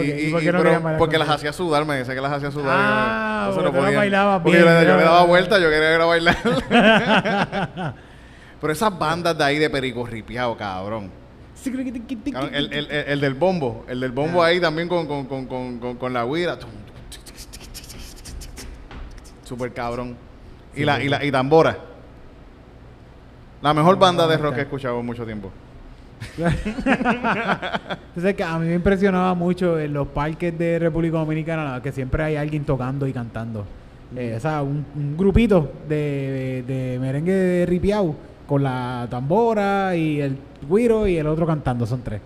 Y, 0.00 0.10
¿Y 0.10 0.26
y- 0.28 0.30
por 0.32 0.40
qué 0.40 0.52
no 0.52 0.58
pero- 0.62 0.98
porque 0.98 1.18
las 1.18 1.28
hacía 1.28 1.52
sudar, 1.52 1.84
me 1.84 1.96
decía 1.96 2.14
que 2.14 2.20
las 2.20 2.32
hacía 2.32 2.50
sudar. 2.50 2.76
Ah, 2.78 3.50
tú 3.54 3.62
no 3.62 3.70
bien, 3.72 3.84
yo, 3.84 3.90
le- 4.50 4.86
yo 4.86 4.96
le 4.96 5.02
daba 5.04 5.24
vuelta, 5.24 5.58
yo 5.58 5.70
quería 5.70 5.94
ir 5.94 6.00
a 6.00 6.04
bailar. 6.04 6.36
pero 8.60 8.72
esas 8.72 8.96
bandas 8.96 9.36
de 9.36 9.44
ahí 9.44 9.58
de 9.58 9.70
perico 9.70 10.06
ripiado, 10.06 10.56
cabrón. 10.56 11.10
El, 12.54 12.72
el- 12.72 12.90
el- 12.90 12.90
el 13.08 13.20
del 13.20 13.34
bombo, 13.34 13.84
el 13.88 14.00
del 14.00 14.12
bombo 14.12 14.42
Ah. 14.42 14.46
ahí 14.46 14.60
también 14.60 14.88
con, 14.88 15.06
con, 15.06 15.26
con, 15.26 15.46
con, 15.46 15.78
con, 15.78 15.96
con 15.96 16.12
la 16.12 16.24
guira. 16.24 16.58
Super 19.44 19.72
cabrón. 19.72 20.16
Y 20.74 20.84
la, 20.84 21.02
y 21.02 21.08
la 21.08 21.24
y 21.24 21.30
tambora. 21.30 21.76
La 23.60 23.74
mejor 23.74 23.98
banda 23.98 24.26
de 24.26 24.36
rock 24.38 24.54
que 24.54 24.60
he 24.60 24.64
escuchado 24.64 24.98
en 25.00 25.06
mucho 25.06 25.24
tiempo. 25.24 25.50
Entonces, 26.38 28.34
que 28.34 28.42
a 28.42 28.58
mí 28.58 28.66
me 28.68 28.74
impresionaba 28.74 29.34
mucho 29.34 29.78
en 29.78 29.92
los 29.92 30.08
parques 30.08 30.56
de 30.58 30.78
República 30.78 31.18
Dominicana 31.18 31.80
que 31.82 31.92
siempre 31.92 32.22
hay 32.22 32.36
alguien 32.36 32.64
tocando 32.64 33.06
y 33.06 33.12
cantando. 33.12 33.64
Eh, 34.16 34.34
o 34.36 34.40
sea, 34.40 34.62
un, 34.62 34.84
un 34.94 35.16
grupito 35.16 35.72
de, 35.88 36.62
de, 36.66 36.74
de 36.74 36.98
merengue 36.98 37.32
de 37.32 37.66
ripiao 37.66 38.14
con 38.52 38.62
la 38.62 39.06
tambora 39.08 39.96
y 39.96 40.20
el 40.20 40.36
guiro 40.68 41.06
y 41.06 41.16
el 41.16 41.26
otro 41.26 41.46
cantando, 41.46 41.86
son 41.86 42.02
tres. 42.02 42.20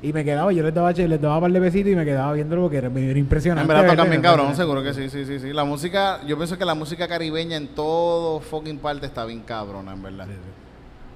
Y 0.00 0.12
me 0.12 0.24
quedaba, 0.24 0.52
yo 0.52 0.62
les 0.62 0.72
daba, 0.72 0.92
les 0.92 1.20
daba 1.20 1.34
un 1.38 1.40
par 1.40 1.50
de 1.50 1.58
besitos 1.58 1.90
y 1.92 1.96
me 1.96 2.04
quedaba 2.04 2.32
viéndolo 2.34 2.62
porque 2.62 2.76
era, 2.76 2.86
era 2.88 3.18
impresionante. 3.18 3.62
En 3.72 3.76
verdad 3.76 3.90
tocan 3.96 4.08
bien 4.10 4.22
cabrón, 4.22 4.54
seguro 4.54 4.80
que 4.80 4.94
sí, 4.94 5.10
sí, 5.10 5.24
sí, 5.24 5.40
sí. 5.40 5.52
La 5.52 5.64
música, 5.64 6.20
yo 6.24 6.36
pienso 6.36 6.56
que 6.56 6.64
la 6.64 6.76
música 6.76 7.08
caribeña 7.08 7.56
en 7.56 7.66
todo 7.66 8.38
fucking 8.38 8.78
parte 8.78 9.06
está 9.06 9.24
bien 9.24 9.40
cabrona, 9.40 9.92
en 9.94 10.02
verdad. 10.04 10.28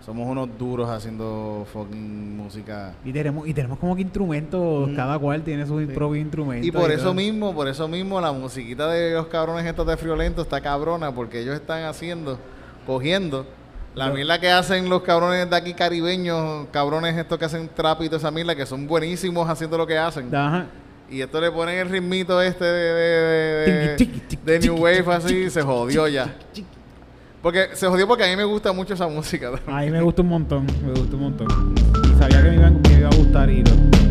Somos 0.04 0.26
unos 0.28 0.48
duros 0.58 0.90
haciendo 0.90 1.64
fucking 1.72 2.36
música. 2.36 2.94
Y 3.04 3.12
tenemos, 3.12 3.46
y 3.46 3.54
tenemos 3.54 3.78
como 3.78 3.94
que 3.94 4.02
instrumentos, 4.02 4.88
Mm. 4.88 4.96
cada 4.96 5.16
cual 5.20 5.42
tiene 5.42 5.64
sus 5.64 5.82
Sí. 5.82 5.92
propios 5.94 6.22
instrumentos. 6.24 6.66
Y 6.66 6.72
por 6.72 6.90
eso 6.90 7.04
todo. 7.04 7.14
mismo, 7.14 7.54
por 7.54 7.68
eso 7.68 7.86
mismo 7.86 8.20
la 8.20 8.32
musiquita 8.32 8.88
de 8.88 9.12
los 9.14 9.26
cabrones 9.28 9.64
estos 9.64 9.86
de 9.86 9.96
Friolento 9.96 10.42
está 10.42 10.60
cabrona, 10.60 11.14
porque 11.14 11.40
ellos 11.40 11.54
están 11.54 11.84
haciendo, 11.84 12.36
cogiendo 12.84 13.46
la 13.94 14.10
mierda 14.10 14.38
que 14.40 14.50
hacen 14.50 14.88
los 14.88 15.02
cabrones 15.02 15.48
de 15.50 15.56
aquí 15.56 15.74
caribeños, 15.74 16.66
cabrones 16.72 17.16
estos 17.16 17.38
que 17.38 17.44
hacen 17.44 17.68
trap 17.74 18.02
y 18.02 18.06
toda 18.06 18.18
esa 18.18 18.30
mierda, 18.30 18.54
que 18.54 18.64
son 18.66 18.86
buenísimos 18.86 19.48
haciendo 19.48 19.76
lo 19.78 19.86
que 19.86 19.98
hacen. 19.98 20.34
Ajá. 20.34 20.66
Y 21.10 21.20
esto 21.22 21.40
le 21.40 21.50
ponen 21.50 21.76
el 21.78 21.88
ritmito 21.88 22.40
este 22.40 22.64
de, 22.64 22.92
de, 22.94 23.96
de- 23.96 24.20
de 24.44 24.58
New 24.60 24.76
Wave 24.76 25.04
así, 25.12 25.50
se 25.50 25.60
jodió 25.62 26.06
ya. 26.06 26.32
Porque 27.42 27.70
se 27.72 27.86
jodió 27.88 28.06
porque 28.06 28.24
a 28.24 28.28
mí 28.28 28.36
me 28.36 28.44
gusta 28.44 28.72
mucho 28.72 28.94
esa 28.94 29.08
música. 29.08 29.50
A 29.66 29.80
mí 29.80 29.90
me 29.90 30.00
gusta 30.02 30.22
un 30.22 30.28
montón, 30.28 30.66
me 30.84 30.92
gusta 30.92 31.16
un 31.16 31.22
montón. 31.22 31.74
Y 32.14 32.18
sabía 32.18 32.42
que 32.42 32.50
me 32.50 32.54
iba, 32.56 32.70
me 32.70 32.92
iba 32.98 33.08
a 33.08 33.16
gustar 33.16 33.50
y 33.50 33.64
lo- 33.64 34.09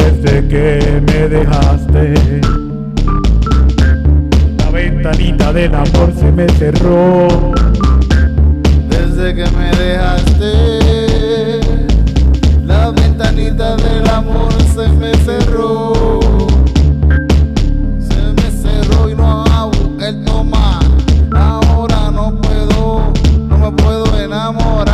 Desde 0.00 0.48
que 0.48 1.02
me 1.06 1.28
dejaste, 1.28 2.40
la 4.58 4.70
ventanita 4.70 5.52
del 5.52 5.74
amor 5.74 6.12
se 6.18 6.32
me 6.32 6.48
cerró. 6.48 7.52
Desde 8.88 9.34
que 9.34 9.44
me 9.50 9.70
dejaste, 9.76 11.60
la 12.64 12.90
ventanita 12.90 13.76
del 13.76 14.08
amor 14.08 14.52
se 14.74 14.88
me 14.88 15.14
cerró. 15.16 15.92
Se 18.08 18.22
me 18.36 18.50
cerró 18.50 19.10
y 19.10 19.14
no 19.14 19.44
hago 19.44 19.72
el 20.00 20.24
tomar. 20.24 20.82
Ahora 21.32 22.10
no 22.10 22.34
puedo, 22.40 23.12
no 23.48 23.58
me 23.58 23.72
puedo 23.72 24.18
enamorar. 24.18 24.89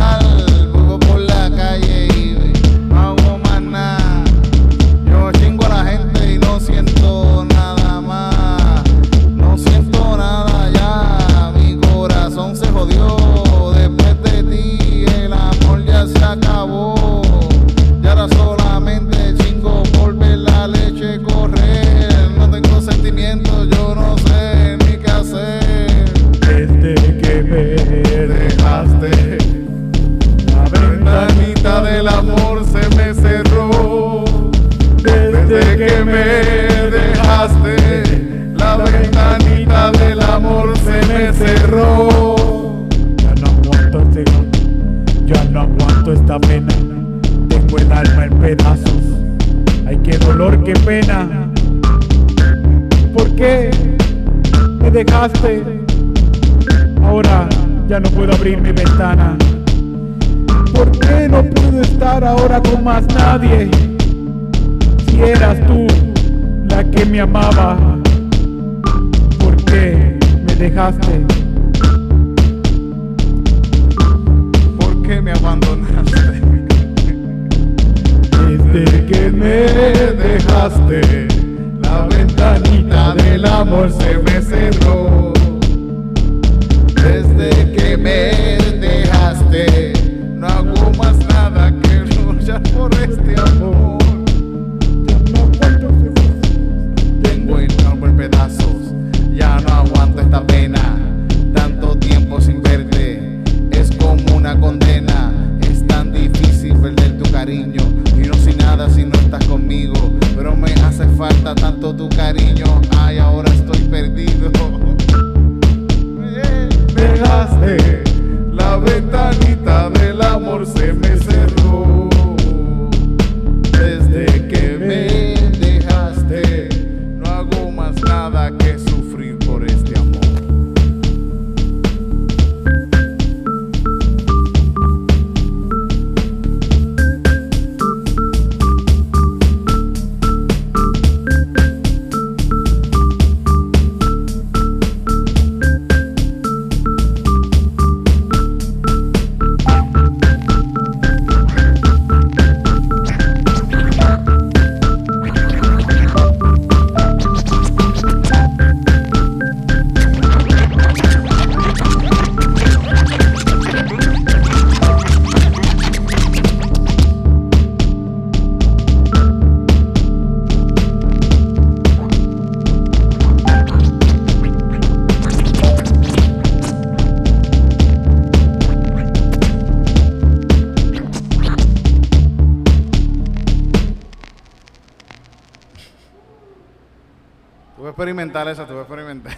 Experimentar 188.39 188.47
esa, 188.49 188.65
tuve 188.65 188.77
que 188.77 188.81
experimentar. 188.81 189.33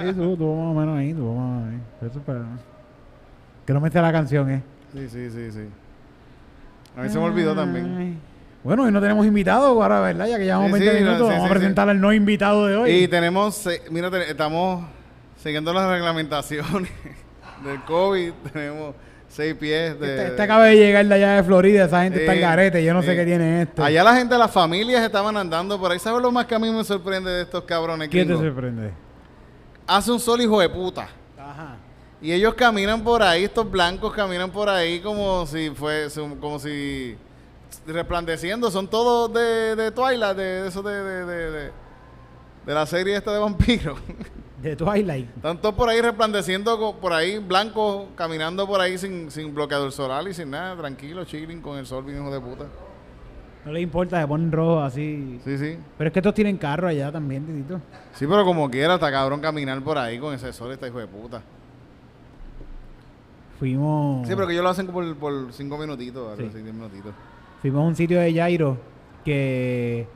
Sí, 0.00 0.12
tuvo, 0.14 0.36
tuvo 0.36 0.56
más 0.64 0.76
o 0.76 0.80
menos 0.80 0.98
ahí, 0.98 1.14
tuvo 1.14 1.34
más 1.34 1.44
o 1.44 1.66
menos 1.66 1.72
ahí. 2.00 2.08
Eso 2.10 2.20
para... 2.20 2.40
Que 3.66 3.72
no 3.72 3.80
me 3.80 3.90
sé 3.90 4.00
la 4.02 4.12
canción, 4.12 4.50
¿eh? 4.50 4.62
sí, 4.92 5.08
sí, 5.08 5.30
sí, 5.30 5.50
sí. 5.52 5.68
A 6.96 7.02
mí 7.02 7.08
se 7.08 7.18
me 7.18 7.24
olvidó 7.24 7.54
también. 7.54 8.18
Bueno, 8.62 8.84
hoy 8.84 8.92
no 8.92 9.00
tenemos 9.00 9.26
invitado 9.26 9.66
ahora, 9.66 10.00
¿verdad? 10.00 10.26
Ya 10.26 10.38
que 10.38 10.44
llevamos 10.44 10.66
Sí, 10.66 10.72
20 10.84 10.90
sí, 10.98 11.04
minutos, 11.04 11.26
sí, 11.28 11.34
vamos 11.34 11.46
a 11.50 11.52
presentar 11.52 11.88
al 11.88 12.00
no 12.00 12.12
invitado 12.12 12.66
de 12.66 12.76
hoy. 12.76 12.90
Y 12.92 13.08
tenemos, 13.08 13.54
se- 13.56 13.82
mira, 13.90 14.10
te- 14.10 14.30
estamos 14.30 14.84
siguiendo 15.36 15.72
las 15.72 15.88
reglamentaciones 15.88 16.90
del 17.64 17.80
COVID. 17.84 18.32
Tenemos 18.52 18.94
seis 19.34 19.54
pies 19.54 19.98
de... 19.98 20.06
este, 20.14 20.26
este 20.28 20.42
acaba 20.42 20.64
de 20.66 20.76
llegar 20.76 21.04
de 21.06 21.14
allá 21.14 21.30
de 21.36 21.42
Florida, 21.42 21.84
esa 21.86 22.02
gente 22.04 22.20
está 22.20 22.34
en 22.34 22.40
garete, 22.40 22.84
yo 22.84 22.94
no 22.94 23.02
sé 23.02 23.16
qué 23.16 23.24
tiene 23.24 23.62
este. 23.62 23.82
Allá 23.82 24.04
la 24.04 24.14
gente, 24.16 24.38
las 24.38 24.50
familias 24.50 25.02
estaban 25.02 25.36
andando 25.36 25.78
por 25.78 25.90
ahí. 25.90 25.98
¿Sabes 25.98 26.22
lo 26.22 26.30
más 26.30 26.46
que 26.46 26.54
a 26.54 26.58
mí 26.58 26.70
me 26.70 26.84
sorprende 26.84 27.30
de 27.30 27.42
estos 27.42 27.64
cabrones 27.64 28.08
¿Quién 28.08 28.28
te 28.28 28.34
gringos? 28.34 28.46
sorprende? 28.54 28.90
Hace 29.86 30.12
un 30.12 30.20
sol 30.20 30.40
hijo 30.40 30.60
de 30.60 30.68
puta. 30.68 31.08
Ajá. 31.38 31.76
Y 32.22 32.32
ellos 32.32 32.54
caminan 32.54 33.02
por 33.02 33.22
ahí, 33.22 33.44
estos 33.44 33.70
blancos 33.70 34.14
caminan 34.14 34.50
por 34.50 34.68
ahí 34.68 35.00
como 35.00 35.44
si 35.46 35.70
fue, 35.70 36.06
como 36.40 36.58
si 36.58 37.16
resplandeciendo. 37.86 38.70
Son 38.70 38.88
todos 38.88 39.32
de, 39.34 39.74
de 39.76 39.90
Twilight, 39.90 40.36
de, 40.36 40.42
de 40.62 40.68
eso 40.68 40.82
de, 40.82 40.94
de, 41.02 41.24
de, 41.26 41.50
de- 41.50 41.70
de 42.66 42.72
la 42.72 42.86
serie 42.86 43.14
esta 43.16 43.30
de 43.32 43.38
vampiros. 43.40 43.98
De 44.64 44.76
Twilight. 44.76 45.28
Están 45.36 45.58
todos 45.58 45.74
por 45.74 45.88
ahí 45.90 46.00
resplandeciendo 46.00 46.96
por 47.00 47.12
ahí, 47.12 47.38
blancos, 47.38 48.06
caminando 48.16 48.66
por 48.66 48.80
ahí 48.80 48.96
sin, 48.98 49.30
sin 49.30 49.54
bloqueador 49.54 49.92
solar 49.92 50.26
y 50.26 50.32
sin 50.34 50.50
nada, 50.50 50.74
tranquilo, 50.76 51.24
chilling 51.24 51.60
con 51.60 51.76
el 51.78 51.84
sol, 51.86 52.02
bien 52.04 52.18
hijo 52.22 52.32
de 52.32 52.40
puta. 52.40 52.64
No 53.66 53.72
les 53.72 53.82
importa, 53.82 54.20
se 54.20 54.26
ponen 54.26 54.50
rojos 54.50 54.82
así. 54.84 55.38
Sí, 55.44 55.58
sí. 55.58 55.78
Pero 55.98 56.08
es 56.08 56.12
que 56.12 56.18
estos 56.20 56.34
tienen 56.34 56.56
carro 56.56 56.88
allá 56.88 57.12
también, 57.12 57.44
titito. 57.46 57.80
Sí, 58.14 58.26
pero 58.26 58.44
como 58.44 58.70
quiera, 58.70 58.94
está 58.94 59.10
cabrón 59.10 59.40
caminar 59.40 59.82
por 59.82 59.96
ahí 59.98 60.18
con 60.18 60.32
ese 60.34 60.52
sol, 60.52 60.72
está 60.72 60.88
hijo 60.88 60.98
de 60.98 61.06
puta. 61.06 61.42
Fuimos, 63.58 64.26
Sí, 64.26 64.34
pero 64.34 64.46
que 64.46 64.52
ellos 64.54 64.64
lo 64.64 64.70
hacen 64.70 64.86
por, 64.88 65.16
por 65.16 65.52
cinco 65.52 65.78
minutitos, 65.78 66.36
Sí. 66.38 66.46
así, 66.48 66.62
diez 66.62 66.74
minutitos. 66.74 67.12
fuimos 67.62 67.80
a 67.82 67.86
un 67.86 67.94
sitio 67.96 68.18
de 68.20 68.34
Jairo 68.34 68.76
que 69.24 70.06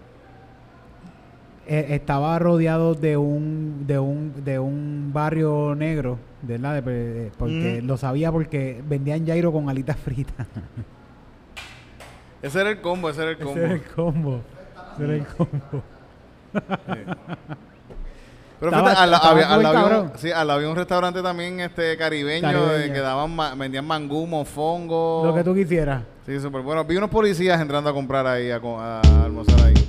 eh, 1.68 1.86
estaba 1.90 2.38
rodeado 2.38 2.94
de 2.94 3.16
un 3.16 3.84
de 3.86 3.98
un 3.98 4.32
de 4.44 4.58
un 4.58 5.10
barrio 5.12 5.74
negro, 5.76 6.18
¿verdad? 6.42 6.82
De- 6.82 6.92
de- 6.92 7.30
porque 7.38 7.80
Mm. 7.82 7.86
lo 7.86 7.96
sabía 7.96 8.32
porque 8.32 8.82
vendían 8.88 9.26
Jairo 9.26 9.52
con 9.52 9.68
alitas 9.68 9.96
fritas. 9.96 10.46
Ese 12.42 12.60
era 12.60 12.70
el 12.70 12.80
combo, 12.80 13.10
ese 13.10 13.22
era 13.22 13.30
el 13.32 13.38
combo. 13.38 13.52
Ese 13.52 13.64
era 13.64 13.74
el 13.74 13.82
combo. 13.82 14.40
Ese 14.94 15.04
era 15.04 15.14
el 15.14 15.26
combo. 15.26 15.82
Pero 18.60 18.72
Estaba- 18.72 18.90
fíjate, 18.90 19.02
al, 19.02 19.14
había, 19.14 19.48
al 19.54 20.02
un, 20.02 20.12
sí, 20.16 20.32
al 20.32 20.46
lado 20.48 20.58
había 20.58 20.68
un 20.70 20.76
restaurante 20.76 21.22
también 21.22 21.60
este 21.60 21.96
caribeño, 21.96 22.42
Caribeño. 22.42 22.92
que 22.92 22.98
daban 23.00 23.34
ma- 23.36 23.54
vendían 23.54 23.86
mangú, 23.86 24.26
mofongo. 24.26 25.22
Lo 25.26 25.34
que 25.34 25.44
tú 25.44 25.54
quisieras. 25.54 26.02
Sí, 26.26 26.40
súper 26.40 26.62
bueno. 26.62 26.84
Vi 26.84 26.96
unos 26.96 27.08
policías 27.10 27.60
entrando 27.60 27.88
a 27.90 27.92
comprar 27.92 28.26
ahí, 28.26 28.50
a, 28.50 28.56
a 28.56 29.24
almorzar 29.24 29.60
ahí. 29.60 29.87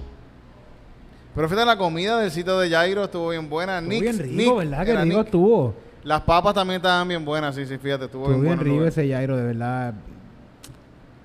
Pero 1.39 1.47
fíjate, 1.47 1.65
la 1.67 1.78
comida 1.78 2.19
del 2.19 2.32
sitio 2.32 2.60
de 2.60 2.69
Jairo 2.69 3.06
estuvo 3.06 3.30
bien 3.30 3.49
buena. 3.49 3.78
Estuvo 3.80 3.93
Nick's- 3.93 4.02
bien 4.02 4.19
rico, 4.19 4.36
Nick, 4.62 4.69
¿verdad? 4.71 4.86
Que 4.86 4.91
rico 4.91 5.06
Nick. 5.06 5.25
estuvo. 5.25 5.73
Las 6.04 6.19
papas 6.21 6.54
también 6.54 6.78
estaban 6.82 7.08
bien 7.08 7.23
buenas, 7.23 7.56
sí, 7.56 7.65
sí, 7.65 7.78
fíjate, 7.78 8.06
estuvo, 8.06 8.25
Estuvo 8.25 8.41
bien 8.41 8.54
el 8.56 8.60
rico 8.60 8.75
lugar. 8.75 8.89
ese 8.89 9.10
Jairo, 9.10 9.38
de 9.38 9.43
verdad. 9.45 9.93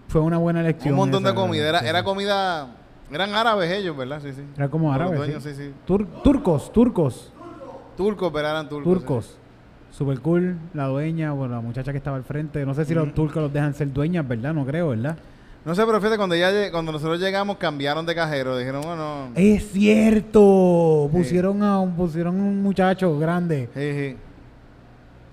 Fue 0.07 0.21
una 0.21 0.39
buena 0.39 0.61
elección. 0.61 0.95
Un 0.95 0.99
montón 1.01 1.25
de 1.25 1.35
comida. 1.35 1.69
Era, 1.69 1.81
era 1.81 2.05
comida... 2.05 2.77
Eran 3.11 3.35
árabes 3.35 3.73
ellos, 3.73 3.97
¿verdad? 3.97 4.21
Sí, 4.23 4.33
sí. 4.33 4.43
Era 4.57 4.69
como 4.69 4.87
Los 4.87 4.95
árabe. 4.95 5.17
dueños, 5.17 5.43
sí. 5.43 5.51
sí, 5.53 5.65
sí. 5.65 5.73
Tur- 5.85 6.07
turcos, 6.23 6.73
turcos, 6.73 7.33
Turcos, 7.97 8.31
pero 8.33 8.49
eran 8.49 8.69
turcos. 8.69 8.93
turcos. 8.95 9.37
Super 9.91 10.21
cool, 10.21 10.57
la 10.75 10.87
dueña, 10.87 11.33
bueno, 11.33 11.55
la 11.57 11.61
muchacha 11.61 11.91
que 11.91 11.99
estaba 11.99 12.17
al 12.17 12.25
frente. 12.25 12.65
No 12.65 12.73
sé 12.75 12.85
si 12.85 12.95
Mm. 12.95 12.99
los 12.99 13.15
turcos 13.15 13.43
los 13.43 13.53
dejan 13.53 13.75
ser 13.75 13.93
dueñas, 13.93 14.27
¿verdad? 14.29 14.55
No 14.55 14.65
creo, 14.65 14.91
¿verdad? 14.91 15.17
No 15.65 15.75
sé, 15.75 15.83
pero 15.87 15.99
fíjate, 15.99 16.19
cuando, 16.19 16.37
ya, 16.37 16.71
cuando 16.71 16.93
nosotros 16.93 17.19
llegamos 17.19 17.57
cambiaron 17.57 18.05
de 18.05 18.15
cajero. 18.15 18.59
Dijeron, 18.59 18.83
bueno... 18.83 19.31
Es 19.35 19.71
cierto. 19.73 21.09
Pusieron 21.11 21.63
a 21.63 21.81
un, 21.81 21.95
pusieron 21.97 22.39
un 22.39 22.63
muchacho 22.63 23.19
grande. 23.19 23.71
Sí, 23.75 23.93
sí. 23.93 24.17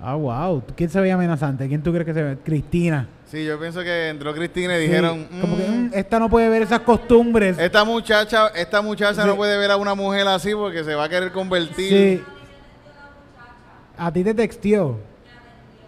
Ah, 0.02 0.16
wow. 0.16 0.64
¿Quién 0.76 0.90
se 0.90 1.02
veía 1.02 1.16
amenazante? 1.16 1.68
¿Quién 1.68 1.84
tú 1.84 1.92
crees 1.92 2.06
que 2.06 2.14
se 2.14 2.24
ve? 2.24 2.38
Cristina. 2.44 3.10
Sí, 3.26 3.46
yo 3.46 3.60
pienso 3.60 3.82
que 3.82 4.08
entró 4.10 4.34
Cristina 4.34 4.76
y 4.78 4.82
Sí, 4.82 4.88
dijeron... 4.88 5.28
como 5.42 5.58
que 5.58 5.64
"Mm, 5.68 5.86
"Mm, 5.88 5.90
esta 5.94 6.18
no 6.20 6.30
puede 6.30 6.48
ver 6.50 6.62
esas 6.62 6.80
costumbres. 6.82 7.58
Esta 7.60 7.84
muchacha, 7.84 8.48
esta 8.56 8.82
muchacha 8.82 9.22
Sí. 9.24 9.28
no 9.28 9.36
puede 9.36 9.58
ver 9.58 9.72
a 9.72 9.78
una 9.78 9.96
mujer 9.96 10.28
así 10.28 10.54
porque 10.56 10.84
se 10.84 10.96
va 10.96 11.06
a 11.06 11.10
querer 11.10 11.32
convertir. 11.32 11.90
Sí. 11.90 12.24
A 13.98 14.12
ti 14.12 14.24
te 14.24 14.34
texteó. 14.34 14.98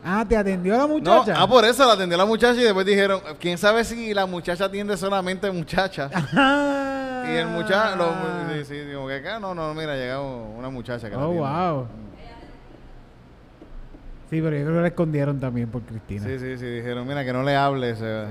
Ah, 0.04 0.26
te 0.28 0.36
atendió 0.36 0.74
la 0.74 0.80
No, 0.80 0.88
muchacha. 0.90 1.34
ah, 1.38 1.48
por 1.48 1.64
eso 1.64 1.86
la 1.88 1.94
atendió 1.94 2.18
la 2.18 2.26
muchacha 2.26 2.60
y 2.60 2.64
después 2.64 2.86
dijeron, 2.86 3.22
quién 3.40 3.58
sabe 3.58 3.84
si 3.86 4.14
la 4.14 4.26
muchacha 4.26 4.66
atiende 4.66 4.98
solamente 4.98 5.50
muchachas. 5.52 6.12
Ah. 6.36 7.24
Y 7.26 7.36
el 7.38 7.48
muchacho, 7.48 8.14
sí, 8.54 8.66
sí, 8.66 8.76
digo 8.80 9.08
que 9.08 9.16
acá 9.16 9.40
no, 9.40 9.56
no, 9.56 9.74
mira, 9.74 9.96
llegado 9.96 10.26
una 10.58 10.70
muchacha 10.70 11.10
que 11.10 11.16
Oh, 11.16 11.30
wow. 11.32 11.88
Sí, 14.30 14.42
pero 14.42 14.58
yo 14.58 14.64
creo 14.66 14.76
que 14.76 14.82
la 14.82 14.88
escondieron 14.88 15.40
también 15.40 15.70
por 15.70 15.84
Cristina. 15.84 16.26
Sí, 16.26 16.38
sí, 16.38 16.58
sí, 16.58 16.66
dijeron, 16.66 17.08
mira, 17.08 17.24
que 17.24 17.32
no 17.32 17.44
le 17.44 17.56
hables. 17.56 18.00
eh. 18.02 18.26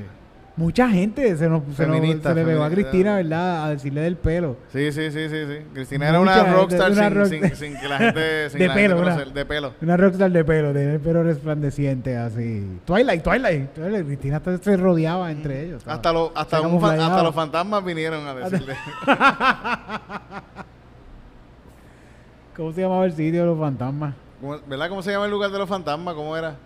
Mucha 0.54 0.86
gente 0.90 1.34
se, 1.38 1.48
nos, 1.48 1.62
se, 1.62 1.68
nos- 1.68 1.76
Feminista, 1.96 2.28
se 2.28 2.34
le 2.34 2.44
pegó 2.44 2.62
a. 2.62 2.68
Cristina, 2.68 3.16
¿verdad? 3.16 3.64
A 3.64 3.70
decirle 3.70 4.02
del 4.02 4.16
pelo. 4.16 4.58
Sí, 4.70 4.92
sí, 4.92 5.10
sí, 5.10 5.28
sí, 5.30 5.46
sí. 5.46 5.64
Cristina 5.72 6.10
era 6.10 6.18
Mucha 6.20 6.42
una 6.42 6.52
rockstar 6.52 6.92
una 6.92 7.04
sin, 7.08 7.14
rock- 7.18 7.28
sin- 7.28 7.56
sin 7.56 7.80
que 7.80 7.88
la 7.88 7.96
gente... 7.98 8.50
Sin 8.50 8.58
De 8.58 8.68
la 8.68 8.74
pelo, 8.74 8.96
gente 8.98 9.10
conocer- 9.10 9.32
de 9.32 9.44
pelo. 9.46 9.72
Una 9.80 9.96
rockstar 9.96 10.30
de 10.30 10.44
pelo, 10.44 10.70
el 10.78 11.00
pelo 11.00 11.22
resplandeciente 11.22 12.18
así. 12.18 12.66
Twilight, 12.84 13.22
Twilight. 13.22 13.70
Twilight. 13.72 14.04
Cristina 14.06 14.36
hasta 14.36 14.58
se 14.58 14.76
rodeaba 14.76 15.30
entre 15.32 15.62
ellos. 15.64 15.82
¿sabes? 15.84 15.96
Hasta, 15.96 16.12
lo, 16.12 16.32
hasta, 16.34 16.60
un 16.60 16.84
hasta 16.84 17.22
los 17.22 17.34
fantasmas 17.34 17.82
vinieron 17.82 18.26
a 18.28 18.34
decirle. 18.34 18.74
¿Cómo 22.56 22.72
se 22.72 22.82
llamaba 22.82 23.06
el 23.06 23.12
sitio 23.12 23.40
de 23.40 23.46
los 23.46 23.58
fantasmas? 23.58 24.14
¿Cómo- 24.40 24.58
¿Verdad? 24.66 24.88
¿Cómo 24.90 25.02
se 25.02 25.10
llama 25.12 25.24
el 25.24 25.30
lugar 25.30 25.50
de 25.50 25.58
los 25.58 25.68
fantasmas? 25.68 26.14
¿Cómo 26.14 26.36
era? 26.36 26.56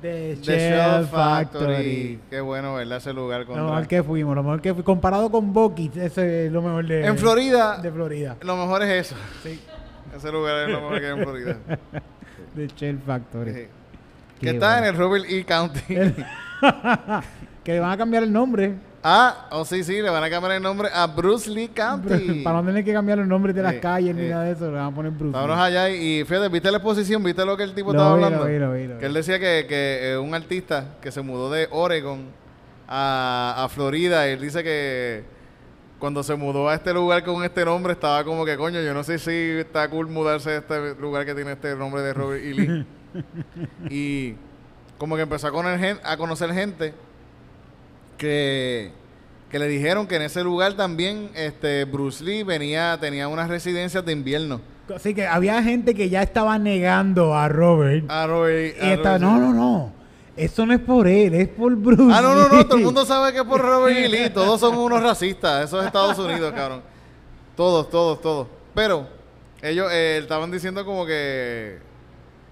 The, 0.00 0.36
The 0.44 0.58
Shell 0.58 1.06
Factory. 1.06 2.18
Qué 2.30 2.40
bueno, 2.40 2.74
¿verdad? 2.74 2.98
Ese 2.98 3.12
lugar. 3.12 3.40
Lo 3.40 3.46
contra- 3.46 3.64
mejor 3.64 3.86
que 3.86 4.02
fuimos, 4.02 4.34
lo 4.34 4.42
mejor 4.42 4.60
que 4.62 4.74
fui. 4.74 4.82
Comparado 4.82 5.30
con 5.30 5.52
Bucky, 5.52 5.90
ese 5.96 6.46
es 6.46 6.52
lo 6.52 6.62
mejor 6.62 6.86
de... 6.86 7.04
En 7.06 7.18
Florida, 7.18 7.78
De 7.78 7.90
Florida. 7.92 8.36
lo 8.42 8.56
mejor 8.56 8.82
es 8.82 9.06
eso. 9.06 9.16
Sí. 9.42 9.60
Ese 10.16 10.32
lugar 10.32 10.68
es 10.68 10.74
lo 10.74 10.80
mejor 10.80 11.00
que 11.00 11.06
hay 11.06 11.12
en 11.12 11.22
Florida. 11.22 11.56
The 12.56 12.66
Shell 12.76 12.98
Factory. 13.06 13.52
Sí. 13.54 13.66
Que 14.40 14.50
está 14.50 14.78
en 14.78 14.84
el 14.84 14.96
Robert 14.96 15.24
E. 15.28 15.44
County. 15.44 15.80
que 17.64 17.72
le 17.72 17.80
van 17.80 17.90
a 17.92 17.96
cambiar 17.96 18.22
el 18.22 18.32
nombre. 18.32 18.74
Ah, 19.02 19.48
oh 19.50 19.64
sí, 19.64 19.82
sí, 19.84 20.00
le 20.02 20.10
van 20.10 20.22
a 20.22 20.30
cambiar 20.30 20.52
el 20.52 20.62
nombre 20.62 20.88
a 20.92 21.06
Bruce 21.06 21.48
Lee 21.50 21.68
County. 21.68 22.40
Para 22.44 22.60
no 22.60 22.66
tener 22.66 22.84
que 22.84 22.92
cambiar 22.92 23.18
los 23.18 23.26
nombres 23.26 23.54
de 23.54 23.62
las 23.62 23.74
Sí, 23.74 23.80
calles 23.80 24.14
ni 24.14 24.28
nada 24.28 24.44
de 24.44 24.52
eso, 24.52 24.66
le 24.66 24.76
van 24.76 24.86
a 24.92 24.94
poner 24.94 25.12
Bruce. 25.12 25.32
Vámonos 25.34 25.56
Lee. 25.56 25.62
allá 25.62 25.90
y, 25.90 26.20
y 26.20 26.24
fíjate, 26.24 26.48
¿viste 26.48 26.70
la 26.70 26.78
exposición? 26.78 27.22
¿Viste 27.22 27.44
lo 27.44 27.56
que 27.56 27.62
el 27.64 27.74
tipo 27.74 27.92
Lo 27.92 27.98
estaba 27.98 28.16
vi, 28.16 28.24
hablando? 28.24 28.46
vi, 28.46 28.58
lo 28.58 28.72
vi, 28.72 28.86
lo 28.86 28.94
vi. 28.94 29.00
Que 29.00 29.06
él 29.06 29.14
decía 29.14 29.38
que, 29.38 29.66
que 29.68 30.12
eh, 30.12 30.18
un 30.18 30.34
artista 30.34 30.96
que 31.00 31.10
se 31.10 31.22
mudó 31.22 31.50
de 31.50 31.68
Oregon 31.70 32.26
a, 32.88 33.54
a 33.64 33.68
Florida, 33.68 34.26
él 34.26 34.40
dice 34.40 34.62
que 34.64 35.24
cuando 35.98 36.22
se 36.22 36.34
mudó 36.34 36.68
a 36.68 36.74
este 36.74 36.92
lugar 36.94 37.22
con 37.24 37.44
este 37.44 37.64
nombre 37.64 37.92
estaba 37.92 38.24
como 38.24 38.44
que, 38.44 38.56
coño, 38.56 38.80
yo 38.80 38.94
no 38.94 39.04
sé 39.04 39.18
si 39.18 39.30
está 39.58 39.88
cool 39.88 40.08
mudarse 40.08 40.50
a 40.50 40.56
este 40.58 40.94
lugar 40.94 41.26
que 41.26 41.34
tiene 41.34 41.52
este 41.52 41.76
nombre 41.76 42.00
de 42.02 42.14
Robert 42.14 42.42
E. 42.42 42.54
Lee. 42.54 42.86
y 43.90 44.34
como 44.98 45.16
que 45.16 45.22
empezó 45.22 45.48
a 45.48 45.78
gen- 45.78 45.98
a 46.04 46.16
conocer 46.16 46.52
gente 46.52 46.94
que, 48.20 48.92
que 49.50 49.58
le 49.58 49.66
dijeron 49.66 50.06
que 50.06 50.16
en 50.16 50.22
ese 50.22 50.44
lugar 50.44 50.74
también 50.74 51.30
este 51.34 51.86
Bruce 51.86 52.22
Lee 52.22 52.42
venía, 52.42 52.98
tenía 53.00 53.26
unas 53.28 53.48
residencias 53.48 54.04
de 54.04 54.12
invierno. 54.12 54.60
Así 54.94 55.14
que 55.14 55.26
había 55.26 55.62
gente 55.62 55.94
que 55.94 56.08
ya 56.10 56.22
estaba 56.22 56.58
negando 56.58 57.34
a 57.34 57.48
Robert. 57.48 58.04
A 58.10 58.26
Robert- 58.26 58.76
y 58.80 58.84
a 58.84 58.92
estaba, 58.94 59.18
Robert- 59.18 59.40
no, 59.40 59.40
no, 59.40 59.54
no. 59.54 59.92
Eso 60.36 60.64
no 60.66 60.74
es 60.74 60.80
por 60.80 61.06
él, 61.08 61.34
es 61.34 61.48
por 61.48 61.74
Bruce. 61.76 62.12
Ah, 62.14 62.20
no, 62.22 62.34
no, 62.34 62.48
no, 62.48 62.56
Lee". 62.58 62.64
todo 62.64 62.76
el 62.78 62.84
mundo 62.84 63.04
sabe 63.04 63.32
que 63.32 63.38
es 63.38 63.44
por 63.44 63.60
Robert 63.60 63.96
E. 63.96 64.08
Lee. 64.08 64.30
Todos 64.34 64.60
son 64.60 64.76
unos 64.76 65.02
racistas. 65.02 65.64
Eso 65.64 65.80
es 65.80 65.86
Estados 65.86 66.18
Unidos, 66.18 66.52
cabrón. 66.54 66.82
Todos, 67.56 67.88
todos, 67.90 68.20
todos. 68.20 68.46
Pero 68.74 69.06
ellos 69.62 69.88
eh, 69.90 70.18
estaban 70.22 70.50
diciendo 70.50 70.84
como 70.84 71.06
que... 71.06 71.78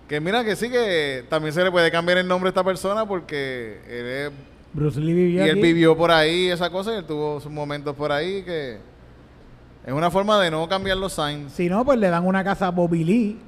Que 0.09 0.20
mira 0.20 0.42
que 0.44 0.57
sí 0.57 0.70
que 0.70 1.24
también 1.28 1.52
se 1.52 1.62
le 1.62 1.70
puede 1.70 1.90
cambiar 1.90 2.18
el 2.18 2.26
nombre 2.28 2.48
a 2.48 2.50
esta 2.50 2.64
persona 2.64 3.07
porque 3.07 3.81
él 3.88 4.07
es... 4.07 4.31
Bruce 4.72 5.00
Lee 5.00 5.11
Y 5.11 5.14
vivía 5.14 5.44
él 5.44 5.50
aquí. 5.52 5.61
vivió 5.62 5.96
por 5.96 6.11
ahí 6.11 6.48
esa 6.50 6.70
cosa 6.70 6.92
y 6.94 6.98
él 6.98 7.04
tuvo 7.04 7.40
sus 7.40 7.50
momentos 7.50 7.94
por 7.96 8.12
ahí 8.12 8.42
que... 8.42 8.78
Es 9.87 9.92
una 9.92 10.11
forma 10.11 10.38
de 10.40 10.50
no 10.50 10.68
cambiar 10.68 10.98
los 10.98 11.14
signs. 11.14 11.52
Si 11.52 11.68
no, 11.68 11.85
pues 11.85 11.98
le 11.98 12.09
dan 12.11 12.26
una 12.26 12.44
casa 12.44 12.66
a 12.66 12.70
Bobby 12.70 13.04
Lee 13.04 13.38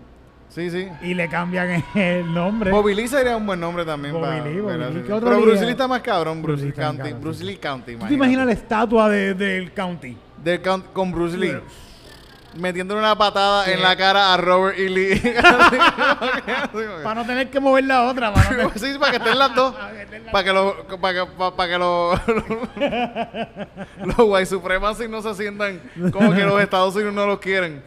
Sí, 0.48 0.70
sí. 0.70 0.88
y 1.02 1.12
le 1.14 1.28
cambian 1.28 1.84
el 1.94 2.32
nombre. 2.32 2.70
Bobby 2.70 2.94
Lee 2.94 3.06
sería 3.08 3.36
un 3.36 3.46
buen 3.46 3.60
nombre 3.60 3.84
también. 3.84 4.14
Bobby 4.14 4.24
para- 4.26 4.44
Lee, 4.46 4.60
Bobby. 4.60 4.78
Lee. 4.94 5.02
¿Qué 5.06 5.12
otro 5.12 5.28
Pero 5.28 5.42
Bruce? 5.42 5.64
Lee 5.64 5.70
está 5.72 5.86
más 5.86 6.00
cabrón. 6.00 6.42
Bruce 6.42 6.64
Lee 6.64 6.72
County. 6.72 7.12
Bruce. 7.12 7.44
Lee 7.44 7.56
County, 7.56 7.96
¿Tú 7.96 8.06
te 8.06 8.14
imaginas 8.14 8.46
la 8.46 8.52
estatua 8.52 9.08
de- 9.10 9.34
del 9.34 9.72
county? 9.72 10.16
Del 10.42 10.62
count- 10.62 10.86
con 10.92 11.12
Bruce 11.12 11.36
Lee. 11.36 11.52
Metiéndole 12.56 13.00
una 13.00 13.16
patada 13.16 13.70
en 13.70 13.82
la 13.82 13.96
cara 13.96 14.34
a 14.34 14.36
Robert 14.36 14.78
E. 14.78 14.88
Lee. 14.90 15.20
Para 17.02 17.14
no 17.14 17.24
tener 17.26 17.48
que 17.50 17.60
mover 17.60 17.84
la 17.84 18.02
otra, 18.08 18.32
para 18.32 18.50
no 18.50 18.56
tener- 18.70 18.78
sí, 18.92 18.98
para 18.98 19.10
que 19.12 19.16
estén 19.18 19.38
las 19.38 19.54
dos. 19.54 19.74
Para 20.32 20.44
que 20.44 20.52
los 20.52 20.74
para 21.00 21.14
que, 21.26 21.30
pa- 21.36 21.56
para 21.56 21.72
que 21.72 21.78
los 21.78 22.20
los 24.06 24.16
white 24.18 24.46
supremacy 24.46 25.08
no 25.08 25.22
se 25.22 25.34
sientan 25.34 25.80
como 26.12 26.32
que 26.32 26.44
los 26.44 26.60
Estados 26.60 26.94
Unidos 26.94 27.14
no 27.14 27.26
los 27.26 27.38
quieren. 27.40 27.82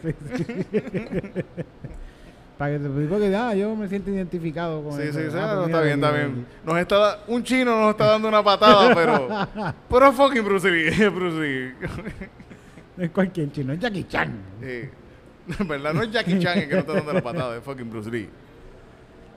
Para 2.58 2.72
que 2.72 2.78
te 2.84 2.88
porque 3.08 3.34
ah, 3.34 3.54
yo 3.54 3.74
me 3.74 3.88
siento 3.88 4.10
identificado 4.10 4.82
con 4.84 4.92
Sí, 4.92 5.02
eso. 5.08 5.18
sí, 5.18 5.26
sí, 5.30 5.36
Ah, 5.40 5.54
no, 5.56 5.64
está 5.66 5.80
bien, 5.80 5.94
está 5.94 6.10
bien. 6.12 6.46
Nos 6.64 6.76
está, 6.78 7.18
un 7.28 7.42
chino 7.42 7.80
nos 7.80 7.90
está 7.90 8.06
dando 8.06 8.28
una 8.28 8.42
patada, 8.44 8.94
pero. 8.94 9.28
Pero 9.88 10.12
fucking 10.12 10.44
Bruce 10.44 10.70
Lee. 10.70 11.08
Bruce 11.08 11.40
Lee. 11.40 11.74
No 12.96 13.04
es 13.04 13.10
cualquier 13.10 13.50
chino, 13.52 13.72
es 13.72 13.78
Jackie 13.80 14.04
Chan. 14.08 14.32
Sí. 14.60 14.88
En 15.58 15.68
verdad, 15.68 15.92
no 15.92 16.02
es 16.02 16.10
Jackie 16.10 16.38
Chan 16.38 16.58
el 16.58 16.68
que 16.68 16.74
no 16.74 16.80
está 16.80 16.92
dando 16.94 17.12
la 17.12 17.22
patada, 17.22 17.56
es 17.56 17.62
fucking 17.62 17.90
Bruce 17.90 18.10
Lee. 18.10 18.28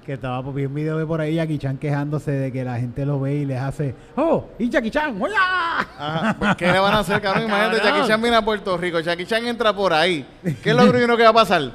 Que 0.06 0.14
estaba 0.14 0.42
por 0.42 0.56
un 0.56 0.74
video 0.74 0.98
de 0.98 1.06
por 1.06 1.20
ahí 1.20 1.36
Jackie 1.36 1.58
Chan 1.58 1.78
quejándose 1.78 2.32
de 2.32 2.50
que 2.50 2.64
la 2.64 2.80
gente 2.80 3.06
lo 3.06 3.20
ve 3.20 3.36
y 3.36 3.46
les 3.46 3.60
hace, 3.60 3.94
¡Oh! 4.16 4.46
¡Y 4.58 4.70
Jackie 4.70 4.90
Chan! 4.90 5.22
¡Hola! 5.22 5.80
Ajá. 6.00 6.36
Pues, 6.40 6.56
¿Qué 6.56 6.72
le 6.72 6.80
van 6.80 6.94
a 6.94 7.00
hacer, 7.00 7.22
cabrón? 7.22 7.44
Imagínate, 7.44 7.84
Jackie 7.84 8.08
Chan 8.08 8.22
viene 8.22 8.38
a 8.38 8.46
Puerto 8.46 8.78
Rico, 8.78 9.02
Jackie 9.02 9.26
Chan 9.26 9.46
entra 9.48 9.74
por 9.76 9.92
ahí. 9.92 10.26
¿Qué 10.64 10.70
es 10.70 10.76
lo 10.76 10.88
primero 10.90 11.18
que 11.18 11.24
va 11.24 11.30
a 11.30 11.34
pasar? 11.34 11.62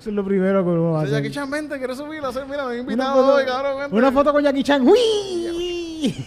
Eso 0.00 0.10
es 0.10 0.16
lo 0.16 0.24
primero 0.24 0.64
que 0.64 0.70
uno 0.70 0.92
va 0.92 1.00
a 1.00 1.02
hacer. 1.02 1.14
Jackie 1.14 1.30
Chan, 1.30 1.50
vente, 1.50 1.76
quiero 1.76 1.94
subir, 1.94 2.24
hacer, 2.24 2.46
mira, 2.46 2.64
me 2.66 2.74
he 2.74 2.78
invitado 2.78 3.14
foto, 3.22 3.34
hoy, 3.34 3.44
cabrón, 3.44 3.78
vente. 3.80 3.96
una 3.96 4.12
foto 4.12 4.32
con 4.32 4.42
Jackie 4.42 4.62
Chan. 4.62 4.82
¡Uy! 4.86 5.73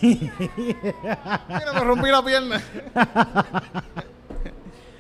Mira, 0.02 1.74
me 1.74 1.80
rompí 1.82 2.10
la 2.10 2.24
pierna. 2.24 2.62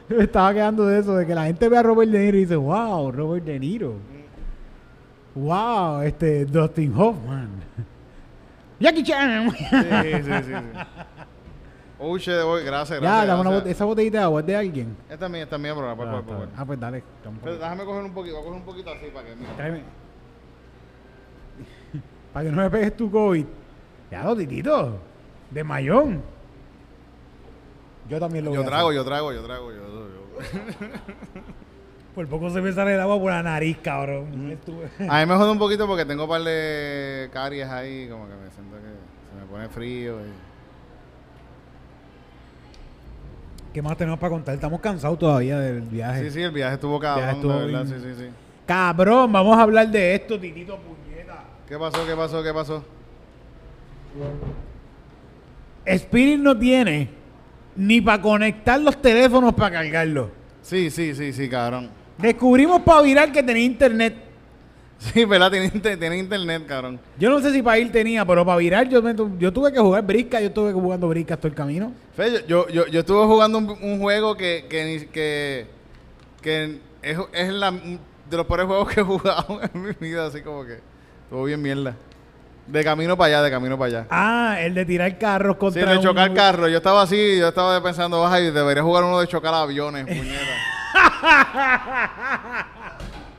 Me 0.09 0.23
estaba 0.23 0.53
quedando 0.53 0.85
de 0.85 0.99
eso, 0.99 1.15
de 1.17 1.25
que 1.25 1.35
la 1.35 1.45
gente 1.45 1.67
ve 1.67 1.77
a 1.77 1.83
Robert 1.83 2.09
De 2.09 2.19
Niro 2.19 2.37
y 2.37 2.41
dice, 2.41 2.55
wow, 2.55 3.11
Robert 3.11 3.43
De 3.43 3.59
Niro. 3.59 3.95
Wow, 5.35 6.01
este 6.01 6.45
Dustin 6.45 6.93
Hoffman. 6.95 7.49
Jackie 8.79 9.03
Chan. 9.03 9.51
Sí, 9.51 9.57
sí, 9.59 10.23
sí. 10.23 10.31
sí. 10.45 10.53
Oh, 11.99 12.17
shit, 12.17 12.41
voy, 12.43 12.63
gracias, 12.63 13.01
ya, 13.01 13.05
gracias. 13.07 13.27
dame 13.27 13.41
una 13.41 13.49
bote- 13.49 13.69
esa 13.71 13.83
botellita 13.85 14.19
de 14.19 14.23
agua 14.23 14.39
es 14.41 14.45
de 14.47 14.55
alguien. 14.55 14.95
Esta 15.09 15.25
es 15.25 15.31
mía, 15.31 15.43
esta 15.43 15.55
es 15.57 15.61
mía, 15.61 15.73
por, 15.75 15.83
Ah, 15.85 15.95
por, 15.95 16.05
bien. 16.37 16.49
Ah, 16.55 16.63
pues 16.65 16.79
dale. 16.79 17.03
Pero 17.43 17.57
Déjame 17.57 17.83
coger 17.83 18.03
un 18.05 18.13
poquito, 18.13 18.35
voy 18.35 18.41
a 18.43 18.45
coger 18.45 18.59
un 18.61 18.65
poquito 18.65 18.91
así 18.91 19.07
para 19.13 19.27
que 19.27 19.35
mira. 19.35 19.51
Para 22.33 22.45
que 22.45 22.51
no 22.55 22.61
me 22.61 22.69
pegues 22.69 22.95
tu 22.95 23.09
COVID. 23.11 23.45
Ya 24.11 24.23
lo 24.23 24.35
titito. 24.35 24.97
De 25.51 25.63
mayón. 25.63 26.21
Yo 28.09 28.19
también 28.19 28.45
lo 28.45 28.51
voy 28.51 28.57
Yo 28.59 28.63
a 28.63 28.67
trago, 28.67 28.87
hacer. 28.89 28.95
yo 28.97 29.05
trago, 29.05 29.33
yo 29.33 29.43
trago, 29.43 29.71
yo, 29.71 29.77
yo. 29.77 30.37
Por 32.15 32.27
poco 32.27 32.49
se 32.49 32.61
me 32.61 32.71
sale 32.73 32.95
el 32.95 32.99
agua 32.99 33.19
por 33.19 33.31
la 33.31 33.43
nariz, 33.43 33.77
cabrón. 33.83 34.49
Estuve- 34.51 34.89
A 35.07 35.19
mí 35.19 35.25
me 35.27 35.35
jode 35.35 35.51
un 35.51 35.59
poquito 35.59 35.85
porque 35.85 36.03
tengo 36.05 36.23
un 36.23 36.29
par 36.29 36.41
de 36.41 37.29
caries 37.31 37.67
ahí, 37.67 38.07
como 38.09 38.27
que 38.27 38.33
me 38.33 38.49
siento 38.49 38.75
que 38.77 38.81
se 39.29 39.35
me 39.39 39.45
pone 39.51 39.69
frío. 39.69 40.19
y- 40.21 40.47
¿Qué 43.73 43.81
más 43.81 43.95
tenemos 43.97 44.19
para 44.19 44.31
contar? 44.31 44.55
Estamos 44.55 44.79
cansados 44.81 45.19
todavía 45.19 45.59
del 45.59 45.81
viaje. 45.81 46.23
Sí, 46.23 46.31
sí, 46.31 46.41
el 46.41 46.51
viaje 46.51 46.75
estuvo 46.75 46.99
Viaje 46.99 47.19
cabrón, 47.19 47.35
estuvo 47.35 47.53
de 47.53 47.65
verdad, 47.67 47.85
sí, 47.85 47.93
bien. 48.03 48.15
sí, 48.15 48.23
sí. 48.25 48.29
Cabrón, 48.65 49.31
vamos 49.31 49.55
a 49.57 49.61
hablar 49.61 49.87
de 49.89 50.15
esto, 50.15 50.39
titito 50.39 50.77
puñeta. 50.79 51.43
¿Qué 51.67 51.77
pasó, 51.77 52.05
qué 52.05 52.15
pasó, 52.15 52.41
qué 52.41 52.53
pasó? 52.53 52.83
Spirit 55.85 56.39
no 56.39 56.57
tiene 56.57 57.09
ni 57.75 58.01
para 58.01 58.21
conectar 58.21 58.79
los 58.81 59.01
teléfonos 59.01 59.53
para 59.53 59.71
cargarlos. 59.77 60.29
Sí, 60.61 60.89
sí, 60.89 61.13
sí, 61.15 61.31
sí, 61.31 61.47
cabrón. 61.47 61.89
Descubrimos 62.17 62.81
para 62.81 63.01
virar 63.01 63.31
que 63.31 63.41
tenía 63.43 63.63
internet. 63.63 64.15
Sí, 64.99 65.23
¿verdad? 65.25 65.51
Tiene, 65.51 65.67
inter- 65.73 65.99
tiene 65.99 66.17
internet, 66.17 66.63
cabrón. 66.67 66.99
Yo 67.19 67.29
no 67.29 67.39
sé 67.39 67.53
si 67.53 67.61
para 67.61 67.77
ir 67.77 67.91
tenía, 67.91 68.25
pero 68.25 68.43
para 68.43 68.57
virar 68.57 68.89
yo, 68.89 69.01
me 69.03 69.13
tu- 69.13 69.37
yo 69.37 69.53
tuve 69.53 69.71
que 69.71 69.79
jugar 69.79 70.03
brisca. 70.03 70.41
Yo 70.41 70.47
estuve 70.47 70.73
jugando 70.73 71.07
brisca 71.07 71.37
todo 71.37 71.47
el 71.49 71.53
camino. 71.53 71.93
Fe, 72.15 72.43
yo, 72.47 72.67
yo, 72.69 72.87
yo, 72.87 72.99
estuve 73.01 73.23
jugando 73.27 73.59
un, 73.59 73.69
un 73.69 73.99
juego 73.99 74.35
que, 74.35 74.65
que, 74.67 75.07
que 76.41 76.79
es, 77.03 77.17
es 77.33 77.53
la, 77.53 77.71
de 77.71 78.37
los 78.37 78.45
peores 78.47 78.65
juegos 78.65 78.89
que 78.89 79.01
he 79.01 79.03
jugado 79.03 79.59
en 79.73 79.81
mi 79.83 79.91
vida, 79.99 80.25
así 80.25 80.41
como 80.41 80.65
que 80.65 80.79
estuvo 81.25 81.43
bien 81.43 81.61
mierda. 81.61 81.95
De 82.67 82.83
camino 82.83 83.15
para 83.17 83.27
allá, 83.37 83.41
de 83.43 83.51
camino 83.51 83.77
para 83.77 83.87
allá. 83.87 84.07
Ah, 84.09 84.57
el 84.59 84.73
de 84.73 84.85
tirar 84.85 85.17
carros 85.17 85.53
Sí, 85.55 85.59
contra 85.59 85.91
de 85.93 85.99
chocar 86.01 86.29
un- 86.29 86.35
carro. 86.35 86.67
Yo 86.67 86.77
estaba 86.77 87.01
así, 87.01 87.37
yo 87.39 87.47
estaba 87.47 87.81
pensando, 87.81 88.27
ay, 88.27 88.51
debería 88.51 88.83
jugar 88.83 89.05
uno 89.05 89.19
de 89.21 89.27
chocar 89.27 89.53
aviones, 89.53 90.05
puñeta. 90.07 90.37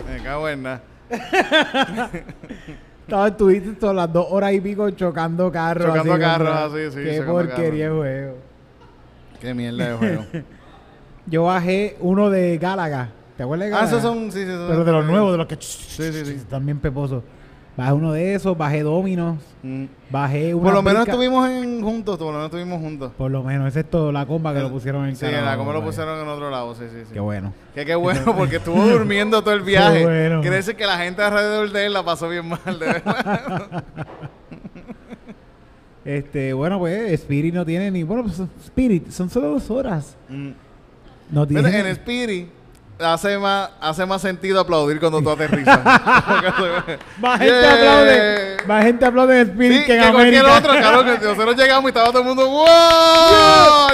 Me 0.08 0.22
cago 0.22 0.48
en 0.48 0.62
nada. 0.62 0.80
Estaba 3.02 3.28
estuviste 3.28 3.72
todas 3.72 3.96
las 3.96 4.12
dos 4.12 4.26
horas 4.28 4.52
y 4.52 4.60
pico 4.60 4.90
chocando 4.90 5.50
carros. 5.50 5.86
Chocando 5.86 6.12
así, 6.12 6.20
carros, 6.20 6.56
así, 6.56 6.90
sí, 6.90 7.04
Qué 7.04 7.22
porquería 7.22 7.86
carros. 7.86 7.98
juego. 8.00 8.34
Qué 9.40 9.54
mierda 9.54 9.88
de 9.88 9.94
juego. 9.96 10.24
Yo 11.26 11.44
bajé 11.44 11.96
uno 12.00 12.28
de 12.28 12.58
Galaga. 12.58 13.10
¿Te 13.36 13.44
acuerdas 13.44 13.68
de 13.68 13.74
ah, 13.74 13.78
Galaga? 13.78 13.98
esos 13.98 14.02
son, 14.02 14.30
sí, 14.30 14.44
sí, 14.44 14.50
son. 14.50 14.68
Pero 14.68 14.84
de 14.84 14.92
los 14.92 15.06
nuevos, 15.06 15.32
de 15.32 15.38
los 15.38 15.46
que... 15.46 15.56
Sí, 15.60 16.12
sí, 16.12 16.24
sí. 16.26 16.44
También 16.50 16.80
peposos. 16.80 17.22
Bajé 17.78 17.92
uno 17.92 18.12
de 18.12 18.34
esos, 18.34 18.58
bajé 18.58 18.82
Dominos, 18.82 19.36
Mm. 19.62 19.84
bajé 20.10 20.52
una 20.52 20.64
Por 20.64 20.74
lo 20.74 20.82
menos 20.82 21.06
estuvimos 21.06 21.48
en, 21.48 21.80
juntos, 21.80 22.18
por 22.18 22.26
lo 22.26 22.32
menos 22.32 22.46
estuvimos 22.46 22.80
juntos. 22.80 23.12
Por 23.16 23.30
lo 23.30 23.44
menos, 23.44 23.68
ese 23.68 23.80
es 23.80 23.88
todo 23.90 24.10
la 24.10 24.26
comba 24.26 24.52
que 24.52 24.58
lo 24.60 24.70
pusieron 24.72 25.06
en 25.06 25.14
Sí, 25.14 25.26
en 25.26 25.44
la 25.44 25.56
como 25.56 25.72
lo 25.72 25.84
pusieron 25.84 26.20
en 26.20 26.26
otro 26.26 26.50
lado, 26.50 26.74
sí, 26.74 26.86
sí, 26.90 27.02
sí. 27.06 27.12
Qué 27.12 27.20
bueno. 27.20 27.52
Que 27.76 27.86
qué 27.86 27.94
bueno, 27.94 28.34
porque 28.36 28.56
estuvo 28.56 28.84
durmiendo 28.84 29.40
todo 29.42 29.54
el 29.54 29.60
viaje. 29.62 30.00
Qué 30.00 30.04
bueno. 30.04 30.40
Quiere 30.40 30.56
decir 30.56 30.74
que 30.74 30.86
la 30.86 30.98
gente 30.98 31.22
alrededor 31.22 31.70
de 31.70 31.86
él 31.86 31.92
la 31.92 32.04
pasó 32.04 32.28
bien 32.28 32.48
mal, 32.48 32.78
de 32.80 32.86
verdad. 32.86 33.84
Este, 36.04 36.54
bueno, 36.54 36.78
pues 36.78 37.12
Spirit 37.12 37.52
no 37.54 37.66
tiene 37.66 37.90
ni... 37.90 38.02
Bueno, 38.02 38.22
pues 38.24 38.40
Spirit, 38.64 39.10
son 39.10 39.28
solo 39.28 39.48
dos 39.50 39.70
horas. 39.70 40.16
Mm. 40.30 40.50
No 41.30 41.46
Pero 41.46 41.62
tiene... 41.68 41.80
en 41.80 41.86
Spirit 41.88 42.48
hace 43.00 43.38
más, 43.38 43.70
hace 43.80 44.04
más 44.06 44.20
sentido 44.22 44.60
aplaudir 44.60 44.98
cuando 45.00 45.20
tú 45.22 45.30
aterrizas. 45.30 45.80
Más 47.18 47.38
gente 47.38 47.54
Yeah. 47.58 47.72
aplaude, 47.74 48.56
más 48.66 48.84
gente 48.84 49.04
aplaude 49.06 49.40
en 49.40 49.46
Sí, 49.46 49.50
Spirit 49.52 49.80
que 49.80 49.86
que 49.86 49.94
en 50.06 50.12
cualquier 50.12 50.44
América. 50.46 50.58
otro, 50.58 50.80
claro, 50.80 51.04
que 51.04 51.24
nosotros 51.26 51.56
llegamos 51.56 51.84
y 51.84 51.88
estaba 51.88 52.08
todo 52.08 52.20
el 52.20 52.24
mundo, 52.26 52.48
¡wow! 52.48 52.66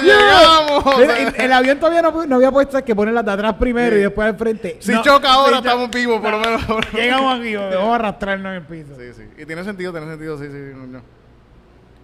¡Llegamos! 0.02 0.98
Mira, 0.98 1.18
el 1.44 1.52
avión 1.52 1.78
todavía 1.78 2.02
no, 2.02 2.26
no 2.26 2.36
había 2.36 2.50
puesto 2.50 2.82
que 2.84 2.94
poner 2.94 3.14
las 3.14 3.24
de 3.24 3.32
atrás 3.32 3.54
primero 3.58 3.94
Sí. 3.94 4.00
y 4.00 4.02
después 4.04 4.28
al 4.28 4.36
frente. 4.36 4.76
si 4.80 4.92
No, 4.92 5.02
choca 5.02 5.32
ahora, 5.32 5.52
si 5.60 5.66
estamos 5.66 5.90
vivos, 5.90 6.20
por 6.20 6.30
lo 6.32 6.38
menos. 6.40 6.62
Llegamos 6.92 7.40
aquí, 7.40 7.56
vamos 7.56 7.74
a 7.74 7.94
arrastrarnos 7.94 8.50
en 8.50 8.54
el 8.56 8.62
piso. 8.62 8.94
Sí, 8.98 9.12
sí. 9.16 9.22
Y 9.42 9.46
tiene 9.46 9.64
sentido, 9.64 9.92
tiene 9.92 10.06
sentido, 10.08 10.38
sí, 10.38 10.46
sí. 10.46 10.72
no. 10.74 11.00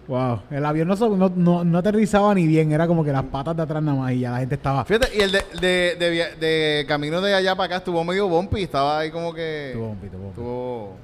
Wow, 0.07 0.41
el 0.49 0.65
avión 0.65 0.87
no, 0.87 0.95
no, 0.95 1.31
no, 1.33 1.63
no 1.63 1.77
aterrizaba 1.77 2.33
ni 2.35 2.45
bien, 2.47 2.71
era 2.71 2.87
como 2.87 3.03
que 3.03 3.11
las 3.13 3.23
patas 3.23 3.55
de 3.55 3.61
atrás 3.63 3.81
nada 3.81 3.97
más 3.97 4.11
y 4.11 4.19
ya 4.19 4.31
la 4.31 4.39
gente 4.39 4.55
estaba. 4.55 4.83
Fíjate, 4.83 5.15
y 5.15 5.21
el 5.21 5.31
de, 5.31 5.43
de, 5.61 6.35
de, 6.39 6.85
camino 6.87 7.21
de 7.21 7.33
allá 7.33 7.55
para 7.55 7.65
acá 7.67 7.75
estuvo 7.77 8.03
medio 8.03 8.27
bumpy, 8.27 8.63
estaba 8.63 8.99
ahí 8.99 9.11
como 9.11 9.33
que... 9.33 9.69
Estuvo 9.69 9.87
bumpy, 9.87 10.05
estuvo 10.07 10.21
bumpy. 10.23 10.41
Estuvo- 10.41 10.95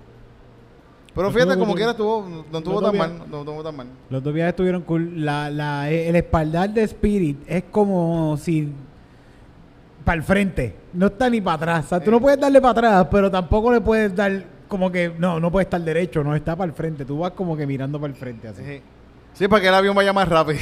Pero 1.16 1.32
fíjate, 1.32 1.58
como 1.58 1.76
quiera, 1.76 1.92
estuvo, 1.92 2.28
no 2.52 2.58
estuvo 2.58 2.82
tan 2.82 2.98
mal, 2.98 3.18
no 3.30 3.40
estuvo 3.40 3.64
tan 3.64 3.76
mal. 3.78 3.88
Los 4.10 4.24
dos 4.24 4.34
viajes 4.34 4.52
estuvieron 4.54 4.82
cool. 4.82 5.24
La, 5.24 5.50
la, 5.50 5.90
el 5.90 6.16
espaldar 6.16 6.70
de 6.72 6.84
Spirit 6.84 7.40
es 7.48 7.64
como 7.72 8.36
si 8.38 8.74
para 10.04 10.18
el 10.18 10.24
frente, 10.24 10.76
no 10.94 11.08
está 11.08 11.30
ni 11.30 11.40
para 11.40 11.56
atrás. 11.56 11.86
O 11.86 11.90
sea, 11.90 12.00
tú 12.00 12.12
no 12.12 12.20
puedes 12.20 12.40
darle 12.40 12.60
para 12.62 12.72
atrás, 12.72 13.08
pero 13.12 13.30
tampoco 13.32 13.72
le 13.72 13.80
puedes 13.82 14.16
dar 14.16 14.44
como 14.68 14.92
que 14.92 15.12
no, 15.18 15.40
no 15.40 15.52
puede 15.52 15.64
estar 15.64 15.82
derecho, 15.82 16.24
no 16.24 16.36
está 16.36 16.56
para 16.56 16.70
el 16.70 16.76
frente. 16.76 17.06
Tú 17.06 17.20
vas 17.20 17.32
como 17.32 17.56
que 17.58 17.66
mirando 17.68 18.00
para 18.00 18.12
el 18.14 18.18
frente 18.20 18.48
así. 18.48 18.64
Sí. 18.64 18.82
Sí, 19.34 19.48
para 19.48 19.62
que 19.62 19.68
el 19.68 19.74
avión 19.76 19.96
vaya 19.96 20.14
más 20.14 20.28
rápido. 20.28 20.60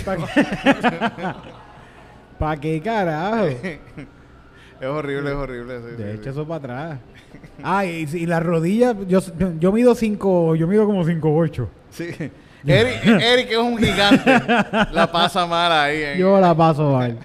¿Para 2.38 2.60
qué 2.62 2.82
carajo? 2.82 3.45
es 4.82 4.88
horrible, 4.88 5.30
es 5.32 5.36
horrible. 5.36 5.80
sí, 5.80 5.95
De 6.03 6.12
sí, 6.14 6.20
hecho, 6.20 6.30
eso 6.32 6.45
para 6.47 6.58
atrás. 6.58 6.99
Ah, 7.64 7.86
y, 7.86 8.03
y 8.14 8.26
las 8.26 8.43
rodillas, 8.43 8.95
yo, 9.08 9.20
yo 9.60 9.72
mido 9.72 9.95
5, 9.95 10.56
yo 10.56 10.68
mido 10.68 10.86
como 10.86 11.03
5'8". 11.06 11.68
Sí. 11.91 12.10
Eric, 12.68 13.06
Eric 13.22 13.51
es 13.51 13.58
un 13.58 13.78
gigante. 13.78 14.32
La 14.91 15.10
pasa 15.12 15.45
mal 15.45 15.72
ahí. 15.72 16.01
en- 16.01 16.18
Yo 16.20 16.39
la 16.39 16.53
paso 16.56 16.91
mal. 16.93 17.18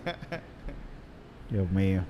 Dios 1.48 1.68
mío. 1.70 2.02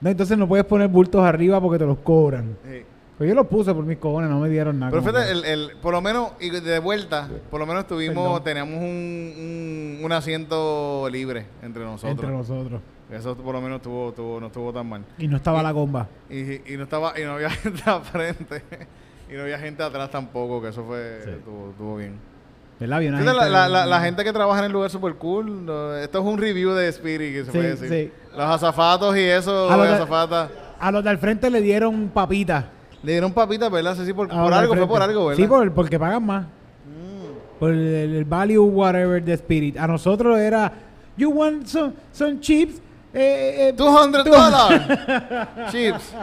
No, 0.00 0.10
entonces 0.10 0.36
no 0.36 0.46
puedes 0.46 0.66
poner 0.66 0.88
bultos 0.88 1.24
arriba 1.24 1.60
porque 1.60 1.78
te 1.78 1.86
los 1.86 1.98
cobran. 1.98 2.56
Sí. 2.64 2.82
Pues 3.16 3.28
yo 3.28 3.34
los 3.34 3.46
puse 3.46 3.72
por 3.72 3.84
mis 3.84 3.98
cojones, 3.98 4.28
no 4.28 4.40
me 4.40 4.48
dieron 4.48 4.78
nada. 4.78 4.90
Pero 4.90 5.02
fíjate, 5.02 5.30
el, 5.30 5.44
el- 5.44 5.76
por 5.80 5.92
lo 5.92 6.00
menos, 6.00 6.32
y 6.40 6.50
de 6.50 6.78
vuelta, 6.80 7.28
por 7.50 7.60
lo 7.60 7.66
menos 7.66 7.86
tuvimos, 7.86 8.40
Perdón. 8.40 8.44
teníamos 8.44 8.74
un, 8.78 9.98
un, 9.98 10.04
un 10.04 10.12
asiento 10.12 11.08
libre 11.10 11.46
entre 11.62 11.84
nosotros. 11.84 12.10
entre 12.12 12.28
nosotros. 12.30 12.80
Eso 13.12 13.36
por 13.36 13.54
lo 13.54 13.60
menos 13.60 13.76
estuvo, 13.76 14.08
estuvo, 14.08 14.40
no 14.40 14.46
estuvo 14.48 14.72
tan 14.72 14.88
mal. 14.88 15.04
Y 15.18 15.28
no 15.28 15.36
estaba 15.36 15.62
la 15.62 15.72
comba. 15.72 16.08
Y, 16.28 16.72
y 16.72 16.76
no 16.76 16.84
estaba, 16.84 17.12
y 17.18 17.22
no 17.24 17.34
había 17.34 17.50
gente 17.62 17.82
al 17.86 18.02
frente. 18.02 18.62
Y 19.30 19.34
no 19.34 19.42
había 19.42 19.58
gente 19.58 19.82
atrás 19.82 20.10
tampoco, 20.10 20.60
que 20.60 20.68
eso 20.68 20.84
fue, 20.84 21.20
Sí. 21.24 21.30
estuvo, 21.30 21.70
estuvo 21.70 21.96
bien. 21.96 22.14
¿Verdad? 22.80 22.96
Había 22.96 23.10
una 23.10 23.18
Fíjate, 23.20 23.38
gente- 23.38 23.50
la, 23.52 23.68
la- 23.68 23.86
la 23.86 24.00
gente 24.00 24.24
que 24.24 24.32
trabaja 24.32 24.58
en 24.58 24.66
el 24.66 24.72
lugar 24.72 24.90
super 24.90 25.14
cool, 25.14 25.64
no, 25.64 25.94
esto 25.96 26.18
es 26.18 26.24
un 26.24 26.36
review 26.38 26.72
de 26.72 26.88
Spirit, 26.88 27.32
que 27.32 27.44
se 27.44 27.52
Sí, 27.52 27.56
puede 27.58 27.76
decir. 27.76 27.88
sí. 27.88 28.12
Los 28.36 28.44
azafatos 28.46 29.16
y 29.16 29.20
eso, 29.20 29.70
A 29.70 29.76
los 29.76 29.86
azafatas. 29.86 30.50
A 30.80 30.90
los 30.90 31.04
de 31.04 31.10
al 31.10 31.18
frente 31.18 31.48
le 31.50 31.60
dieron 31.60 32.08
papitas. 32.08 32.64
Le 33.04 33.12
dieron 33.12 33.32
papitas, 33.32 33.70
¿verdad? 33.70 33.96
Sí, 33.96 34.12
por, 34.12 34.28
por 34.28 34.52
algo, 34.52 34.74
fue 34.74 34.88
por 34.88 35.02
algo, 35.02 35.26
¿verdad? 35.26 35.42
Sí, 35.42 35.46
por, 35.48 35.72
porque 35.72 35.98
pagan 35.98 36.24
más. 36.24 36.46
Por 37.60 37.70
el, 37.70 38.14
el 38.16 38.24
value 38.24 38.62
whatever 38.64 39.22
de 39.22 39.34
Spirit. 39.34 39.76
A 39.78 39.86
nosotros 39.86 40.38
era, 40.38 40.72
you 41.16 41.30
want 41.30 41.66
some, 41.66 41.92
some 42.12 42.40
chips? 42.40 42.80
Eh, 43.12 43.68
eh, 43.68 43.72
200 43.76 44.24
tú- 44.24 44.30
dólares. 44.30 44.82
Chips. 45.70 46.14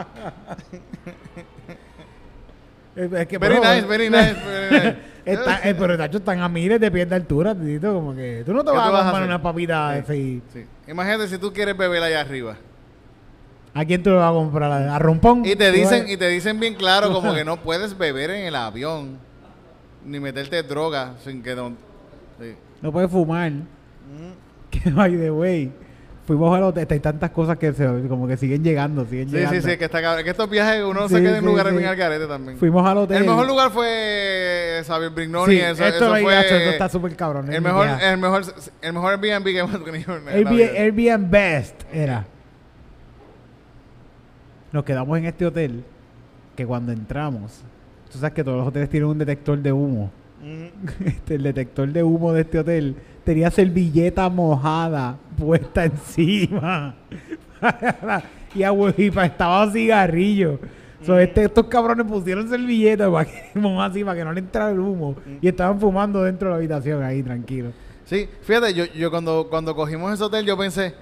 Eh, 2.94 3.08
es 3.20 3.26
que, 3.26 3.38
Very 3.38 3.56
bro, 3.58 3.64
nice, 3.74 3.86
very 3.86 4.10
nice, 4.10 4.34
very 4.44 4.70
nice. 4.86 4.96
Está, 5.24 5.60
eh, 5.68 5.74
pero 5.78 5.96
Tacho 5.96 6.18
están 6.18 6.40
a 6.40 6.48
miles 6.48 6.78
de 6.80 6.90
pies 6.90 7.08
de 7.08 7.14
altura, 7.14 7.54
titito, 7.54 7.94
como 7.94 8.14
que 8.14 8.42
tú 8.44 8.52
no 8.52 8.62
te 8.64 8.70
¿Qué 8.72 8.76
vas 8.76 8.92
vas 8.92 9.04
a 9.06 9.10
hacer? 9.10 9.22
una 9.22 9.40
papita 9.40 9.90
así. 9.90 10.42
Sí. 10.52 10.66
Imagínate 10.88 11.28
si 11.28 11.38
tú 11.38 11.52
quieres 11.52 11.76
beber 11.76 12.02
allá 12.02 12.20
arriba. 12.20 12.56
¿A 13.74 13.84
quién 13.84 14.02
tú 14.02 14.10
le 14.10 14.16
vas 14.16 14.30
a 14.30 14.34
comprar? 14.34 14.70
¿A 14.70 14.98
Rompón? 14.98 15.44
Y 15.46 15.56
te 15.56 15.72
dicen, 15.72 16.04
y 16.08 16.16
te 16.16 16.28
dicen 16.28 16.60
bien 16.60 16.74
claro 16.74 17.12
como 17.12 17.34
que 17.34 17.44
no 17.44 17.56
puedes 17.62 17.96
beber 17.96 18.30
en 18.30 18.46
el 18.46 18.54
avión. 18.54 19.18
Ni 20.04 20.18
meterte 20.20 20.62
droga 20.62 21.14
sin 21.24 21.42
que 21.42 21.54
no. 21.54 21.70
Sí. 22.40 22.54
No 22.82 22.90
puedes 22.92 23.10
fumar. 23.10 23.50
Mm. 23.52 23.62
Que 24.70 24.90
by 24.90 25.16
the 25.16 25.30
way. 25.30 25.70
Fuimos 26.26 26.56
al 26.56 26.62
hotel. 26.64 26.86
Hay 26.90 27.00
tantas 27.00 27.30
cosas 27.30 27.56
que 27.58 27.72
se, 27.72 27.84
como 28.08 28.26
que 28.28 28.36
siguen 28.36 28.62
llegando, 28.62 29.04
siguen 29.04 29.28
Sí, 29.28 29.36
llegando. 29.36 29.60
sí, 29.60 29.70
sí, 29.70 29.76
que, 29.76 29.84
está 29.86 30.00
cabrón. 30.00 30.24
que 30.24 30.30
estos 30.30 30.48
viajes 30.48 30.82
uno 30.84 31.08
Sí, 31.08 31.14
se 31.16 31.20
queda 31.20 31.34
en 31.38 31.40
sí, 31.40 31.46
lugares 31.46 31.72
sí. 31.72 31.78
bien 31.78 31.90
al 31.90 31.96
garete 31.96 32.26
también. 32.26 32.58
Fuimos 32.58 32.88
al 32.88 32.98
hotel. 32.98 33.18
El 33.18 33.24
mejor 33.28 33.46
lugar 33.46 33.70
fue 33.70 34.82
Xavier 34.86 35.10
Brignoni. 35.10 35.54
Sí, 35.54 35.60
eso, 35.60 35.84
esto, 35.84 36.14
eso 36.14 36.22
fue 36.22 36.40
esto 36.40 36.54
está 36.54 36.88
súper 36.88 37.16
cabrón. 37.16 37.52
el 37.52 37.60
mejor, 37.60 37.88
el 38.00 38.18
mejor, 38.18 38.42
el 38.80 38.92
mejor 38.92 39.12
Airbnb 39.12 39.44
que 39.44 39.58
hemos 39.58 39.84
tenido 39.84 40.14
Airbnb. 40.14 40.76
Airbnb 40.78 41.30
Best 41.30 41.82
era. 41.92 42.24
Nos 44.72 44.84
quedamos 44.84 45.18
en 45.18 45.26
este 45.26 45.46
hotel 45.46 45.84
que 46.56 46.66
cuando 46.66 46.92
entramos, 46.92 47.60
tú 48.10 48.18
sabes 48.18 48.34
que 48.34 48.44
todos 48.44 48.58
los 48.58 48.68
hoteles 48.68 48.88
tienen 48.90 49.08
un 49.08 49.18
detector 49.18 49.58
de 49.58 49.72
humo. 49.72 50.10
Este, 51.04 51.36
el 51.36 51.44
detector 51.44 51.88
de 51.88 52.02
humo 52.02 52.32
de 52.32 52.40
este 52.40 52.58
hotel 52.58 52.96
tenía 53.24 53.48
servilleta 53.50 54.28
mojada 54.28 55.16
puesta 55.38 55.84
encima. 55.86 56.96
y, 58.54 58.62
agua- 58.64 58.92
y 58.96 59.06
estaba 59.06 59.70
cigarrillo. 59.70 60.58
So, 61.04 61.18
este, 61.18 61.44
estos 61.44 61.66
cabrones 61.66 62.06
pusieron 62.06 62.48
servilleta 62.48 63.10
para 63.10 63.24
que, 63.24 63.58
mojada 63.58 63.90
así, 63.90 64.04
para 64.04 64.16
que 64.18 64.24
no 64.24 64.32
le 64.32 64.40
entrara 64.40 64.70
el 64.70 64.78
humo. 64.80 65.16
Y 65.40 65.48
estaban 65.48 65.78
fumando 65.80 66.22
dentro 66.22 66.48
de 66.48 66.50
la 66.52 66.56
habitación 66.58 67.02
ahí, 67.02 67.22
tranquilo. 67.22 67.70
Sí, 68.04 68.28
fíjate, 68.42 68.72
yo, 68.74 68.84
yo 68.86 69.10
cuando, 69.10 69.46
cuando 69.48 69.74
cogimos 69.74 70.12
ese 70.12 70.22
hotel, 70.24 70.44
yo 70.44 70.56
pensé, 70.56 70.94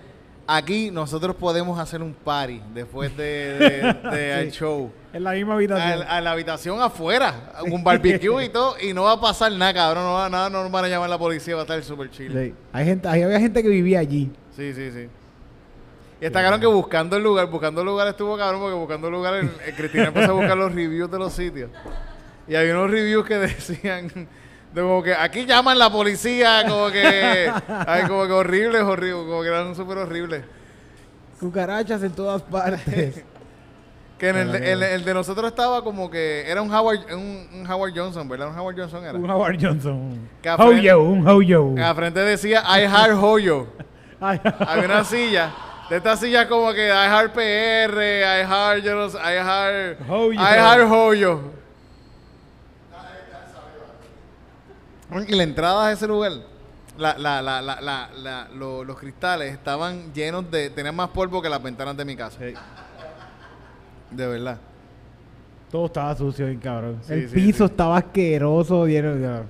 aquí 0.57 0.90
nosotros 0.90 1.36
podemos 1.36 1.78
hacer 1.78 2.03
un 2.03 2.12
party 2.14 2.61
después 2.74 3.16
de, 3.16 3.24
de- 3.59 4.11
de 4.16 4.44
Sí. 4.51 4.59
show. 4.59 4.90
En 5.12 5.24
la 5.24 5.32
misma 5.32 5.55
A, 5.55 5.57
habitación. 5.57 6.03
a 6.09 6.20
la 6.20 6.30
habitación 6.32 6.80
afuera, 6.80 7.53
un 7.70 7.82
barbecue 7.82 8.44
y 8.44 8.48
todo, 8.48 8.76
y 8.80 8.92
no 8.92 9.03
va 9.05 9.12
a 9.12 9.20
pasar 9.20 9.51
nada, 9.53 9.74
cabrón, 9.74 10.05
no, 10.05 10.12
va, 10.14 10.28
nada, 10.28 10.48
no 10.51 10.62
nos 10.62 10.70
van 10.70 10.84
a 10.84 10.88
llamar 10.88 11.11
la 11.11 11.18
policía, 11.18 11.55
va 11.57 11.62
a 11.62 11.64
estar 11.64 11.82
súper 11.82 12.11
chill. 12.11 12.32
Sí. 12.32 12.55
Hay 12.72 12.84
gente, 12.84 13.09
ahí 13.09 13.22
había 13.22 13.40
gente 13.40 13.62
que 13.62 13.68
vivía 13.68 13.98
allí. 14.01 14.30
Sí, 14.57 14.72
sí, 14.72 14.90
sí. 14.92 15.09
Y 16.20 16.26
está 16.26 16.42
cabrón 16.42 16.61
que 16.61 16.66
buscando 16.66 17.16
el 17.16 17.22
lugar, 17.22 17.46
buscando 17.48 17.80
el 17.80 17.86
lugar 17.86 18.07
estuvo 18.09 18.36
cabrón 18.36 18.61
porque 18.61 18.76
buscando 18.76 19.09
el 19.09 19.14
lugar, 19.14 19.34
el, 19.34 19.51
el 19.66 19.74
Cristina 19.74 20.05
empezó 20.09 20.32
a 20.32 20.34
buscar 20.34 20.57
los 20.57 20.72
reviews 20.74 21.11
de 21.11 21.18
los 21.18 21.32
sitios. 21.32 21.70
Y 22.46 22.55
había 22.55 22.74
unos 22.76 22.90
reviews 22.90 23.26
que 23.26 23.34
decían, 23.38 24.09
de 24.09 24.26
como 24.74 25.02
que 25.02 25.14
aquí 25.14 25.46
llaman 25.46 25.78
la 25.78 25.90
policía, 25.90 26.64
como 26.68 26.90
que, 26.90 27.50
ay, 27.86 28.02
como 28.06 28.26
que 28.26 28.32
horribles, 28.32 28.82
horribles, 28.82 29.24
como 29.26 29.42
que 29.42 29.48
eran 29.48 29.74
súper 29.74 29.98
horribles. 29.98 30.44
Cucarachas 31.38 32.02
en 32.02 32.12
todas 32.12 32.42
partes. 32.42 33.24
Que 34.18 34.28
en 34.28 34.36
el, 34.36 34.52
de- 34.52 34.72
el- 34.72 34.82
el 34.82 35.04
de 35.04 35.14
nosotros 35.14 35.48
estaba 35.50 35.82
como 35.82 36.10
que 36.10 36.44
era 36.46 36.60
un 36.60 36.70
Howard, 36.72 37.06
un, 37.14 37.48
un 37.54 37.70
Howard 37.70 37.92
Johnson, 37.96 38.28
¿verdad? 38.28 38.48
Un 38.48 38.58
Howard 38.58 38.76
Johnson 38.78 39.02
era. 39.02 39.14
un 39.18 39.30
Howard 39.30 39.56
Johnson. 39.58 40.28
Hoyo, 40.58 41.00
un 41.02 41.26
Hoyo. 41.26 41.74
A 41.82 41.94
frente 41.94 42.20
decía 42.20 42.62
I 42.78 42.82
Heart 42.86 43.16
Hoyo. 43.18 43.66
Había 44.20 44.84
una 44.84 45.04
silla. 45.04 45.50
De 45.88 45.96
estas 45.96 46.20
sillas 46.20 46.46
como 46.46 46.70
que 46.74 46.86
I 46.88 46.90
Heart 47.08 47.32
PR, 47.32 47.98
I 48.02 48.46
Heart, 48.46 48.84
yo 48.84 48.94
no 48.94 49.08
sé, 49.08 49.16
I 49.18 49.38
Heart, 49.42 50.00
Hoyo. 50.10 50.32
I 50.40 50.44
Heart 50.44 50.90
Hoyo. 50.90 51.40
La 55.28 55.42
entrada 55.42 55.86
a 55.88 55.92
ese 55.92 56.06
lugar, 56.06 56.32
la, 56.98 57.16
la, 57.18 57.40
la, 57.42 57.61
la, 57.62 57.80
la, 57.80 58.11
la- 58.16 58.48
lo- 58.54 58.84
los 58.84 58.98
cristales 58.98 59.52
estaban 59.52 60.12
llenos 60.12 60.50
de, 60.50 60.70
tenían 60.70 60.94
más 60.96 61.08
polvo 61.11 61.40
que 61.42 61.48
las 61.48 61.62
ventanas 61.62 61.96
de 61.96 62.04
mi 62.04 62.16
casa. 62.16 62.38
De 64.11 64.26
verdad. 64.26 64.58
Todo 65.70 65.86
estaba 65.86 66.16
sucio, 66.16 66.46
bien 66.46 66.58
cabrón. 66.58 66.98
Sí, 67.02 67.12
el 67.14 67.28
sí, 67.28 67.34
piso 67.34 67.64
estaba 67.66 67.96
asqueroso. 67.98 68.86
lleno 68.86 69.14
de- 69.14 69.42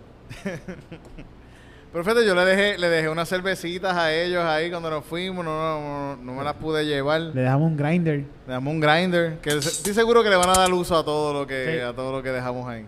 Pero 1.92 2.04
fíjate, 2.04 2.24
yo 2.26 2.34
le 2.36 2.44
dejé, 2.44 2.78
le 2.78 2.88
dejé 2.88 3.08
unas 3.08 3.28
cervecitas 3.28 3.96
a 3.96 4.12
ellos 4.12 4.44
ahí 4.44 4.70
cuando 4.70 4.90
nos 4.90 5.04
fuimos, 5.04 5.44
no, 5.44 5.50
no, 5.50 5.80
no, 5.80 6.22
no 6.22 6.32
me 6.34 6.44
las 6.44 6.54
pude 6.54 6.84
llevar. 6.86 7.20
Le 7.20 7.40
dejamos 7.40 7.70
un 7.72 7.76
grinder. 7.76 8.18
Le 8.46 8.52
damos 8.52 8.72
un 8.74 8.80
grinder, 8.80 9.38
que 9.40 9.50
es- 9.56 9.66
estoy 9.66 9.94
seguro 9.94 10.22
que 10.22 10.30
le 10.30 10.36
van 10.36 10.50
a 10.50 10.52
dar 10.52 10.72
uso 10.72 10.96
a 10.96 11.04
todo 11.04 11.32
lo 11.32 11.46
que, 11.46 11.78
Sí. 11.78 11.80
a 11.80 11.92
todo 11.92 12.12
lo 12.12 12.22
que 12.22 12.30
dejamos 12.30 12.68
ahí. 12.68 12.86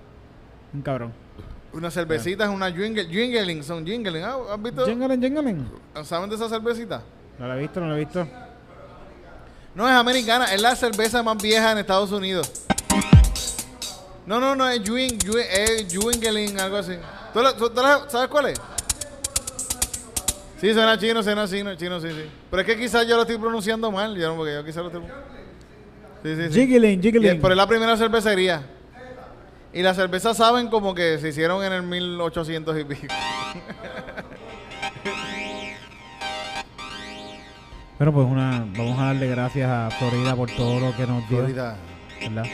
Un 0.73 0.83
cabrón. 0.83 1.13
Unas 1.73 1.95
cervecitas, 1.95 2.49
una 2.51 2.71
jingle, 2.71 3.07
jingling, 3.07 3.63
son 3.65 3.85
jingling. 3.87 4.23
¿ah? 4.25 4.37
¿Has 4.53 4.63
visto? 4.63 4.85
Jingling, 4.87 5.21
jingling. 5.23 5.67
¿Saben 6.05 6.29
de 6.29 6.37
esa 6.37 6.49
cervecita? 6.49 7.03
No 7.39 7.49
lo 7.49 7.55
he 7.55 7.61
visto, 7.61 7.81
no 7.81 7.89
lo 7.89 7.97
he 7.97 7.99
visto. 8.01 8.27
No 9.75 9.89
es 9.89 9.95
americana, 9.95 10.53
es 10.53 10.61
la 10.61 10.77
cerveza 10.77 11.23
más 11.23 11.39
vieja 11.43 11.73
en 11.73 11.79
Estados 11.79 12.13
Unidos. 12.13 12.51
No, 14.27 14.39
no, 14.39 14.55
no, 14.55 14.69
es 14.69 14.81
Juing, 14.87 15.19
es 15.51 16.61
algo 16.61 16.77
así. 16.77 16.93
¿Tú, 17.33 17.41
la- 17.43 17.57
tú- 17.57 17.71
tú 17.71 17.81
la- 17.81 18.09
¿Sabes 18.09 18.29
cuál 18.29 18.47
es? 18.47 18.61
Sí, 20.61 20.73
suena 20.73 20.97
chino, 20.99 21.23
suena 21.23 21.49
chino, 21.49 21.75
chino, 21.75 22.01
sí, 22.01 22.09
sí. 22.11 22.31
Pero 22.51 22.61
es 22.61 22.67
que 22.67 22.77
quizás 22.79 23.07
yo 23.09 23.17
lo 23.17 23.23
estoy 23.23 23.39
pronunciando 23.39 23.91
mal, 23.91 24.15
yo 24.17 24.29
no, 24.29 24.37
porque 24.37 24.53
yo 24.55 24.65
quizás 24.65 24.77
lo 24.85 24.87
estoy... 24.89 25.03
Sí, 26.23 26.37
sí, 26.37 26.53
sí. 26.53 26.61
Jiggling, 26.61 26.99
es- 26.99 27.03
jiggling. 27.05 27.41
pero 27.41 27.55
es 27.55 27.57
la 27.57 27.67
primera 27.67 27.97
cervecería. 27.97 28.63
Y 29.73 29.83
las 29.83 29.97
cervezas 29.97 30.37
saben 30.37 30.69
como 30.69 30.95
que 30.95 31.19
se 31.19 31.29
hicieron 31.29 31.65
en 31.65 31.73
el 31.73 31.83
1800 31.83 32.79
y 32.79 32.85
pico. 32.85 33.15
Pero 37.99 38.13
pues 38.13 38.27
una, 38.27 38.67
vamos 38.77 38.99
a 38.99 39.07
darle 39.07 39.29
gracias 39.29 39.71
a 39.71 39.91
Florida 39.91 40.35
por 40.35 40.51
todo 40.51 40.81
lo 40.81 40.97
que 40.97 41.07
nos 41.07 41.29
dio. 41.29 41.39
Florida. 41.39 41.77
¿verdad? 42.21 42.45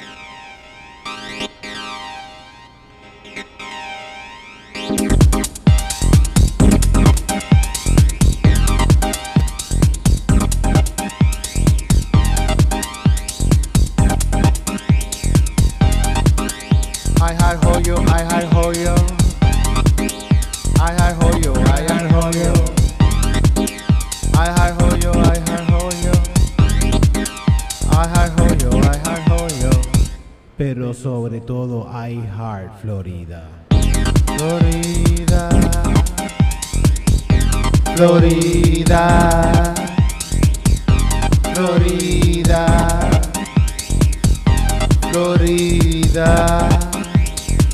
Sobre 31.03 31.40
todo, 31.40 31.86
I 31.92 32.14
Heart 32.36 32.80
Florida. 32.80 33.49
Florida. 34.36 35.49
Florida. 37.94 39.74
Florida. 41.55 43.11
Florida. 45.12 46.68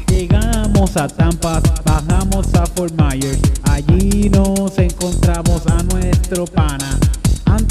Llegamos 0.09 0.97
a 0.97 1.09
Tampa, 1.09 1.61
bajamos 1.85 2.55
a 2.55 2.67
Fort 2.67 2.93
Myers, 3.01 3.41
allí 3.63 4.29
nos 4.29 4.79
encontramos 4.79 5.67
a 5.67 5.83
nuestro 5.85 6.45
pana. 6.47 6.99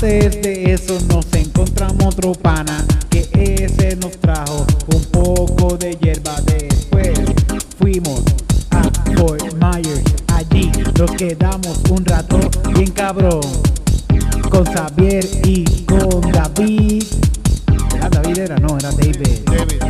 Antes 0.04 0.42
de 0.42 0.74
eso 0.74 1.00
nos 1.08 1.26
encontramos 1.34 2.08
otro 2.08 2.34
pana, 2.34 2.86
que 3.10 3.22
ese 3.32 3.96
nos 3.96 4.12
trajo 4.20 4.68
un 4.94 5.02
poco 5.06 5.78
de 5.78 5.96
hierba. 5.96 6.36
Después 6.42 7.18
fuimos 7.80 8.22
a 8.72 8.84
Fort 9.16 9.54
Myers, 9.54 10.04
allí 10.28 10.70
nos 11.00 11.10
quedamos 11.12 11.80
un 11.90 12.04
rato 12.04 12.38
bien 12.76 12.92
cabrón, 12.92 13.40
con 14.50 14.66
Xavier 14.66 15.26
y 15.46 15.64
con 15.86 16.20
David. 16.34 17.06
¿Era 17.96 18.10
David 18.10 18.38
era? 18.40 18.58
No, 18.58 18.78
era 18.78 18.92
David. 18.92 19.40
David. 19.46 19.84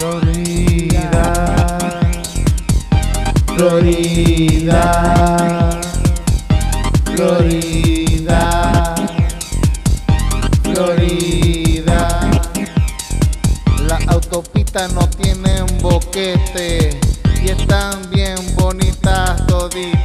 Florida. 0.00 1.60
Florida, 3.56 4.80
Florida, 7.14 7.89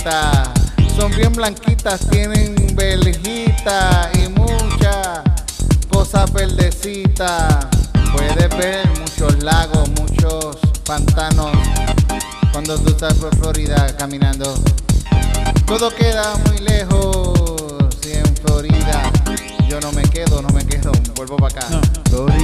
Son 0.05 1.09
bien 1.17 1.33
blanquitas, 1.33 2.07
tienen 2.11 2.55
verjita 2.75 4.11
y 4.13 4.27
muchas 4.29 5.21
cosas 5.89 6.31
verdecitas. 6.31 7.65
Puedes 8.13 8.55
ver 8.55 8.87
muchos 8.99 9.43
lagos, 9.43 9.89
muchos 9.99 10.57
pantanos 10.85 11.49
cuando 12.51 12.77
tú 12.77 12.89
estás 12.91 13.15
por 13.15 13.35
Florida 13.35 13.95
caminando. 13.97 14.53
Todo 15.65 15.89
queda 15.89 16.35
muy 16.45 16.59
lejos 16.59 17.97
y 18.05 18.11
en 18.11 18.35
Florida 18.35 19.11
yo 19.67 19.81
no 19.81 19.91
me 19.91 20.03
quedo, 20.03 20.39
no 20.43 20.49
me 20.49 20.63
quedo, 20.67 20.91
vuelvo 21.15 21.37
para 21.37 21.57
acá. 21.57 21.81
Florida, 22.11 22.37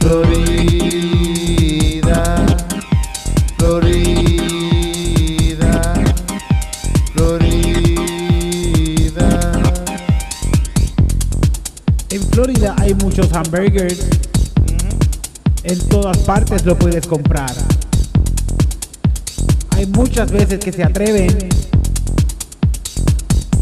Florida, 0.00 1.21
hamburgers. 13.52 14.08
En 15.64 15.78
todas 15.88 16.18
partes 16.18 16.64
lo 16.64 16.76
puedes 16.76 17.06
comprar. 17.06 17.52
Hay 19.76 19.86
muchas 19.86 20.30
veces 20.30 20.58
que 20.58 20.72
se 20.72 20.82
atreven 20.82 21.48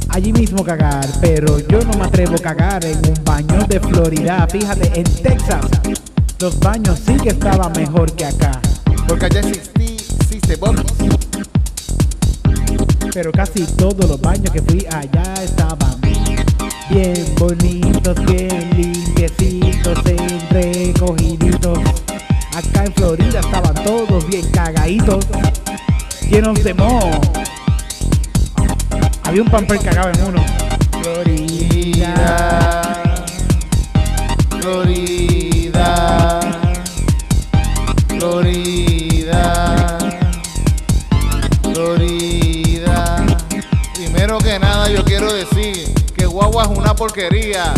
allí 0.09 0.33
mismo 0.33 0.65
cagar, 0.65 1.07
pero 1.21 1.59
yo 1.69 1.81
no 1.83 1.93
me 1.99 2.05
atrevo 2.05 2.35
a 2.35 2.39
cagar 2.39 2.85
en 2.85 2.99
un 2.99 3.25
baño 3.25 3.67
de 3.69 3.81
Florida. 3.81 4.47
Fíjate, 4.51 4.93
en 4.99 5.05
Texas 5.05 5.67
los 6.41 6.59
baños 6.61 6.99
sí 7.05 7.17
que 7.17 7.31
estaban 7.31 7.73
mejor 7.73 8.13
que 8.13 8.25
acá, 8.25 8.61
Porque 9.07 9.27
allá 9.27 9.41
existí, 9.41 9.97
existe 10.21 10.57
Bobby. 10.57 10.83
pero 13.13 13.33
casi 13.33 13.65
todos 13.65 14.09
los 14.09 14.21
baños 14.21 14.51
que 14.51 14.63
fui 14.63 14.87
allá 14.91 15.35
estaban 15.43 16.01
bien 16.91 17.35
bonitos, 17.39 18.17
bien 18.27 18.71
limpiecitos, 18.77 19.30
Había 29.25 29.43
un 29.43 29.49
pamper 29.51 29.81
cagado 29.81 30.11
en 30.11 30.25
uno. 30.25 30.45
Florida. 31.03 32.81
Florida, 34.61 36.41
Florida, 38.09 39.99
Florida. 41.63 43.27
Primero 43.95 44.39
que 44.39 44.59
nada 44.59 44.89
yo 44.91 45.03
quiero 45.05 45.33
decir 45.33 45.93
que 46.17 46.27
guagua 46.27 46.65
es 46.65 46.69
una 46.79 46.95
porquería. 46.95 47.73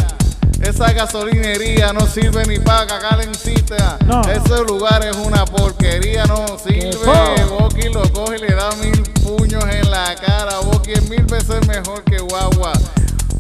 Esa 0.83 0.95
gasolinería 0.95 1.93
no 1.93 2.01
sirve 2.09 2.45
ni 2.47 2.57
en 3.23 3.33
cita. 3.37 3.99
No. 4.05 4.21
Ese 4.23 4.65
lugar 4.65 5.05
es 5.05 5.15
una 5.15 5.45
porquería, 5.45 6.25
no 6.25 6.45
sirve. 6.59 7.45
Boqui 7.51 7.89
lo 7.91 8.03
coge 8.13 8.35
y 8.35 8.41
le 8.41 8.53
da 8.53 8.69
mil 8.83 9.01
puños 9.23 9.63
en 9.65 9.89
la 9.93 10.17
cara. 10.17 10.59
Boqui 10.59 10.95
es 10.95 11.09
mil 11.09 11.23
veces 11.23 11.65
mejor 11.69 12.03
que 12.03 12.19
guagua. 12.19 12.73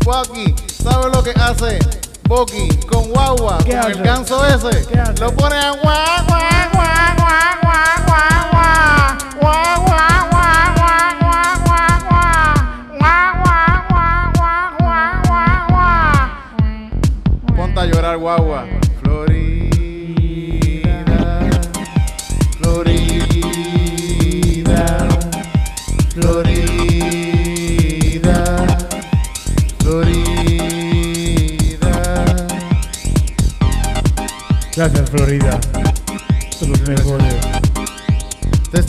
Boqui, 0.05 0.55
¿sabes 0.85 1.13
lo 1.13 1.21
que 1.25 1.33
hace? 1.33 1.81
Boqui 2.29 2.69
con 2.89 3.11
guagua, 3.11 3.59
¿Qué 3.65 3.73
con 3.77 3.91
el 3.91 3.93
hace? 3.99 4.03
ganso 4.05 4.47
ese. 4.47 4.87
Lo 5.21 5.33
pone 5.35 5.57
a 5.57 5.73
guagua, 5.73 6.25
guagua, 6.29 7.17
guagua, 7.19 7.59
guagua, 7.61 8.47
guagua, 8.53 9.19
guagua, 9.41 10.09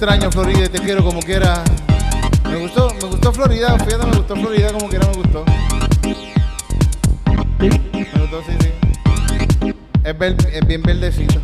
extraño 0.03 0.29
Florida 0.31 0.65
y 0.65 0.69
te 0.69 0.79
quiero 0.79 1.01
como 1.01 1.21
quiera. 1.21 1.63
Me 2.49 2.57
gustó, 2.57 2.89
me 3.01 3.07
gustó 3.07 3.31
Florida, 3.31 3.79
fíjate, 3.79 4.05
me 4.05 4.17
gustó 4.17 4.35
Florida 4.35 4.73
como 4.73 4.89
quiera, 4.89 5.07
me 5.07 5.13
gustó. 5.15 5.45
Me 7.59 7.69
gustó, 8.19 8.41
sí, 8.45 8.57
sí. 8.59 9.73
Es, 10.03 10.17
ver- 10.17 10.35
es 10.51 10.67
bien 10.67 10.83
verdecito. 10.83 11.39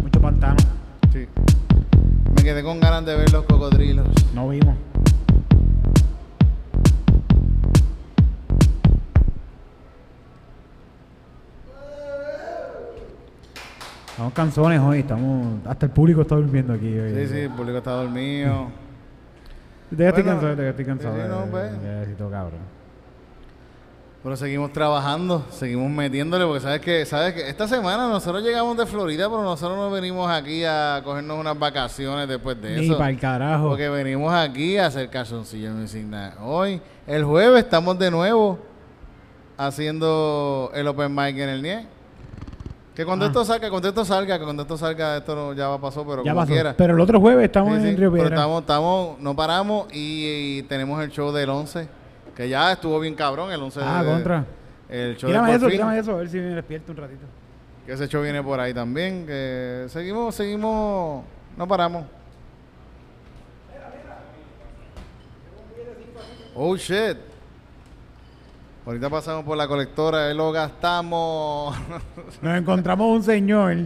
Mucho 0.00 0.20
pantano. 0.20 0.58
Sí. 1.12 1.26
Me 2.36 2.42
quedé 2.44 2.62
con 2.62 2.78
ganas 2.78 3.04
de 3.04 3.16
ver 3.16 3.32
los 3.32 3.44
cocodrilos. 3.44 3.93
Canzones 14.34 14.80
hoy, 14.80 14.98
estamos. 15.00 15.58
Hasta 15.66 15.86
el 15.86 15.92
público 15.92 16.22
está 16.22 16.34
durmiendo 16.34 16.72
aquí 16.74 16.86
hoy. 16.98 17.14
Sí, 17.14 17.32
sí, 17.32 17.38
el 17.40 17.50
público 17.50 17.78
está 17.78 17.92
dormido. 17.92 18.68
Ya 19.90 20.08
estoy 20.08 20.22
Bueno, 20.24 20.40
cansado, 20.40 20.62
ya 20.62 20.70
estoy 20.70 20.84
cansado. 20.84 21.14
sí, 21.14 21.20
sí, 21.22 21.28
no, 21.28 21.46
pues. 21.50 21.72
de- 21.82 22.16
cabrón. 22.30 22.74
Pero 24.22 24.36
seguimos 24.38 24.72
trabajando, 24.72 25.44
seguimos 25.50 25.90
metiéndole, 25.90 26.46
porque 26.46 26.60
sabes 26.60 26.80
que, 26.80 27.04
sabes 27.04 27.34
que 27.34 27.46
esta 27.48 27.68
semana 27.68 28.08
nosotros 28.08 28.42
llegamos 28.42 28.74
de 28.78 28.86
Florida, 28.86 29.28
pero 29.28 29.42
nosotros 29.42 29.76
no 29.76 29.90
venimos 29.90 30.30
aquí 30.30 30.64
a 30.64 31.02
cogernos 31.04 31.38
unas 31.38 31.58
vacaciones 31.58 32.26
después 32.26 32.58
de 32.60 32.76
Ni 32.78 32.86
eso. 32.86 32.96
para 32.96 33.10
el 33.10 33.18
carajo. 33.18 33.68
Porque 33.68 33.88
venimos 33.90 34.32
aquí 34.32 34.78
a 34.78 34.86
hacer 34.86 35.10
calzoncillo 35.10 35.70
en 35.72 35.82
insignia. 35.82 36.36
Hoy, 36.42 36.80
el 37.06 37.22
jueves, 37.24 37.64
estamos 37.64 37.98
de 37.98 38.10
nuevo 38.10 38.58
haciendo 39.58 40.70
el 40.74 40.88
open 40.88 41.14
mic 41.14 41.36
en 41.36 41.48
el 41.50 41.62
NIE. 41.62 41.86
Que 42.94 43.04
cuando 43.04 43.24
Ah. 43.24 43.28
esto 43.28 43.44
salga, 43.44 43.70
cuando 43.70 43.88
esto 43.88 44.04
salga, 44.04 44.38
que 44.38 44.44
cuando 44.44 44.62
esto 44.62 44.76
salga, 44.78 45.16
esto 45.16 45.34
no, 45.34 45.52
ya 45.52 45.76
pasó, 45.78 46.06
pero 46.06 46.22
ya 46.24 46.30
como 46.32 46.42
pasó. 46.42 46.52
quiera. 46.52 46.74
Pero 46.76 46.94
el 46.94 47.00
otro 47.00 47.18
jueves 47.20 47.44
estamos 47.46 47.74
Sí, 47.76 47.82
sí, 47.82 47.88
en 47.88 47.96
Río 47.96 48.12
pero 48.12 48.22
Piedra. 48.24 48.36
estamos, 48.36 48.60
estamos, 48.60 49.18
no 49.20 49.34
paramos 49.34 49.92
y, 49.92 50.58
y 50.58 50.62
tenemos 50.64 51.02
el 51.02 51.10
show 51.10 51.32
del 51.32 51.50
11, 51.50 51.88
que 52.36 52.48
ya 52.48 52.70
estuvo 52.72 53.00
bien 53.00 53.14
cabrón, 53.16 53.50
el 53.50 53.60
11 53.60 53.80
Ah, 53.82 54.02
de- 54.04 54.10
contra. 54.12 54.44
El 54.88 55.16
show 55.16 55.28
Tírame 55.28 55.50
de 55.50 55.56
eso, 55.56 55.66
tírame 55.68 55.98
eso, 55.98 56.12
a 56.12 56.16
ver 56.16 56.28
si 56.28 56.36
me 56.36 56.42
despierto 56.54 56.92
un 56.92 56.98
ratito. 56.98 57.26
que 57.84 57.92
ese 57.94 58.06
show 58.08 58.22
viene 58.22 58.42
por 58.42 58.60
ahí 58.60 58.72
también, 58.72 59.26
que 59.26 59.86
seguimos, 59.88 60.34
seguimos, 60.34 61.24
no 61.56 61.66
paramos. 61.68 62.04
Oh 66.54 66.76
shit. 66.76 67.16
Ahorita 68.86 69.08
pasamos 69.08 69.44
por 69.44 69.56
la 69.56 69.66
colectora, 69.66 70.26
ahí 70.28 70.36
lo 70.36 70.52
gastamos. 70.52 71.74
Nos 72.42 72.58
encontramos 72.58 73.16
un 73.16 73.22
señor 73.22 73.76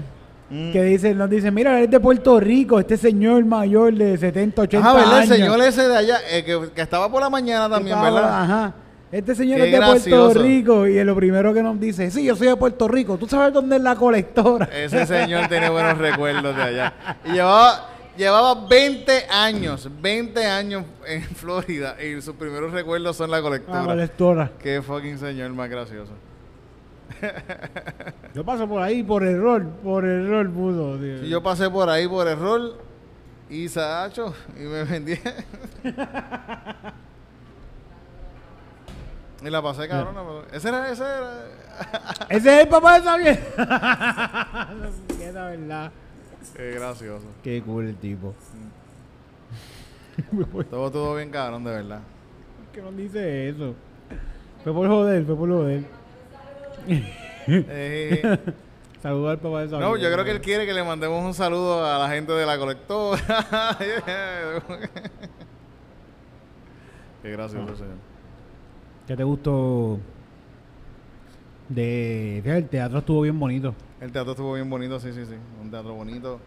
Mm. 0.50 0.72
que 0.72 0.82
dice, 0.82 1.14
nos 1.14 1.28
dice, 1.28 1.50
mira, 1.50 1.76
él 1.78 1.84
es 1.84 1.90
de 1.90 2.00
Puerto 2.00 2.40
Rico, 2.40 2.80
este 2.80 2.96
señor 2.96 3.44
mayor 3.44 3.92
de 3.92 4.16
70, 4.16 4.62
80 4.62 4.90
ah, 4.90 4.94
¿verdad? 4.94 5.22
El 5.24 5.28
señor 5.28 5.60
ese 5.60 5.86
de 5.86 5.94
allá, 5.94 6.16
eh, 6.30 6.42
que, 6.42 6.70
que 6.74 6.80
estaba 6.80 7.10
por 7.12 7.20
la 7.20 7.28
mañana 7.28 7.68
también, 7.68 7.94
Estaba- 7.98 8.14
¿verdad? 8.18 8.42
Ajá. 8.44 8.74
Este 9.12 9.34
señor 9.34 9.58
Qué 9.58 9.66
es 9.66 9.72
de 9.78 9.86
Puerto. 9.86 10.32
Rico 10.40 10.86
y 10.88 10.96
es 10.96 11.04
lo 11.04 11.14
primero 11.14 11.52
que 11.52 11.62
nos 11.62 11.78
dice, 11.78 12.10
sí, 12.10 12.24
yo 12.24 12.34
soy 12.34 12.46
de 12.46 12.56
Puerto 12.56 12.88
Rico, 12.88 13.18
¿tú 13.18 13.28
sabes 13.28 13.52
dónde 13.52 13.76
es 13.76 13.82
la 13.82 13.94
colectora? 13.94 14.66
Ese 14.72 15.04
señor 15.04 15.48
tiene 15.48 15.68
buenos 15.68 15.98
recuerdos 15.98 16.56
de 16.56 16.62
allá. 16.62 16.94
Y 17.26 17.32
llevaba, 17.32 17.86
llevaba 18.18 18.66
20 18.68 19.26
años, 19.30 19.88
20 20.02 20.44
años 20.46 20.84
en 21.06 21.22
Florida 21.34 21.96
y 22.02 22.20
sus 22.20 22.34
primeros 22.36 22.72
recuerdos 22.72 23.16
son 23.16 23.30
la 23.30 23.38
La 23.38 23.42
colectora. 23.42 23.84
colectora. 23.84 24.50
Qué 24.58 24.82
fucking 24.82 25.16
señor 25.18 25.50
más 25.52 25.70
gracioso. 25.70 26.12
Yo 28.34 28.44
paso 28.44 28.68
por 28.68 28.82
ahí 28.82 29.02
por 29.02 29.22
error, 29.24 29.64
por 29.82 30.04
error 30.04 30.50
pudo. 30.52 30.98
tío. 30.98 31.24
Y 31.24 31.30
yo 31.30 31.42
pasé 31.42 31.70
por 31.70 31.88
ahí 31.88 32.06
por 32.06 32.28
error 32.28 32.76
y 33.48 33.66
sacho 33.68 34.34
y 34.56 34.60
me 34.64 34.84
vendí. 34.84 35.14
Y 39.40 39.50
la 39.50 39.62
pasé 39.62 39.86
cabrona. 39.88 40.20
pero- 40.20 40.46
Ese 40.52 40.68
era, 40.68 40.90
ese 40.90 41.04
era. 41.04 41.44
Ese 42.28 42.54
es 42.56 42.62
el 42.64 42.68
papá 42.68 42.98
de 42.98 43.04
Xavier. 43.06 43.38
Qué 45.16 45.32
la 45.32 45.44
verdad. 45.46 45.92
Qué 46.56 46.70
gracioso. 46.72 47.26
Qué 47.42 47.62
cool 47.62 47.88
el 47.88 47.96
tipo. 47.96 48.34
Todo, 50.70 50.90
todo 50.90 51.14
bien 51.14 51.30
cabrón, 51.30 51.62
de 51.62 51.70
verdad. 51.70 52.00
¿Qué 52.72 52.82
no 52.82 52.90
dice 52.90 53.48
eso? 53.48 53.74
Fue 54.64 54.72
por 54.72 54.88
joder, 54.88 55.24
fue 55.24 55.36
por 55.36 55.48
joder. 55.48 55.84
Eh, 57.46 58.22
Saludos 59.02 59.30
al 59.30 59.38
papá 59.38 59.60
de 59.60 59.68
Xavier. 59.68 59.88
no, 59.88 59.96
yo 59.96 60.12
creo 60.12 60.24
que 60.24 60.32
él 60.32 60.40
quiere 60.40 60.66
que 60.66 60.74
le 60.74 60.82
mandemos 60.82 61.24
un 61.24 61.32
saludo 61.34 61.84
a 61.86 61.98
la 61.98 62.08
gente 62.08 62.32
de 62.32 62.44
la 62.44 62.58
colectora. 62.58 63.20
Qué 67.22 67.30
gracioso, 67.30 67.76
señor. 67.76 67.94
¿Qué 69.06 69.16
te 69.16 69.22
gustó 69.22 70.00
de... 71.68 72.38
El 72.38 72.68
teatro 72.68 72.98
estuvo 72.98 73.22
bien 73.22 73.38
bonito. 73.38 73.74
El 74.00 74.12
teatro 74.12 74.32
estuvo 74.32 74.54
bien 74.54 74.70
bonito, 74.70 74.98
sí, 75.00 75.12
sí, 75.12 75.24
sí. 75.24 75.34
Un 75.62 75.70
teatro 75.70 75.94
bonito. 75.94 76.40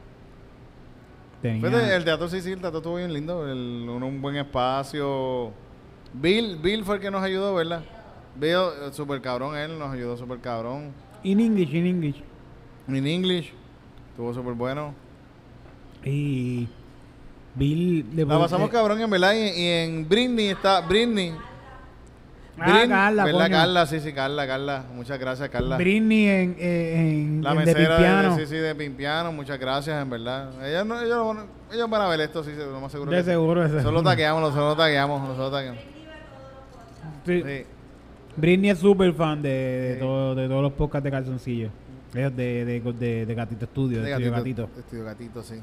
Tenía... 1.41 1.69
Fíjate, 1.69 1.95
el 1.95 2.03
teatro 2.03 2.28
sí, 2.30 2.41
sí, 2.41 2.51
el 2.51 2.61
teatro 2.61 2.80
estuvo 2.80 2.95
bien 2.95 3.13
lindo. 3.13 3.49
El- 3.49 3.88
un, 3.89 4.03
un 4.03 4.22
buen 4.22 4.36
espacio. 4.36 5.51
Bill, 6.13 6.57
Bill 6.61 6.84
fue 6.84 6.95
el 6.95 7.01
que 7.01 7.11
nos 7.11 7.24
ayudó, 7.24 7.55
¿verdad? 7.55 7.84
Bill, 8.36 8.51
eh, 8.53 8.89
super 8.91 9.22
cabrón, 9.22 9.55
él 9.57 9.78
nos 9.78 9.91
ayudó 9.93 10.17
super 10.17 10.39
cabrón. 10.39 10.91
In 11.24 11.39
English, 11.39 11.74
in 11.74 11.86
English. 11.86 12.24
En 12.88 13.05
English, 13.07 13.53
estuvo 14.11 14.34
súper 14.34 14.53
bueno. 14.53 14.93
Y... 16.03 16.67
Bill... 17.53 18.05
La 18.15 18.39
pasamos 18.39 18.69
eh, 18.69 18.72
cabrón 18.72 19.01
en 19.01 19.09
verdad. 19.09 19.34
Y, 19.34 19.61
y 19.61 19.67
en 19.67 20.07
Britney 20.07 20.47
está. 20.47 20.82
Britney. 20.82 21.34
Ah, 22.64 22.66
Brin- 22.80 22.89
Carla, 22.89 23.26
¿verdad, 23.26 23.39
coño. 23.45 23.51
Carla? 23.57 23.86
Sí, 23.88 23.99
sí, 23.99 24.14
Carla, 24.14 24.45
Carla. 24.47 24.84
Muchas 24.93 25.20
gracias, 25.20 25.49
Carla. 25.49 25.78
Britney 25.78 26.28
en, 26.28 26.55
en, 26.59 27.41
La 27.43 27.51
en 27.53 27.57
de 27.59 27.66
mesera 27.66 27.97
Pimpiano. 27.97 28.36
de, 28.36 28.45
sí, 28.45 28.49
sí, 28.55 28.57
de 28.57 28.76
Pimpiano, 28.76 29.32
muchas 29.32 29.59
gracias, 29.59 30.01
en 30.01 30.09
verdad. 30.09 30.49
Ellos, 30.66 30.86
no, 30.86 31.01
ellos, 31.01 31.26
van- 31.36 31.45
ellos 31.74 31.89
van 31.89 32.01
a 32.01 32.07
ver 32.07 32.22
esto, 32.22 32.43
sí, 32.43 32.51
lo 32.57 32.80
más 32.80 32.91
seguro. 32.91 33.09
De 33.12 33.18
que 33.18 33.24
sí. 33.24 33.30
seguro, 33.32 33.62
de 33.62 33.68
seguro. 33.68 33.84
Solo 33.84 34.03
taqueamos, 34.03 34.41
nosotros 34.41 34.78
taqueamos, 34.78 35.22
nosotros 35.22 35.51
taqueamos. 35.51 35.82
Sí. 37.26 37.43
Sí. 37.43 37.66
Britney 38.36 38.70
es 38.70 38.80
súper 38.80 39.14
fan 39.14 39.41
de, 39.41 39.49
de, 39.49 39.93
Sí. 39.95 39.99
todo- 39.99 40.36
de 40.36 40.47
todos 40.47 40.62
los 40.62 40.72
podcasts 40.74 41.03
de 41.03 41.12
calzoncillo. 41.12 41.70
Ellos 42.14 42.36
de, 42.36 42.66
de, 42.66 42.80
de, 42.93 43.26
de 43.26 43.36
Gatito 43.36 43.66
Studio, 43.66 43.99
de, 43.99 44.03
De 44.05 44.12
Estudio 44.12 44.32
gatito, 44.32 44.70
de 44.76 44.82
Estudio 44.82 45.03
Gatito, 45.05 45.43
sí. 45.43 45.55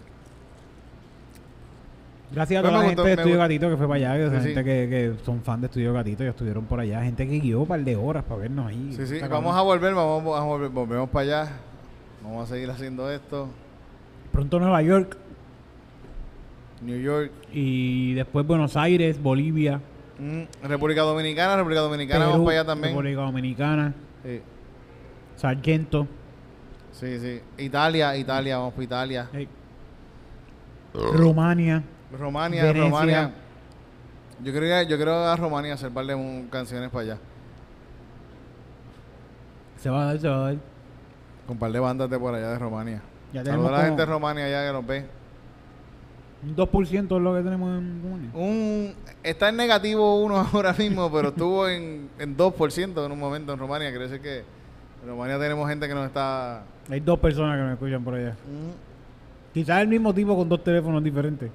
Gracias 2.31 2.59
a 2.59 2.63
Pues 2.63 2.73
toda 2.73 2.83
la 2.83 2.89
gente 2.91 3.03
de 3.03 3.13
Estudio. 3.15 3.39
Gatito 3.39 3.71
que 3.71 3.77
fue 3.77 3.87
para 3.89 3.97
allá, 4.13 4.17
esa 4.27 4.37
Sí, 4.37 4.49
sí. 4.49 4.55
gente 4.55 4.65
que, 4.65 4.89
que 4.89 5.25
son 5.25 5.43
fan 5.43 5.61
de 5.61 5.67
Estudio 5.69 5.93
Gatito 5.95 6.25
y 6.25 6.27
estuvieron 6.27 6.65
por 6.67 6.79
allá, 6.81 7.03
gente 7.03 7.27
que 7.27 7.39
guió 7.41 7.61
un 7.61 7.67
par 7.69 7.81
de 7.81 7.97
horas 7.97 8.25
para 8.25 8.41
vernos 8.43 8.67
ahí. 8.67 8.93
Sí, 8.95 9.07
sí, 9.07 9.19
vamos 9.31 9.57
a 9.57 9.63
volver, 9.63 9.95
vamos 9.95 10.39
a 10.39 10.43
volver, 10.45 10.69
volvemos 10.69 11.09
para 11.09 11.23
allá. 11.43 11.53
Vamos 12.23 12.51
a 12.51 12.55
seguir 12.55 12.71
haciendo 12.71 13.11
esto. 13.11 13.49
Pronto 14.33 14.59
Nueva 14.61 14.83
York 14.83 15.17
New 16.83 17.01
York, 17.01 17.33
y 17.53 18.15
después 18.15 18.47
Buenos 18.47 18.77
Aires, 18.77 19.21
Bolivia, 19.21 19.81
mm, 20.21 20.43
República 20.69 21.01
Dominicana, 21.03 21.57
República 21.57 21.81
Dominicana, 21.81 22.21
Perú, 22.21 22.31
vamos 22.33 22.47
para 22.47 22.61
allá 22.61 22.67
también. 22.69 22.93
República 22.95 23.21
Dominicana, 23.23 23.95
Sí, 24.23 24.41
Sargento. 25.35 26.07
sí, 26.93 27.19
sí. 27.19 27.41
Italia, 27.65 28.17
Italia, 28.17 28.59
vamos 28.59 28.75
para 28.75 28.85
Italia. 28.85 29.29
Rumania. 30.95 31.83
Romania, 32.17 32.63
Venecia. 32.65 32.83
Romania. 32.85 33.31
Yo 34.43 34.53
creo, 34.53 34.83
yo 34.83 34.97
creo 34.99 35.25
a 35.27 35.37
Romania 35.37 35.75
hacer 35.75 35.91
par 35.91 36.07
de 36.07 36.15
un- 36.15 36.49
canciones 36.51 36.91
para 36.91 37.03
allá. 37.03 37.19
Se 39.79 39.91
va 39.91 40.03
a 40.03 40.07
dar, 40.07 40.19
se 40.21 40.29
va 40.29 40.37
a 40.37 40.41
dar. 40.53 40.55
Con 41.47 41.55
un 41.55 41.59
par 41.59 41.73
de 41.73 41.81
bandas 41.81 42.11
de 42.11 42.19
por 42.19 42.35
allá 42.35 42.51
de 42.51 42.59
Romania. 42.59 43.03
Ya 43.33 43.45
Saludos 43.45 43.45
tenemos 43.45 43.69
a 43.69 43.73
la 43.73 43.85
gente 43.85 44.03
de 44.03 44.07
Romania 44.07 44.45
allá 44.47 44.67
que 44.67 44.73
nos 44.73 44.87
ve. 44.87 45.05
un 46.45 46.57
2% 46.57 47.17
es 47.17 47.23
lo 47.23 47.35
que 47.35 47.43
tenemos 47.43 47.79
en 47.79 48.03
Rumania. 48.03 48.31
Un, 48.35 48.95
está 49.23 49.49
en 49.49 49.57
negativo 49.57 50.23
uno 50.23 50.37
ahora 50.53 50.73
mismo, 50.73 51.11
pero 51.13 51.29
estuvo 51.29 51.69
en, 51.69 52.09
en 52.19 52.37
2% 52.37 53.05
en 53.07 53.13
un 53.13 53.19
momento 53.19 53.53
en 53.53 53.59
Romania. 53.59 53.91
Quiere 53.91 54.09
decir 54.09 54.21
que 54.21 54.39
en 55.03 55.09
Romania 55.09 55.39
tenemos 55.39 55.69
gente 55.69 55.87
que 55.89 55.95
nos 55.95 56.07
está... 56.07 56.63
Hay 56.91 57.01
dos 57.01 57.19
personas 57.19 57.57
que 57.59 57.65
me 57.65 57.73
escuchan 57.73 58.03
por 58.03 58.15
allá. 58.15 58.35
Quizás 59.53 59.81
el 59.83 59.89
mismo 59.89 60.15
tipo 60.15 60.37
con 60.37 60.49
dos 60.49 60.63
teléfonos 60.65 61.03
diferentes. 61.05 61.51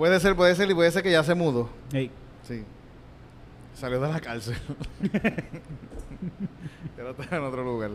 Puede 0.00 0.18
ser, 0.18 0.34
puede 0.34 0.54
ser 0.54 0.70
y 0.70 0.74
puede 0.74 0.90
ser 0.90 1.02
que 1.02 1.10
ya 1.12 1.22
se 1.22 1.34
mudó. 1.34 1.68
Ey, 1.92 2.10
Sí. 2.42 2.64
Salió 3.74 4.00
de 4.00 4.10
la 4.10 4.18
cárcel. 4.18 4.56
Pero 6.96 7.10
está 7.10 7.36
en 7.36 7.42
otro 7.44 7.62
lugar. 7.62 7.90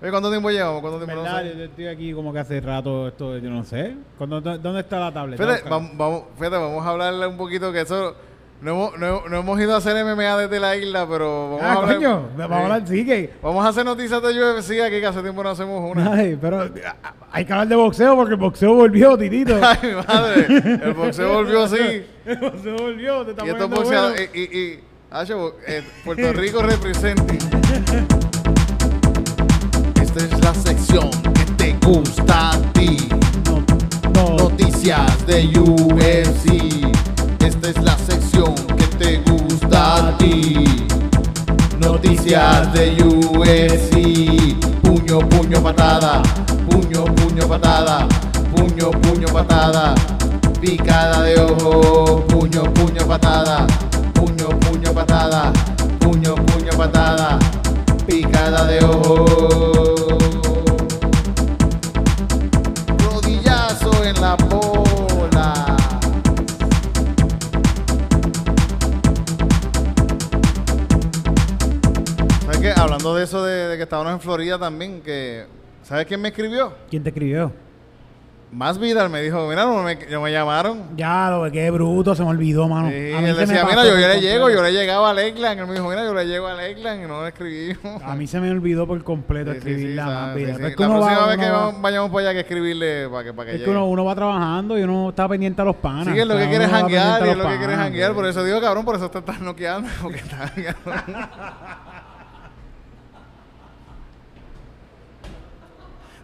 Oye, 0.00 0.10
¿cuánto 0.12 0.30
tiempo 0.30 0.50
llevamos? 0.50 0.80
¿Cuánto 0.82 0.98
tiempo 1.04 1.20
¿Verdad? 1.20 1.40
no 1.42 1.46
Yo 1.46 1.52
sé? 1.52 1.58
yo 1.58 1.64
estoy 1.64 1.86
aquí 1.88 2.12
como 2.12 2.32
que 2.32 2.38
hace 2.38 2.60
rato 2.60 3.08
esto, 3.08 3.38
yo 3.38 3.50
no 3.50 3.64
sé. 3.64 3.96
¿Cuándo- 4.16 4.40
dó- 4.40 4.56
¿Dónde 4.56 4.82
está 4.82 5.00
la 5.00 5.12
tablet? 5.12 5.36
Fíjate, 5.36 5.62
Tengo 5.62 5.64
que 5.64 5.70
vamos, 5.70 5.96
vamos, 5.96 6.22
fíjate, 6.36 6.56
vamos 6.58 6.86
a 6.86 6.90
hablarle 6.90 7.26
un 7.26 7.36
poquito 7.36 7.72
que 7.72 7.80
eso... 7.80 8.14
No 8.62 8.70
hemos, 8.70 8.98
no, 8.98 9.28
no 9.28 9.36
hemos 9.40 9.60
ido 9.60 9.74
a 9.74 9.78
hacer 9.78 9.94
MMA 10.06 10.36
desde 10.38 10.58
la 10.58 10.74
isla, 10.74 11.06
pero 11.06 11.50
vamos 11.50 11.60
Ah, 11.62 11.66
a 11.66 11.72
hablar... 11.82 11.96
coño, 11.96 12.28
vamos 12.36 12.56
a 12.58 12.62
hablar, 12.62 12.82
sí 12.88 13.04
que... 13.04 13.34
Vamos 13.42 13.62
a 13.64 13.68
hacer 13.68 13.84
noticias 13.84 14.22
de 14.22 14.28
UFC 14.28 14.80
aquí 14.80 15.00
que 15.00 15.06
hace 15.06 15.20
tiempo 15.20 15.42
no 15.42 15.50
hacemos 15.50 15.90
una. 15.90 16.14
Ay, 16.14 16.38
pero 16.40 16.62
ah, 16.62 16.68
hay 17.30 17.44
que 17.44 17.52
hablar 17.52 17.68
de 17.68 17.76
boxeo 17.76 18.16
porque 18.16 18.32
el 18.34 18.40
boxeo 18.40 18.72
volvió, 18.74 19.18
titito. 19.18 19.54
Ay, 19.62 19.78
mi 19.82 19.92
madre. 19.96 20.46
El 20.82 20.94
boxeo 20.94 21.34
volvió 21.34 21.64
así. 21.64 21.76
el 22.24 22.38
boxeo 22.38 22.76
volvió, 22.78 23.24
te 23.26 23.30
está 23.32 23.44
Y 23.44 23.50
estos 23.50 23.68
boxeadores. 23.68 24.30
bueno. 24.32 24.48
Y, 24.52 24.56
y, 24.58 24.58
y- 24.72 24.80
Acho, 25.10 25.56
eh, 25.66 25.82
Puerto 26.04 26.32
Rico 26.32 26.62
representa. 26.62 27.34
Esta 30.02 30.24
es 30.24 30.40
la 30.42 30.54
sección 30.54 31.10
que 31.34 31.44
te 31.56 31.76
gusta 31.86 32.50
a 32.52 32.58
ti. 32.72 33.08
No, 33.44 33.62
no, 34.14 34.36
Noticias 34.48 35.24
de 35.26 35.46
UFC. 35.56 37.13
Esta 37.44 37.68
es 37.68 37.82
la 37.82 37.94
sección 37.98 38.54
que 38.54 38.86
te 38.96 39.18
gusta 39.30 39.96
a 39.96 40.16
ti. 40.16 40.64
Noticias 41.78 42.72
de 42.72 42.96
UFC. 43.04 44.56
Puño, 44.80 45.18
puño, 45.28 45.62
patada. 45.62 46.22
Puño, 46.70 47.04
puño, 47.04 47.46
patada. 47.46 48.08
Puño, 48.56 48.90
puño, 48.92 49.26
patada. 49.28 49.94
Picada 50.58 51.20
de 51.20 51.38
ojo. 51.38 52.24
Puño, 52.28 52.62
puño, 52.72 53.06
patada. 53.06 53.66
Puño, 54.14 54.48
puño, 54.60 54.94
patada. 54.94 55.52
Puño, 56.00 56.34
puño, 56.34 56.72
patada. 56.78 57.38
Picada 58.06 58.64
de 58.64 58.82
ojo. 58.86 59.93
Hablando 73.04 73.18
de 73.18 73.24
eso 73.24 73.44
de, 73.44 73.68
de 73.68 73.76
que 73.76 73.82
estábamos 73.82 74.12
en 74.14 74.20
Florida 74.20 74.58
también, 74.58 75.02
que. 75.02 75.44
¿Sabes 75.82 76.06
quién 76.06 76.20
me 76.22 76.28
escribió? 76.28 76.72
¿Quién 76.88 77.02
te 77.02 77.10
escribió? 77.10 77.52
Más 78.50 78.78
Vidal 78.78 79.10
me 79.10 79.20
dijo, 79.20 79.46
mira, 79.48 79.64
no 79.64 79.82
me, 80.22 80.32
llamaron. 80.32 80.96
Ya, 80.96 81.28
lo 81.28 81.50
qué 81.50 81.70
bruto, 81.72 82.14
se 82.14 82.22
me 82.22 82.28
olvidó, 82.30 82.68
mano. 82.68 82.88
Sí, 82.88 83.12
A 83.12 83.20
mí 83.20 83.28
él 83.28 83.36
decía, 83.36 83.64
mira, 83.64 83.84
yo 83.84 83.98
ya 83.98 84.08
le 84.08 84.20
llego, 84.20 84.48
yo 84.48 84.62
le 84.62 84.72
llegaba 84.72 85.10
a 85.10 85.12
Lakeland. 85.12 85.60
Él 85.60 85.66
me 85.66 85.72
dijo, 85.74 85.88
mira, 85.88 86.04
yo 86.04 86.14
le 86.14 86.24
llego 86.24 86.46
a 86.46 86.54
Lakeland 86.54 87.04
y 87.04 87.08
no 87.08 87.22
le 87.22 87.28
escribí. 87.28 87.76
A 88.04 88.14
mí 88.14 88.26
se 88.28 88.40
me 88.40 88.50
olvidó 88.52 88.86
por 88.86 89.02
completo 89.02 89.50
Sí, 89.50 89.58
escribirla 89.58 90.06
más 90.06 90.34
sí, 90.36 90.44
que 90.44 90.52
La 90.52 90.56
próxima 90.56 90.98
va- 90.98 91.26
vez 91.26 91.38
que 91.38 91.50
va- 91.50 91.72
vayamos 91.80 92.10
para 92.10 92.20
allá 92.28 92.32
que 92.32 92.40
escribirle 92.40 93.08
para 93.08 93.24
que, 93.24 93.32
para 93.34 93.50
que 93.50 93.56
Es 93.56 93.62
que 93.64 93.70
uno, 93.70 93.86
uno 93.88 94.04
va 94.04 94.14
trabajando 94.14 94.78
y 94.78 94.82
uno 94.84 95.10
está 95.10 95.28
pendiente 95.28 95.60
a 95.60 95.64
los 95.64 95.76
panas. 95.76 96.14
Sí, 96.14 96.18
es 96.20 96.26
lo 96.26 96.36
que 96.38 96.48
quiere 96.48 96.68
janguear, 96.68 97.26
es 97.26 97.36
lo 97.36 97.48
que 97.48 97.58
quiere 97.58 97.74
janguear. 97.74 98.14
Por 98.14 98.24
eso 98.26 98.44
digo, 98.44 98.60
cabrón, 98.60 98.84
por 98.84 98.94
eso 98.94 99.10
te 99.10 99.18
estás 99.18 99.40
noqueando. 99.40 99.88
Porque 100.00 100.18
estás 100.18 100.38
jangueando. 100.54 100.80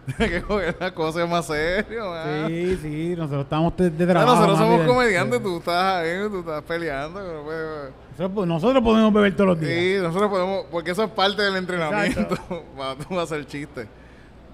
que 0.17 0.41
coger 0.41 0.75
las 0.79 0.91
cosas 0.93 1.29
más 1.29 1.45
serio, 1.45 2.09
man. 2.09 2.47
Sí, 2.47 2.77
sí, 2.81 3.13
nosotros 3.17 3.43
estamos 3.43 3.75
de, 3.77 3.89
de 3.89 4.05
trabajo. 4.07 4.33
nosotros 4.35 4.59
más 4.59 4.67
somos 4.67 4.87
comediantes, 4.87 5.43
tú 5.43 5.57
estás 5.57 5.95
ahí, 5.97 6.29
tú 6.29 6.39
estás 6.39 6.61
peleando. 6.63 7.19
no 7.21 7.43
puedes- 7.43 7.91
Nosotros, 8.17 8.47
nosotros 8.47 8.83
podemos 8.83 9.13
beber 9.13 9.35
todos 9.35 9.47
los 9.49 9.59
días. 9.59 9.71
Sí, 9.73 9.95
nosotros 10.01 10.29
podemos, 10.29 10.65
porque 10.71 10.91
eso 10.91 11.03
es 11.03 11.09
parte 11.11 11.41
del 11.41 11.55
entrenamiento. 11.55 12.35
Para 12.77 12.95
tú 13.07 13.19
hacer 13.19 13.45
chiste. 13.45 13.87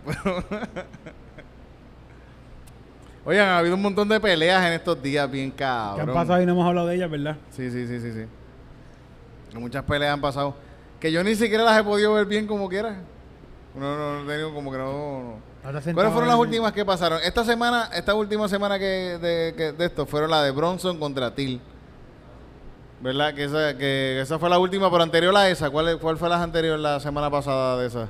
Pero- 0.06 0.44
Oigan, 3.26 3.50
ha 3.50 3.58
habido 3.58 3.76
un 3.76 3.82
montón 3.82 4.08
de 4.08 4.20
peleas 4.22 4.66
en 4.66 4.74
estos 4.74 5.02
días, 5.02 5.30
bien 5.30 5.52
¿Qué 5.52 5.58
cabrón. 5.58 6.10
han 6.10 6.16
pasado 6.16 6.42
y 6.42 6.46
no 6.46 6.54
hemos 6.54 6.66
hablado 6.66 6.88
de 6.88 6.96
ellas, 6.96 7.12
verdad? 7.12 7.36
Sí, 7.52 7.70
sí, 7.70 7.86
sí, 7.86 8.00
sí, 8.00 8.12
sí. 8.14 9.60
Muchas 9.60 9.84
peleas 9.84 10.14
han 10.14 10.22
pasado. 10.22 10.56
Que 11.00 11.12
yo 11.12 11.22
ni 11.26 11.36
siquiera 11.36 11.64
las 11.66 11.78
he 11.80 11.84
podido 11.84 12.14
ver 12.14 12.26
bien 12.26 12.48
como 12.48 12.70
quiera. 12.70 12.96
No, 13.76 13.98
no, 13.98 14.14
no, 14.14 14.24
he 14.24 14.28
tenido 14.34 14.54
como 14.54 14.72
que 14.72 14.78
no. 14.78 14.86
no. 14.86 15.47
¿Cuáles 15.94 16.14
fueron 16.14 16.30
las 16.30 16.38
últimas 16.38 16.72
que 16.72 16.86
pasaron? 16.86 17.20
Esta 17.24 17.44
semana, 17.44 17.90
esta 17.94 18.16
última 18.16 18.48
semana 18.48 18.80
que 18.80 18.86
de, 18.86 19.54
que 19.58 19.74
de 19.74 19.86
esto, 19.86 20.06
fueron 20.06 20.32
la 20.32 20.42
de 20.42 20.52
Bronson 20.52 20.98
contra 20.98 21.36
Till. 21.36 21.60
¿Verdad? 23.02 23.34
Que 23.34 23.44
esa, 23.44 23.78
que 23.78 24.22
esa 24.22 24.40
fue 24.40 24.50
la 24.50 24.60
última, 24.60 24.90
pero 24.90 25.04
anterior 25.04 25.36
a 25.36 25.50
esa. 25.50 25.70
¿Cuál, 25.70 26.00
cuál 26.00 26.18
fue 26.18 26.30
la 26.30 26.42
anterior 26.42 26.80
la 26.80 27.02
semana 27.02 27.30
pasada 27.30 27.78
de 27.80 27.88
esa? 27.88 28.08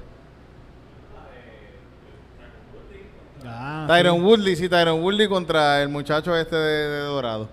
Ah, 3.44 3.86
Tyron 3.88 4.18
sí. 4.18 4.22
Woodley, 4.22 4.56
sí, 4.56 4.70
Tyron 4.70 5.02
Woodley 5.02 5.28
contra 5.28 5.82
el 5.82 5.90
muchacho 5.90 6.36
este 6.38 6.56
de, 6.56 6.90
de 6.90 7.00
Dorado. 7.00 7.50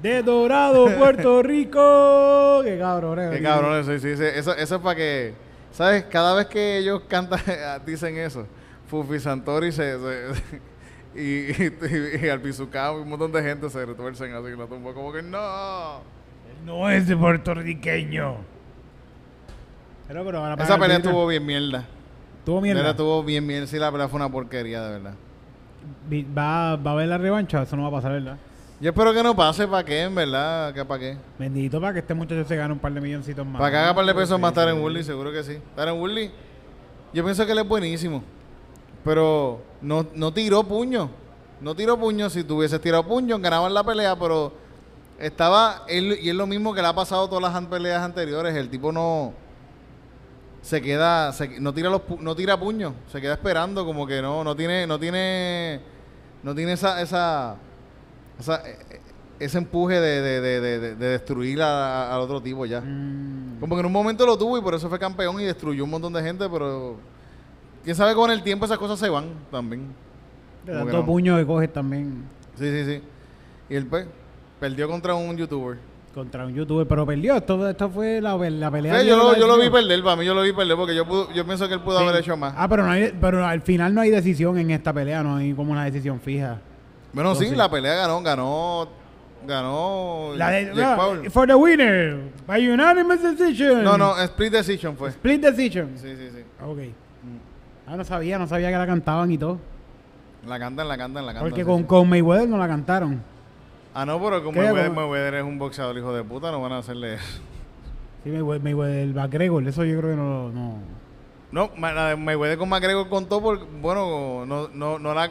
De 0.00 0.22
Dorado, 0.22 0.86
Puerto 0.98 1.42
Rico. 1.42 2.60
Qué 2.62 2.78
cabrón, 2.78 3.18
eh. 3.18 3.30
Qué 3.32 3.42
cabrón 3.42 3.80
eso, 3.80 3.98
sí, 3.98 4.16
sí, 4.16 4.22
eso, 4.22 4.54
eso 4.54 4.76
es 4.76 4.80
para 4.80 4.94
que, 4.94 5.34
¿sabes? 5.72 6.04
Cada 6.04 6.34
vez 6.34 6.46
que 6.46 6.78
ellos 6.78 7.02
cantan, 7.08 7.40
dicen 7.86 8.16
eso, 8.16 8.46
Fufi 8.92 9.18
Santori 9.20 9.72
se, 9.72 9.98
se- 9.98 10.60
y, 11.14 11.50
y, 11.50 11.66
y, 12.20 12.26
y 12.26 12.90
un 13.00 13.08
montón 13.08 13.32
de 13.32 13.42
gente 13.42 13.70
se 13.70 13.86
retuercen 13.86 14.34
así, 14.34 14.50
lo 14.54 14.66
tumbo 14.66 14.92
como 14.92 15.10
que 15.10 15.22
no. 15.22 16.00
No 16.66 16.90
es 16.90 17.08
de 17.08 17.16
puertorriqueño. 17.16 18.36
Pero, 20.06 20.24
pero 20.26 20.38
ahora 20.40 20.62
Esa 20.62 20.74
para 20.74 20.80
pelea 20.82 20.96
estuvo 20.98 21.26
bien 21.26 21.46
mierda. 21.46 21.86
Tuvo 22.44 22.58
Esa 22.58 22.62
mierda. 22.64 22.80
pelea 22.80 22.90
estuvo 22.90 23.24
bien 23.24 23.46
mierda, 23.46 23.66
sí, 23.66 23.78
la 23.78 23.90
pelea 23.90 24.08
fue 24.08 24.18
una 24.18 24.28
porquería, 24.30 24.82
de 24.82 24.90
verdad. 24.90 25.14
¿Va, 26.36 26.76
¿Va 26.76 26.90
a 26.90 26.92
haber 26.92 27.08
la 27.08 27.16
revancha? 27.16 27.62
Eso 27.62 27.74
no 27.76 27.84
va 27.84 27.88
a 27.88 27.92
pasar, 27.92 28.12
¿verdad? 28.12 28.36
Yo 28.78 28.90
espero 28.90 29.14
que 29.14 29.22
no 29.22 29.34
pase, 29.34 29.66
¿para 29.66 29.84
qué, 29.86 30.02
en 30.02 30.14
verdad? 30.14 30.74
¿Que 30.74 30.84
para 30.84 31.00
qué? 31.00 31.16
Bendito 31.38 31.80
para 31.80 31.94
que 31.94 32.00
este 32.00 32.12
muchacho 32.12 32.44
se 32.46 32.56
gane 32.56 32.74
un 32.74 32.78
par 32.78 32.92
de 32.92 33.00
milloncitos 33.00 33.46
más. 33.46 33.58
Para 33.58 33.70
que 33.70 33.76
haga 33.78 33.94
par 33.94 34.04
de 34.04 34.14
pesos 34.14 34.38
más 34.38 34.52
Tyron 34.52 34.74
sí. 34.76 34.82
Woodley, 34.82 35.02
seguro 35.02 35.32
que 35.32 35.42
sí. 35.42 35.58
Tyron 35.74 35.98
Woodley, 35.98 36.30
yo 37.14 37.24
pienso 37.24 37.46
que 37.46 37.52
él 37.52 37.58
es 37.58 37.66
buenísimo. 37.66 38.22
Pero 39.04 39.60
no, 39.80 40.06
no 40.14 40.32
tiró 40.32 40.62
puño. 40.64 41.10
No 41.60 41.74
tiró 41.74 41.98
puño. 41.98 42.30
Si 42.30 42.44
tuviese 42.44 42.78
tirado 42.78 43.04
puño, 43.06 43.38
ganaban 43.38 43.74
la 43.74 43.82
pelea, 43.84 44.16
pero 44.18 44.52
estaba. 45.18 45.84
Él, 45.88 46.18
y 46.20 46.28
es 46.30 46.34
lo 46.34 46.46
mismo 46.46 46.72
que 46.74 46.82
le 46.82 46.88
ha 46.88 46.94
pasado 46.94 47.24
a 47.24 47.28
todas 47.28 47.52
las 47.52 47.66
peleas 47.66 48.02
anteriores. 48.02 48.54
El 48.54 48.68
tipo 48.68 48.92
no. 48.92 49.32
Se 50.62 50.80
queda. 50.80 51.32
se- 51.32 51.58
no 51.60 51.74
tira 51.74 51.90
los 51.90 52.02
no 52.20 52.36
tira 52.36 52.58
puño. 52.58 52.94
Se 53.10 53.20
queda 53.20 53.34
esperando, 53.34 53.84
como 53.84 54.06
que 54.06 54.22
no. 54.22 54.44
No 54.44 54.54
tiene. 54.54 54.86
No 54.86 54.98
tiene. 54.98 55.80
No 56.42 56.54
tiene 56.54 56.72
esa. 56.72 57.00
esa, 57.02 57.56
esa- 58.38 58.62
eh, 58.68 58.78
eh, 58.90 59.00
ese 59.40 59.58
empuje 59.58 59.98
de, 60.00 60.20
de, 60.22 60.40
de, 60.40 60.60
de- 60.60 60.78
de- 60.78 60.94
de 60.94 61.06
destruir 61.08 61.60
a- 61.62 62.14
al 62.14 62.20
otro 62.20 62.40
tipo 62.40 62.64
ya. 62.64 62.80
Mm, 62.80 63.58
Como 63.58 63.74
que 63.74 63.80
en 63.80 63.86
un 63.86 63.92
momento 63.92 64.24
lo 64.24 64.38
tuvo 64.38 64.56
y 64.56 64.60
por 64.60 64.74
eso 64.74 64.88
fue 64.88 65.00
campeón 65.00 65.40
y 65.40 65.44
destruyó 65.44 65.82
un 65.82 65.90
montón 65.90 66.12
de 66.12 66.22
gente, 66.22 66.48
pero 66.48 66.96
quién 67.84 67.96
sabe 67.96 68.14
con 68.14 68.30
el 68.30 68.42
tiempo 68.42 68.64
esas 68.64 68.78
cosas 68.78 68.98
se 68.98 69.08
van 69.08 69.26
también. 69.50 69.88
de 70.66 70.72
tanto 70.72 70.98
no. 70.98 71.06
puño 71.06 71.36
que 71.36 71.46
coges 71.46 71.72
también 71.72 72.24
Sí, 72.58 72.70
sí, 72.70 72.84
sí. 72.84 73.02
Y 73.70 73.74
él 73.76 73.86
pues 73.86 74.06
perdió 74.60 74.86
contra 74.88 75.14
un 75.14 75.36
youtuber. 75.36 75.78
contra 76.14 76.44
un 76.46 76.54
youtuber, 76.54 76.86
pero 76.86 77.06
perdió. 77.06 77.36
Esto, 77.36 77.68
esto 77.68 77.88
fue 77.90 78.20
la, 78.20 78.36
la 78.36 78.70
pelea. 78.70 79.00
Sí, 79.00 79.06
yo, 79.06 79.16
lo, 79.16 79.36
yo 79.36 79.46
lo 79.46 79.56
vi 79.58 79.70
perder, 79.70 80.02
para 80.04 80.16
mí 80.16 80.24
yo 80.26 80.34
lo 80.34 80.42
vi 80.42 80.52
perder 80.52 80.76
porque 80.76 80.94
yo, 80.94 81.06
pudo- 81.06 81.32
yo 81.32 81.44
pienso 81.46 81.66
que 81.66 81.74
él 81.74 81.80
pudo 81.80 81.98
Sí. 81.98 82.04
haber 82.04 82.20
hecho 82.20 82.36
más. 82.36 82.54
Ah, 82.56 82.68
pero, 82.68 82.84
no 82.84 82.90
hay, 82.90 83.12
pero 83.20 83.44
al 83.46 83.62
final 83.62 83.94
no 83.94 84.02
hay 84.02 84.10
decisión 84.10 84.58
en 84.58 84.70
esta 84.70 84.92
pelea, 84.92 85.22
no 85.22 85.36
hay 85.36 85.52
como 85.54 85.72
una 85.72 85.84
decisión 85.84 86.20
fija. 86.20 86.60
bueno, 87.14 87.34
sí, 87.34 87.50
la 87.54 87.70
pelea 87.70 87.94
ganó, 87.96 88.20
ganó, 88.22 88.88
ganó 89.46 90.32
La 90.36 90.50
de, 90.50 90.66
Jake 90.66 90.80
no, 90.80 90.96
Paul. 90.96 91.30
for 91.30 91.46
the 91.46 91.54
winner, 91.54 92.18
by 92.46 92.68
unanimous 92.68 93.22
decision. 93.22 93.82
No, 93.82 93.96
no, 93.96 94.16
split 94.20 94.52
decision 94.52 94.96
fue. 94.96 95.08
Split 95.10 95.40
decision. 95.40 95.92
Sí, 95.96 96.14
sí, 96.16 96.28
sí. 96.30 96.42
Ok. 96.64 96.78
Ah, 97.92 97.96
no 97.98 98.04
sabía, 98.04 98.38
no 98.38 98.46
sabía 98.46 98.70
que 98.70 98.78
la 98.78 98.86
cantaban 98.86 99.30
y 99.30 99.36
todo. 99.36 99.58
La 100.46 100.58
cantan, 100.58 100.88
la 100.88 100.96
cantan, 100.96 101.26
la 101.26 101.34
cantan. 101.34 101.50
Porque 101.50 101.62
con, 101.62 101.80
sí. 101.80 101.84
con 101.84 102.08
Mayweather 102.08 102.48
no 102.48 102.56
la 102.56 102.66
cantaron. 102.66 103.22
Ah, 103.92 104.06
no, 104.06 104.18
pero 104.18 104.42
como. 104.42 104.58
Mayweather, 104.58 104.88
Como- 104.88 105.00
Mayweather 105.02 105.34
es 105.34 105.42
un 105.44 105.58
boxeador 105.58 105.98
hijo 105.98 106.14
de 106.14 106.24
puta, 106.24 106.50
no 106.50 106.62
van 106.62 106.72
a 106.72 106.78
hacerle 106.78 107.16
eso. 107.16 107.42
Sí, 108.24 108.30
Mayweather, 108.30 108.62
Mayweather, 108.62 108.98
el 109.00 109.12
McGregor, 109.14 109.68
eso 109.68 109.84
yo 109.84 109.98
creo 109.98 110.10
que 110.12 110.16
no... 110.16 110.48
no. 110.48 110.78
No, 111.52 111.70
la 111.78 112.08
de 112.08 112.16
Mayweather 112.16 112.56
con 112.56 112.70
McGregor 112.70 113.10
contó 113.10 113.42
por, 113.42 113.66
bueno, 113.82 114.46
no, 114.46 114.68
no, 114.68 114.98
no 114.98 115.12
la, 115.12 115.30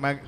Ma- 0.00 0.18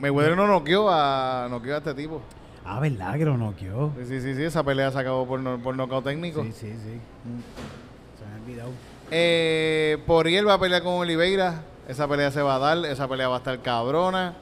Mayweather 0.00 0.36
no 0.36 0.48
noqueó 0.48 0.90
a, 0.90 1.46
noqueó 1.48 1.76
a 1.76 1.78
este 1.78 1.94
tipo. 1.94 2.22
Ah, 2.64 2.80
¿verdad 2.80 3.14
que 3.14 3.24
lo 3.24 3.36
noqueó? 3.36 3.92
Sí, 4.00 4.06
sí, 4.06 4.20
sí, 4.20 4.34
sí, 4.34 4.42
esa 4.42 4.64
pelea 4.64 4.90
se 4.90 4.98
acabó 4.98 5.28
por, 5.28 5.38
no, 5.38 5.58
por 5.62 5.76
nocaut 5.76 6.02
técnico. 6.04 6.42
Sí, 6.42 6.50
sí, 6.50 6.72
sí. 6.72 6.98
Se 8.18 8.26
me 8.26 8.32
ha 8.32 8.42
olvidado. 8.44 8.70
Eh, 9.10 9.96
Poriel 10.06 10.46
va 10.46 10.54
a 10.54 10.60
pelear 10.60 10.82
con 10.82 10.94
Oliveira, 10.94 11.62
esa 11.88 12.06
pelea 12.08 12.30
se 12.30 12.42
va 12.42 12.56
a 12.56 12.58
dar, 12.58 12.84
esa 12.86 13.08
pelea 13.08 13.28
va 13.28 13.36
a 13.36 13.38
estar 13.38 13.58
cabrona. 13.60 14.34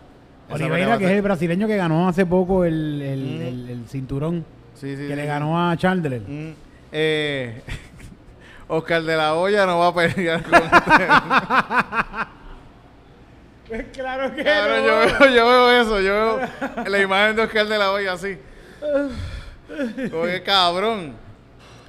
Esa 0.49 0.57
Oliveira, 0.64 0.99
que 0.99 1.05
es 1.07 1.11
el 1.12 1.23
brasileño 1.23 1.67
que 1.69 1.77
ganó 1.77 2.09
hace 2.09 2.27
poco 2.27 2.64
el, 2.64 3.01
el, 3.03 3.21
Mm. 3.21 3.43
el- 3.43 3.71
el 3.71 3.89
cinturón, 3.89 4.45
Sí, 4.75 4.91
sí, 4.97 5.03
que 5.03 5.09
sí, 5.09 5.14
le 5.14 5.23
sí. 5.23 5.29
ganó 5.29 5.69
a 5.71 5.77
Chandler. 5.77 6.23
Mm, 6.27 6.51
eh, 6.93 7.62
Oscar 8.69 9.03
de 9.03 9.17
la 9.17 9.35
Hoya 9.35 9.64
no 9.67 9.79
va 9.79 9.89
a 9.89 9.95
pelear 9.95 10.43
con 10.43 10.61
claro 13.93 14.35
que 14.35 14.45
yo, 14.45 14.99
veo, 14.99 15.35
yo 15.35 15.47
veo 15.47 15.71
eso, 15.83 16.01
yo 16.01 16.12
veo 16.12 16.41
la 16.89 16.99
imagen 17.01 17.37
de 17.37 17.43
Oscar 17.43 17.67
de 17.67 17.79
la 17.79 17.93
Hoya 17.93 18.12
así. 18.12 18.37
Como 20.11 20.25
que 20.25 20.43
cabrón. 20.45 21.14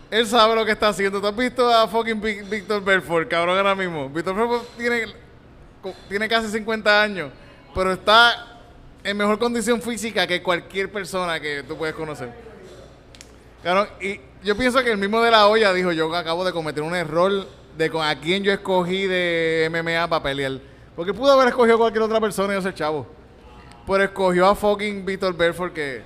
Él 0.09 0.25
sabe 0.25 0.55
lo 0.55 0.65
que 0.65 0.71
está 0.71 0.89
haciendo. 0.89 1.19
¿Tú 1.19 1.27
has 1.27 1.35
visto 1.35 1.69
a 1.69 1.87
fucking 1.87 2.21
Víctor 2.21 2.83
Belfort, 2.83 3.29
cabrón, 3.29 3.57
ahora 3.57 3.75
mismo? 3.75 4.09
Víctor 4.09 4.35
Belfort 4.35 4.65
tiene, 4.77 5.05
tiene 6.07 6.29
casi 6.29 6.47
50 6.49 7.01
años, 7.01 7.31
pero 7.75 7.91
está 7.91 8.61
en 9.03 9.17
mejor 9.17 9.37
condición 9.37 9.81
física 9.81 10.25
que 10.25 10.41
cualquier 10.41 10.91
persona 10.91 11.39
que 11.39 11.63
tú 11.63 11.77
puedes 11.77 11.95
conocer. 11.95 12.29
Cabrón, 13.63 13.89
y 13.99 14.19
yo 14.43 14.55
pienso 14.55 14.81
que 14.81 14.91
el 14.91 14.97
mismo 14.97 15.21
de 15.21 15.31
la 15.31 15.47
olla 15.47 15.73
dijo, 15.73 15.91
yo 15.91 16.13
acabo 16.15 16.45
de 16.45 16.53
cometer 16.53 16.83
un 16.83 16.95
error 16.95 17.47
de 17.77 17.89
con 17.89 18.05
a 18.05 18.19
quién 18.19 18.43
yo 18.43 18.51
escogí 18.51 19.07
de 19.07 19.67
MMA 19.69 20.07
para 20.07 20.23
pelear. 20.23 20.59
Porque 20.95 21.13
pudo 21.13 21.31
haber 21.33 21.49
escogido 21.49 21.77
cualquier 21.77 22.03
otra 22.03 22.19
persona 22.19 22.57
y 22.57 22.61
yo 22.61 22.71
chavo. 22.71 23.05
Pero 23.85 24.03
escogió 24.03 24.47
a 24.47 24.55
fucking 24.55 25.05
Víctor 25.05 25.35
Belfort 25.35 25.73
que, 25.73 26.01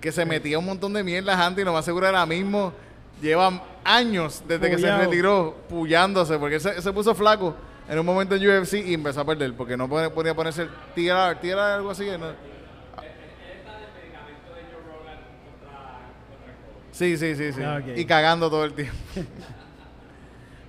que 0.00 0.12
se 0.12 0.24
metía 0.24 0.58
un 0.58 0.64
montón 0.64 0.92
de 0.92 1.02
mierdas 1.02 1.38
antes 1.38 1.62
y 1.62 1.64
lo 1.64 1.72
más 1.72 1.84
seguro 1.84 2.06
era 2.06 2.24
mismo. 2.24 2.72
Lleva 3.22 3.62
años 3.84 4.42
desde 4.46 4.68
que 4.68 4.78
se 4.78 4.96
retiró 4.98 5.56
pullándose 5.68 6.38
porque 6.38 6.58
se, 6.60 6.82
se 6.82 6.92
puso 6.92 7.14
flaco 7.14 7.54
en 7.88 7.98
un 7.98 8.04
momento 8.04 8.34
en 8.34 8.42
UFC 8.48 8.74
y 8.74 8.94
empezó 8.94 9.20
a 9.20 9.24
perder 9.24 9.54
porque 9.54 9.76
no 9.76 9.88
podía, 9.88 10.34
ponerse 10.34 10.66
TR, 10.94 11.38
TR 11.40 11.58
algo 11.58 11.90
así. 11.90 12.06
¿no? 12.18 12.26
Sí, 16.90 17.16
sí, 17.16 17.34
sí, 17.34 17.52
sí. 17.52 17.62
Ah. 17.62 17.80
Y 17.96 18.04
cagando 18.04 18.50
todo 18.50 18.64
el 18.64 18.74
tiempo. 18.74 18.94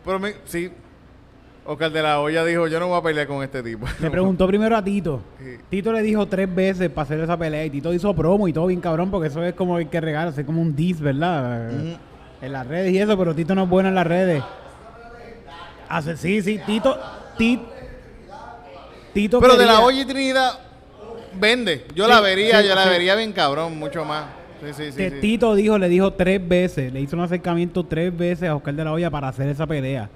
Pero 0.06 0.20
me- 0.20 0.36
sí, 0.46 0.72
Oscar 1.66 1.92
de 1.92 2.02
la 2.02 2.20
Hoya 2.20 2.44
dijo, 2.46 2.68
yo 2.68 2.80
no 2.80 2.88
voy 2.88 3.00
a 3.00 3.02
pelear 3.02 3.28
con 3.28 3.44
este 3.44 3.62
tipo. 3.64 3.86
Le 4.00 4.10
preguntó 4.10 4.48
primero 4.48 4.76
a 4.76 4.84
Tito. 4.84 5.22
Sí. 5.40 5.58
Tito 5.70 5.92
le 5.92 6.02
dijo 6.02 6.26
tres 6.28 6.54
veces 6.54 6.90
para 6.90 7.04
hacer 7.04 7.20
esa 7.20 7.38
pelea 7.38 7.66
y 7.66 7.70
Tito 7.70 7.94
hizo 7.94 8.14
promo 8.14 8.48
y 8.48 8.54
todo 8.54 8.68
bien 8.68 8.82
cabrón 8.82 9.12
porque 9.12 9.28
eso 9.28 9.44
es 9.44 9.54
como 9.54 9.78
el 9.80 9.90
que 9.90 10.02
regala, 10.02 10.32
es 10.36 10.46
como 10.46 10.62
un 10.62 10.76
diss, 10.76 11.00
¿verdad? 11.00 11.70
En 12.44 12.52
las 12.52 12.68
redes 12.68 12.92
y 12.92 13.00
eso, 13.00 13.18
pero 13.18 13.34
Tito 13.34 13.56
no 13.56 13.64
es 13.64 13.70
bueno 13.70 13.88
en 13.88 13.96
las 13.96 14.06
redes. 14.06 14.44
Hace, 15.88 16.18
sí, 16.18 16.42
sí, 16.42 16.60
Tito, 16.66 17.00
Tito, 17.38 17.72
Tito 19.14 19.40
Pero 19.40 19.56
de 19.56 19.66
la 19.66 19.80
olla 19.80 20.02
y 20.02 20.06
Trinidad 20.06 20.60
vende. 21.40 21.86
Yo 21.96 22.04
Sí, 22.04 22.12
la 22.12 22.20
vería, 22.20 22.62
sí, 22.62 22.68
yo 22.68 22.76
la 22.76 22.84
sí. 22.84 22.90
vería 22.90 23.16
bien 23.16 23.32
cabrón, 23.32 23.80
mucho 23.80 24.04
más. 24.04 24.26
Que. 24.98 25.12
Tito 25.12 25.56
dijo, 25.56 25.78
le 25.78 25.88
dijo 25.88 26.12
tres 26.14 26.46
veces, 26.46 26.92
le 26.92 27.00
hizo 27.00 27.16
un 27.16 27.24
acercamiento 27.24 27.86
tres 27.86 28.16
veces 28.16 28.50
a 28.50 28.56
Oscar 28.56 28.74
de 28.74 28.84
la 28.84 28.92
Hoya 28.92 29.10
para 29.10 29.30
hacer 29.30 29.48
esa 29.48 29.66
pelea. 29.66 30.10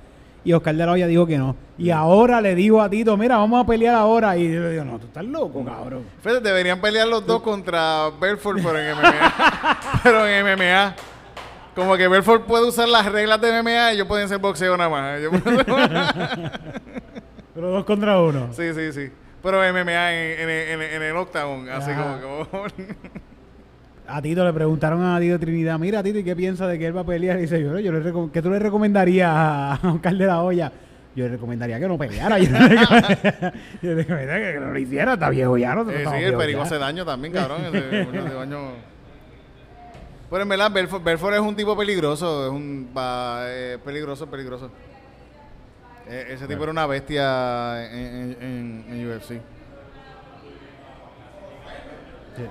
Y 0.43 0.51
Oscar 0.51 0.75
de 0.75 0.85
la 0.85 0.91
Hoya 0.91 1.07
dijo 1.07 1.25
que 1.25 1.37
no. 1.37 1.55
Y 1.77 1.91
ahora 1.91 2.41
le 2.41 2.55
dijo 2.55 2.81
a 2.81 2.89
Tito, 2.89 3.15
mira, 3.15 3.37
vamos 3.37 3.63
a 3.63 3.65
pelear 3.65 3.95
ahora. 3.95 4.37
Y 4.37 4.53
yo 4.53 4.61
le 4.61 4.71
digo, 4.71 4.83
no, 4.83 4.99
tú 4.99 5.07
estás 5.07 5.23
loco, 5.23 5.63
cabrón. 5.63 6.03
Fíjate, 6.21 6.41
deberían 6.41 6.81
pelear 6.81 7.07
los 7.07 7.25
dos 7.25 7.41
contra 7.41 8.09
Belfort, 8.19 8.59
pero 8.61 8.79
en 8.79 8.97
MMA. 8.97 9.79
pero 10.03 10.27
en 10.27 10.45
MMA. 10.45 10.95
Como 11.77 11.95
que 11.95 12.07
Belfort 12.07 12.45
puede 12.47 12.67
usar 12.67 12.89
las 12.89 13.05
reglas 13.05 13.39
de 13.39 13.61
MMA 13.61 13.91
y 13.91 13.95
ellos 13.97 14.07
pueden 14.07 14.27
ser 14.27 14.39
boxeo 14.39 14.75
nada 14.75 14.89
más. 14.89 15.19
Pero 17.53 17.69
dos 17.69 17.85
contra 17.85 18.19
uno. 18.19 18.49
sí, 18.51 18.73
sí, 18.73 18.91
sí. 18.91 19.11
Pero 19.43 19.59
MMA 19.59 20.13
en, 20.13 20.39
en- 20.41 20.49
en- 20.49 20.81
en 20.81 21.01
el 21.03 21.15
octagon, 21.15 21.69
así 21.69 21.91
como... 21.91 22.47
como 22.49 22.65
A 24.07 24.21
Tito 24.23 24.43
le 24.43 24.53
preguntaron 24.53 25.03
a 25.05 25.19
Tito 25.19 25.37
Trinidad, 25.39 25.77
mira 25.77 26.01
Tito, 26.01 26.17
¿y 26.17 26.23
qué 26.23 26.35
piensa 26.35 26.65
de 26.67 26.79
que 26.79 26.87
él 26.87 26.97
va 26.97 27.01
a 27.01 27.05
pelear? 27.05 27.37
Y 27.37 27.41
dice, 27.41 27.61
yo, 27.61 27.77
yo 27.79 27.91
le 27.91 28.31
¿qué 28.33 28.41
tú 28.41 28.49
le 28.49 28.57
recomendarías 28.57 29.29
a 29.31 29.79
Oscar 29.83 30.15
de 30.15 30.25
la 30.25 30.41
Hoya? 30.41 30.71
Yo 31.15 31.25
le 31.25 31.31
recomendaría 31.31 31.79
que 31.79 31.87
no 31.87 31.97
peleara. 31.97 32.39
Yo 32.39 32.51
le 32.51 32.59
recomendaría, 32.67 33.53
yo 33.83 33.89
le 33.89 33.95
recomendaría 33.95 34.53
que 34.53 34.59
no 34.59 34.71
lo 34.71 34.79
hiciera, 34.79 35.13
está 35.13 35.29
viejo 35.29 35.57
ya. 35.57 35.75
No, 35.75 35.89
Eh, 35.91 36.05
sí, 36.09 36.23
el 36.23 36.35
perigo 36.35 36.63
hace 36.63 36.77
daño 36.79 37.05
también, 37.05 37.33
cabrón. 37.33 37.61
ese 37.65 38.33
daño. 38.35 38.96
Pero 40.29 40.43
en 40.43 40.49
verdad, 40.49 40.71
Belfort, 40.71 41.03
Belfort 41.03 41.33
es 41.35 41.39
un 41.39 41.55
tipo 41.55 41.75
peligroso. 41.77 42.45
Es 42.47 42.51
un 42.51 42.91
va, 42.95 43.43
eh, 43.47 43.77
peligroso, 43.83 44.27
peligroso. 44.27 44.69
Eh, 46.07 46.27
ese 46.31 46.47
tipo 46.47 46.63
era 46.63 46.71
una 46.71 46.85
bestia 46.85 47.85
en, 47.91 47.97
en- 48.05 48.37
en- 48.41 48.85
en 48.89 49.09
UFC. 49.11 49.41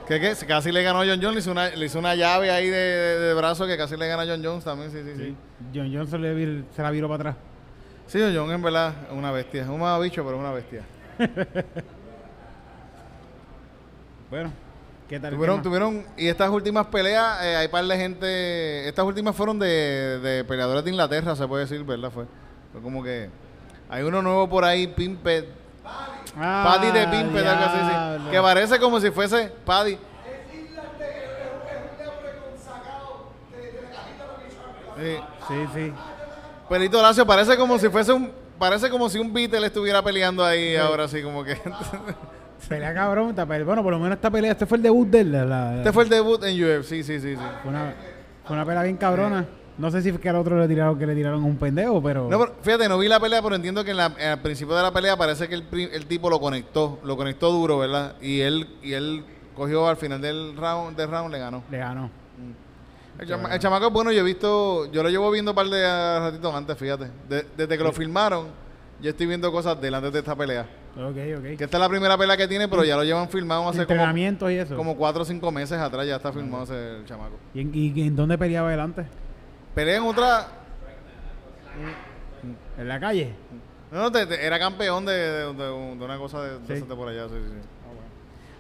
Que, 0.09 0.18
que 0.20 0.35
casi 0.47 0.72
le 0.72 0.83
ganó 0.83 1.01
a 1.03 1.07
John 1.07 1.20
Jones, 1.22 1.35
le 1.35 1.39
hizo 1.41 1.53
una, 1.53 1.68
le 1.68 1.87
hizo 1.87 1.99
una 2.01 2.14
llave 2.16 2.51
ahí 2.51 2.68
de, 2.68 2.77
de- 2.77 3.18
de 3.20 3.35
brazo 3.35 3.66
que 3.66 3.77
casi 3.77 3.97
le 3.97 4.09
gana 4.09 4.22
a 4.24 4.27
John 4.27 4.43
Jones 4.45 4.64
también, 4.64 4.91
sí, 4.91 4.99
sí, 5.05 5.12
sí. 5.16 5.24
Sí. 5.27 5.37
John 5.72 5.93
Jones 5.95 6.11
se, 6.11 6.18
le 6.18 6.35
vir- 6.35 6.64
se 6.74 6.83
la 6.83 6.91
viró 6.91 7.09
para 7.09 7.31
atrás. 7.31 7.37
Sí, 8.09 8.18
John 8.20 8.35
Jones 8.35 8.55
en 8.57 8.62
verdad 8.62 8.95
es 9.11 9.16
una 9.16 9.31
bestia, 9.31 9.62
es 9.62 9.68
un 9.68 9.81
bicho, 10.03 10.24
pero 10.24 10.37
es 10.37 10.41
una 10.41 10.53
bestia. 10.53 10.83
Bueno, 14.29 14.51
¿qué 15.09 15.20
tal? 15.20 15.34
Tuvieron, 15.34 15.62
tuvieron, 15.62 16.07
y 16.16 16.28
estas 16.28 16.50
últimas 16.50 16.86
peleas, 16.86 17.42
eh, 17.42 17.57
hay 17.57 17.68
par 17.68 17.84
de 17.84 17.96
gente, 17.96 18.88
estas 18.88 19.04
últimas 19.04 19.34
fueron 19.34 19.59
de, 19.59 20.18
de 20.20 20.44
peleadores 20.44 20.84
de 20.84 20.90
Inglaterra, 20.90 21.36
se 21.36 21.46
puede 21.46 21.64
decir, 21.64 21.82
¿verdad? 21.84 22.11
Fue, 22.11 22.24
fue 22.72 22.80
como 22.82 23.02
que, 23.02 23.30
hay 23.88 24.02
uno 24.02 24.22
nuevo 24.22 24.48
por 24.48 24.64
ahí, 24.64 24.86
Pimpet, 24.86 25.46
Ah, 26.38 26.76
Paddy 26.78 26.90
de 26.92 27.09
Pimpet, 27.09 27.46
algo 27.46 27.64
así, 27.64 28.24
sí, 28.24 28.30
que 28.30 28.40
parece 28.40 28.78
como 28.78 29.00
si 29.00 29.11
fuese 29.11 29.50
Paddy. 29.64 29.98
Sí. 34.96 35.18
Sí, 35.48 35.54
sí. 35.74 35.92
Pelito 36.68 36.98
Horacio 36.98 37.26
parece 37.26 37.57
como 37.57 37.78
si 37.78 37.88
fuese 37.88 38.12
un, 38.12 38.32
parece 38.59 38.90
como 38.90 39.09
si 39.09 39.18
un 39.18 39.32
Beatle 39.32 39.66
estuviera 39.66 40.02
peleando 40.02 40.44
ahí 40.44 40.76
ahora, 40.76 41.04
así 41.04 41.22
como 41.22 41.44
que. 41.44 41.54
Pelea 42.68 42.92
cabrón, 42.94 43.30
esta 43.30 43.46
pelea- 43.46 43.64
bueno, 43.64 43.82
por 43.82 43.92
lo 43.92 43.98
menos 43.98 44.16
esta 44.16 44.30
pelea, 44.30 44.52
este 44.52 44.66
fue 44.66 44.76
el 44.78 44.82
debut 44.82 45.08
de 45.08 45.20
él. 45.20 45.32
la- 45.32 45.44
la- 45.44 45.76
este 45.78 45.92
fue 45.92 46.02
el 46.04 46.08
debut 46.08 46.42
en 46.44 46.56
UFC, 46.62 46.88
sí, 46.88 47.02
sí, 47.04 47.20
sí. 47.20 47.36
sí. 47.36 47.42
Fue 47.62 47.70
una, 47.70 47.94
fue 48.44 48.56
una 48.56 48.64
pelea 48.64 48.82
bien 48.82 48.96
cabrona. 48.96 49.46
No 49.78 49.90
sé 49.90 50.00
si 50.00 50.10
fue 50.10 50.18
que 50.20 50.28
al 50.30 50.36
otro 50.36 50.58
le 50.58 50.66
tiraron 50.66 50.98
que 50.98 51.06
le 51.06 51.14
tiraron 51.14 51.44
un 51.44 51.56
pendejo, 51.58 52.02
pero. 52.02 52.28
No, 52.30 52.38
pero 52.38 52.54
fíjate, 52.62 52.88
no 52.88 52.98
vi 52.98 53.08
la 53.08 53.20
pelea, 53.20 53.42
pero 53.42 53.54
entiendo 53.54 53.84
que 53.84 53.90
en 53.90 53.98
la- 53.98 54.06
al 54.06 54.40
principio 54.40 54.74
de 54.74 54.82
la 54.82 54.90
pelea 54.90 55.16
parece 55.16 55.48
que 55.48 55.54
el, 55.54 56.06
tipo 56.06 56.30
lo 56.30 56.40
conectó, 56.40 56.98
lo 57.04 57.16
conectó 57.16 57.50
duro, 57.52 57.78
¿verdad? 57.78 58.14
Y 58.22 58.40
él, 58.40 58.66
y 58.82 58.94
él 58.94 59.22
cogió 59.54 59.86
al 59.86 59.96
final 59.98 60.20
del 60.20 60.56
round, 60.56 60.96
del 60.96 61.10
round 61.10 61.30
le 61.32 61.38
ganó. 61.38 61.62
le 61.70 61.78
ganó. 61.78 62.10
El, 63.18 63.26
chama- 63.28 63.54
el 63.54 63.58
chamaco 63.60 63.86
es 63.86 63.92
bueno, 63.92 64.12
yo 64.12 64.20
he 64.20 64.24
visto, 64.24 64.90
yo 64.92 65.02
lo 65.02 65.08
llevo 65.08 65.30
viendo 65.30 65.52
un 65.52 65.54
par 65.54 65.66
de 65.68 66.18
ratitos 66.20 66.54
antes, 66.54 66.76
fíjate. 66.76 67.08
De- 67.28 67.46
desde 67.56 67.78
que 67.78 67.84
lo 67.84 67.92
filmaron, 67.92 68.48
yo 69.00 69.10
estoy 69.10 69.26
viendo 69.26 69.50
cosas 69.52 69.80
de 69.80 69.88
él 69.88 69.94
antes 69.94 70.12
de 70.12 70.18
esta 70.18 70.34
pelea. 70.34 70.66
Ok, 70.97 71.16
ok. 71.38 71.42
Que 71.59 71.64
esta 71.64 71.76
es 71.76 71.80
la 71.80 71.88
primera 71.88 72.16
pelea 72.16 72.36
que 72.36 72.49
tiene, 72.49 72.68
pero 72.68 72.82
ya 72.84 72.97
lo 72.97 73.05
llevan 73.05 73.28
filmado 73.28 73.62
hace 73.68 73.78
como, 73.80 73.82
Entrenamientos 73.82 74.51
y 74.51 74.55
eso. 74.57 74.76
como 74.76 74.97
cuatro 74.97 75.22
o 75.22 75.24
cinco 75.26 75.53
meses 75.53 75.78
atrás, 75.78 76.07
ya 76.07 76.16
está 76.16 76.32
filmado 76.32 76.64
ese 76.64 76.97
el 76.99 77.05
chamaco. 77.05 77.36
¿Y, 77.55 77.61
en, 77.61 77.70
y 77.74 78.07
en 78.07 78.16
dónde 78.16 78.38
peleaba 78.38 78.72
él 78.72 78.80
antes? 78.80 79.07
Pelea 79.74 79.97
en 79.99 80.03
otra, 80.05 80.49
¿En 82.78 82.88
la 82.88 83.01
calle? 83.01 83.34
no, 83.90 83.99
no, 84.03 84.12
te- 84.12 84.26
te- 84.26 84.44
era 84.47 84.59
campeón 84.59 85.05
de, 85.07 85.12
de- 85.12 85.53
de- 85.53 85.64
de 85.64 86.05
una 86.05 86.18
cosa 86.18 86.42
de, 86.42 86.76
Sí. 86.78 86.82
por 86.84 87.09
allá, 87.09 87.28
sí, 87.28 87.34
sí, 87.34 87.51
sí. 87.61 87.68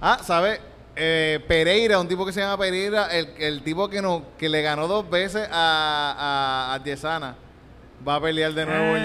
Ah, 0.00 0.18
¿sabes? 0.22 0.60
Eh, 0.94 1.40
Pereira, 1.48 1.98
un 1.98 2.08
tipo 2.08 2.24
que 2.26 2.32
se 2.32 2.40
llama 2.40 2.58
Pereira, 2.58 3.06
el, 3.16 3.28
el 3.38 3.62
tipo 3.62 3.88
que 3.88 4.00
no, 4.02 4.22
que 4.38 4.48
le 4.48 4.62
ganó 4.62 4.86
dos 4.88 5.08
veces 5.08 5.48
a, 5.50 6.68
a, 6.70 6.74
a 6.74 6.78
Diezana, 6.80 7.34
va 8.06 8.16
a 8.16 8.20
pelear 8.20 8.52
de 8.52 8.66
nuevo 8.66 8.96
en 8.96 9.04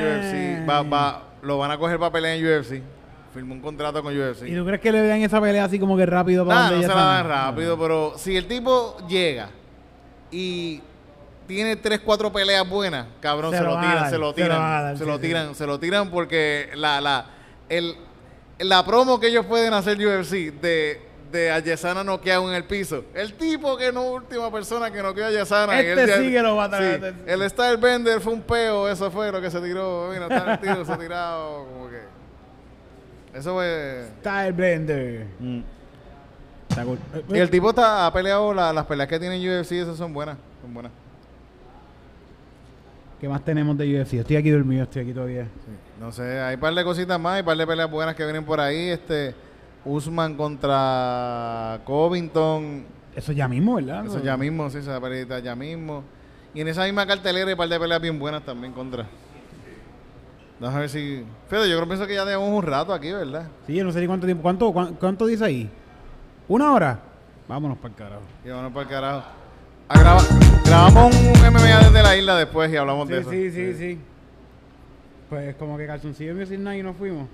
UFC. 0.64 0.70
Va, 0.70 0.82
va, 0.84 1.24
lo 1.42 1.58
van 1.58 1.72
a 1.72 1.78
coger 1.78 1.98
para 2.00 2.12
pelear 2.12 2.38
en 2.38 2.46
UFC. 2.46 2.82
Firmó 3.34 3.54
un 3.54 3.62
contrato 3.62 4.04
con 4.04 4.16
UFC. 4.18 4.44
¿Y 4.48 4.56
tú 4.56 4.66
crees 4.66 4.82
que 4.82 4.92
le 4.92 5.02
vean 5.02 5.22
esa 5.22 5.40
pelea 5.40 5.64
así 5.66 5.80
como 5.80 5.96
que 5.96 6.06
rápido 6.06 6.46
para 6.46 6.60
Nah, 6.64 6.70
donde 6.72 6.88
no 6.88 6.94
se 6.94 7.00
la 7.00 7.06
dan 7.06 7.28
rápido, 7.28 7.78
pero 7.80 8.14
si 8.18 8.36
el 8.36 8.46
tipo 8.46 8.98
llega 9.08 9.50
y 10.32 10.82
tiene 11.48 11.76
tres, 11.78 12.00
cuatro 12.04 12.32
peleas 12.32 12.68
buenas, 12.68 13.08
cabrón, 13.20 13.52
Se 13.52 13.58
se, 13.58 13.64
lo 13.64 13.80
tiran, 13.80 13.96
dar, 13.96 14.10
se 14.10 14.18
lo 14.18 14.18
se 14.18 14.18
lo 14.20 14.34
tiran, 14.34 14.60
dar, 14.60 14.98
se 14.98 15.04
sí, 15.04 15.10
lo 15.10 15.16
sí. 15.18 15.22
tiran, 15.22 15.56
se 15.56 15.68
lo 15.68 15.80
tiran 15.80 16.10
porque 16.10 16.70
la, 16.76 17.00
la, 17.02 17.26
el, 17.70 17.96
la 18.60 18.86
promo 18.86 19.20
que 19.20 19.28
ellos 19.28 19.46
pueden 19.46 19.74
hacer 19.74 19.98
UFC 19.98 20.54
de, 20.62 21.02
de 21.32 21.52
a 21.52 21.60
Yesana 21.60 22.04
noqueado 22.04 22.50
en 22.50 22.56
el 22.56 22.66
piso. 22.66 23.04
El 23.14 23.34
tipo 23.34 23.76
que 23.78 23.92
no 23.94 24.04
última 24.12 24.52
persona 24.52 24.92
que 24.92 25.02
noqueó 25.02 25.26
a 25.26 25.32
Yesana. 25.32 25.82
y 25.82 25.86
Este 25.88 26.04
él- 26.04 26.26
sí 26.26 26.32
que 26.32 26.42
lo 26.42 26.56
va 26.58 26.66
a 26.66 26.70
traer. 26.70 27.14
sí, 27.18 27.24
el 27.32 27.50
Style 27.50 27.78
Bender 27.78 28.20
fue 28.22 28.34
un 28.34 28.42
peo, 28.42 28.88
eso 28.90 29.10
fue 29.12 29.32
lo 29.32 29.42
que 29.42 29.50
se 29.52 29.60
tiró. 29.62 30.10
Mira, 30.12 30.28
está 30.28 30.54
el 30.54 30.60
tiro, 30.60 30.86
se 30.86 30.92
ha 30.94 30.98
tirado, 30.98 31.66
como 31.66 31.90
que. 31.90 32.11
Eso 33.34 33.54
fue. 33.54 34.06
Style 34.20 34.52
Blender. 34.52 35.28
Está 36.70 36.84
cool. 36.86 36.98
Eh, 37.14 37.24
Y 37.30 37.38
el 37.40 37.50
tipo 37.50 37.70
está, 37.70 38.06
ha 38.08 38.14
peleado 38.14 38.54
la- 38.54 38.72
las 38.74 38.86
peleas 38.86 39.08
que 39.10 39.20
tiene 39.20 39.36
en 39.36 39.60
UFC, 39.60 39.74
esas 39.82 39.98
son 39.98 40.14
buenas. 40.14 40.38
Son 40.62 40.74
buenas. 40.74 40.92
¿Qué 43.20 43.30
más 43.30 43.44
tenemos 43.46 43.78
de 43.78 43.86
UFC? 44.02 44.14
Estoy 44.20 44.36
aquí 44.38 44.50
dormido, 44.50 44.84
estoy 44.84 45.04
aquí 45.04 45.14
todavía. 45.14 45.48
No 46.00 46.12
sé, 46.12 46.40
hay 46.42 46.56
un 46.56 46.62
par 46.62 46.74
de 46.74 46.84
cositas 46.84 47.20
más, 47.20 47.34
hay 47.36 47.40
un 47.42 47.46
par 47.46 47.58
de 47.58 47.68
peleas 47.68 47.92
buenas 47.92 48.16
que 48.16 48.24
vienen 48.24 48.44
por 48.44 48.60
ahí. 48.60 48.90
Este, 48.90 49.36
Usman 49.86 50.36
contra 50.36 51.80
Covington. 51.86 52.86
Eso 53.16 53.32
ya 53.32 53.48
mismo, 53.48 53.76
¿verdad? 53.76 54.06
Eso 54.06 54.24
ya 54.24 54.38
mismo, 54.38 54.70
sí, 54.70 54.80
esa 54.80 55.00
peleita 55.00 55.38
ya 55.40 55.56
mismo. 55.56 56.04
Y 56.54 56.62
en 56.62 56.68
esa 56.68 56.84
misma 56.86 57.06
cartelera 57.06 57.46
hay 57.48 57.54
un 57.54 57.58
par 57.58 57.70
de 57.70 57.80
peleas 57.80 58.02
bien 58.02 58.18
buenas 58.18 58.44
también 58.44 58.74
contra. 58.74 59.06
Vamos 60.62 60.76
a 60.76 60.80
ver 60.82 60.90
si. 60.90 61.26
Fíjate, 61.50 61.68
yo 61.70 61.76
creo 61.78 61.88
pienso 61.88 62.06
que 62.06 62.14
ya 62.14 62.24
tenemos 62.24 62.48
un 62.48 62.62
rato 62.62 62.94
aquí, 62.94 63.12
¿verdad? 63.12 63.48
Sí, 63.66 63.74
yo 63.74 63.84
no 63.84 63.92
sé 63.92 64.00
ni 64.00 64.06
cuánto 64.08 64.28
tiempo. 64.28 64.44
¿Cuánto, 64.44 64.72
cuán- 64.72 64.94
cuánto 64.94 65.26
dice 65.26 65.44
ahí? 65.44 65.68
¿Una 66.48 66.72
hora? 66.72 67.00
Vámonos 67.48 67.78
para 67.80 67.90
el 67.90 67.96
carajo. 67.98 68.22
Y 68.46 68.50
vámonos 68.50 68.72
para 68.72 68.84
el 68.84 68.90
carajo. 68.90 69.24
Graba- 69.90 70.24
grabamos 70.64 71.16
un 71.16 71.46
MMA 71.52 71.80
desde 71.80 72.04
la 72.04 72.16
isla 72.16 72.36
después 72.38 72.72
y 72.72 72.78
hablamos 72.78 73.08
de 73.10 73.16
Sí, 73.16 73.22
eso. 73.22 73.32
sí, 73.32 73.52
sí, 73.52 73.74
sí. 73.74 74.00
Pues 75.30 75.56
como 75.56 75.78
que 75.78 75.88
calzoncillo 75.88 76.36
Music 76.36 76.60
Night 76.60 76.80
y 76.82 76.84
nos 76.84 76.96
fuimos. 76.96 77.28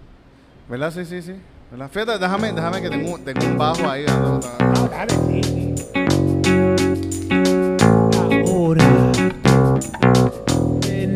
¿Verdad? 0.70 0.92
Sí, 0.92 1.04
sí, 1.06 1.22
sí. 1.22 1.36
¿Verdad? 1.70 1.90
Fíjate, 1.92 2.18
déjame, 2.18 2.54
déjame 2.54 2.82
que 2.82 2.90
tengo, 2.90 3.14
un- 3.16 3.24
tengo 3.26 3.46
un 3.46 3.58
bajo 3.58 3.90
ahí. 3.90 4.06
¿verdad? 4.06 4.40
Ah, 4.60 5.06
dale, 5.06 5.14
sí. 5.14 6.97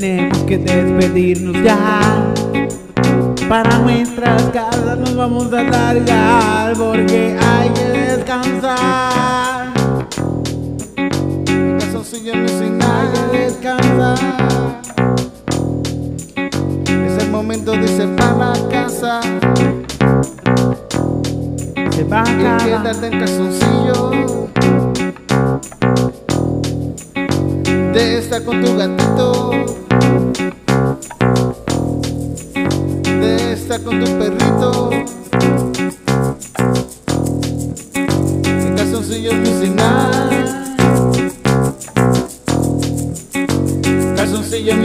Tenemos 0.01 0.37
que 0.47 0.57
despedirnos 0.57 1.63
ya. 1.63 2.33
Para 3.47 3.77
nuestras 3.77 4.41
casas 4.45 4.97
nos 4.97 5.15
vamos 5.15 5.53
a 5.53 5.61
largar 5.61 6.73
porque 6.75 7.37
hay 7.39 7.69
que 7.69 7.83
descansar. 7.83 9.71
Calzoncillo 11.79 12.35
Music 12.35 12.61
Hay 12.61 12.69
Night. 12.71 13.31
que 13.31 13.37
descansar. 13.37 14.17
Es 16.87 17.23
el 17.23 17.29
momento 17.29 17.73
de 17.73 17.83
irse 17.83 18.07
para 18.07 18.55
la 18.55 18.69
casa 18.69 19.21
Se 21.91 22.03
va 22.05 22.21
a 22.21 22.57
quédate 22.57 23.05
en 23.05 23.19
calzoncillo. 23.19 24.49
De 27.93 28.17
estar 28.17 28.43
con 28.43 28.63
tu 28.63 28.75
gatito. 28.75 29.90
De 33.03 33.53
estar 33.53 33.81
con 33.81 33.99
tu 34.03 34.05
perrito. 34.17 34.89
En 38.43 38.75
calzoncillo 38.75 39.33
Music 39.33 39.73
Night. 39.75 40.51
Calzoncillo 44.15 44.75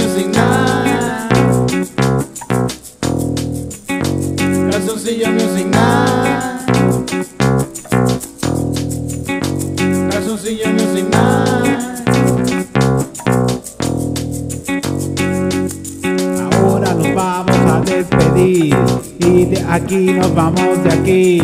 aquí 19.69 20.13
nos 20.13 20.35
vamos 20.35 20.83
de 20.83 20.93
aquí. 20.93 21.41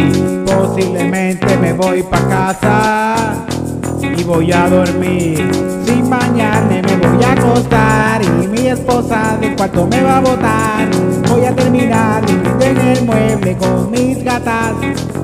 Posiblemente 0.47 1.57
me 1.59 1.73
voy 1.73 2.03
pa' 2.03 2.29
casa 2.29 3.45
y 4.01 4.23
voy 4.25 4.53
a 4.53 4.69
dormir. 4.69 5.51
Sin 5.85 6.09
bañarme 6.09 6.83
me 6.83 6.97
voy 6.97 7.25
a 7.25 7.33
acostar 7.33 8.23
y 8.23 8.49
mi 8.49 8.69
esposa 8.69 9.37
del 9.41 9.55
cuarto 9.57 9.87
me 9.87 10.03
va 10.03 10.19
a 10.19 10.21
botar. 10.21 10.89
Voy 11.29 11.45
a 11.45 11.55
terminar 11.55 12.23
en 12.61 12.79
el 12.79 13.05
mueble 13.05 13.57
con 13.57 13.91
mis 13.91 14.23
gatas. 14.23 14.75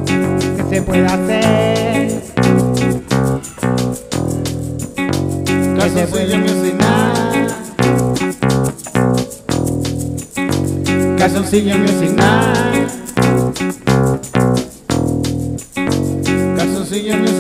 ¿Qué 0.07 0.65
se 0.71 0.83
puede 0.83 1.07
hacer? 1.07 2.23
¿Qué 5.77 5.91
se 5.95 6.07
puede 6.07 6.29
Calzoncillo 6.33 7.38
Calzoncillo 11.19 11.77
Music 11.79 12.11
Night. 12.13 12.93
Calzoncillo 16.57 17.17
Music 17.17 17.38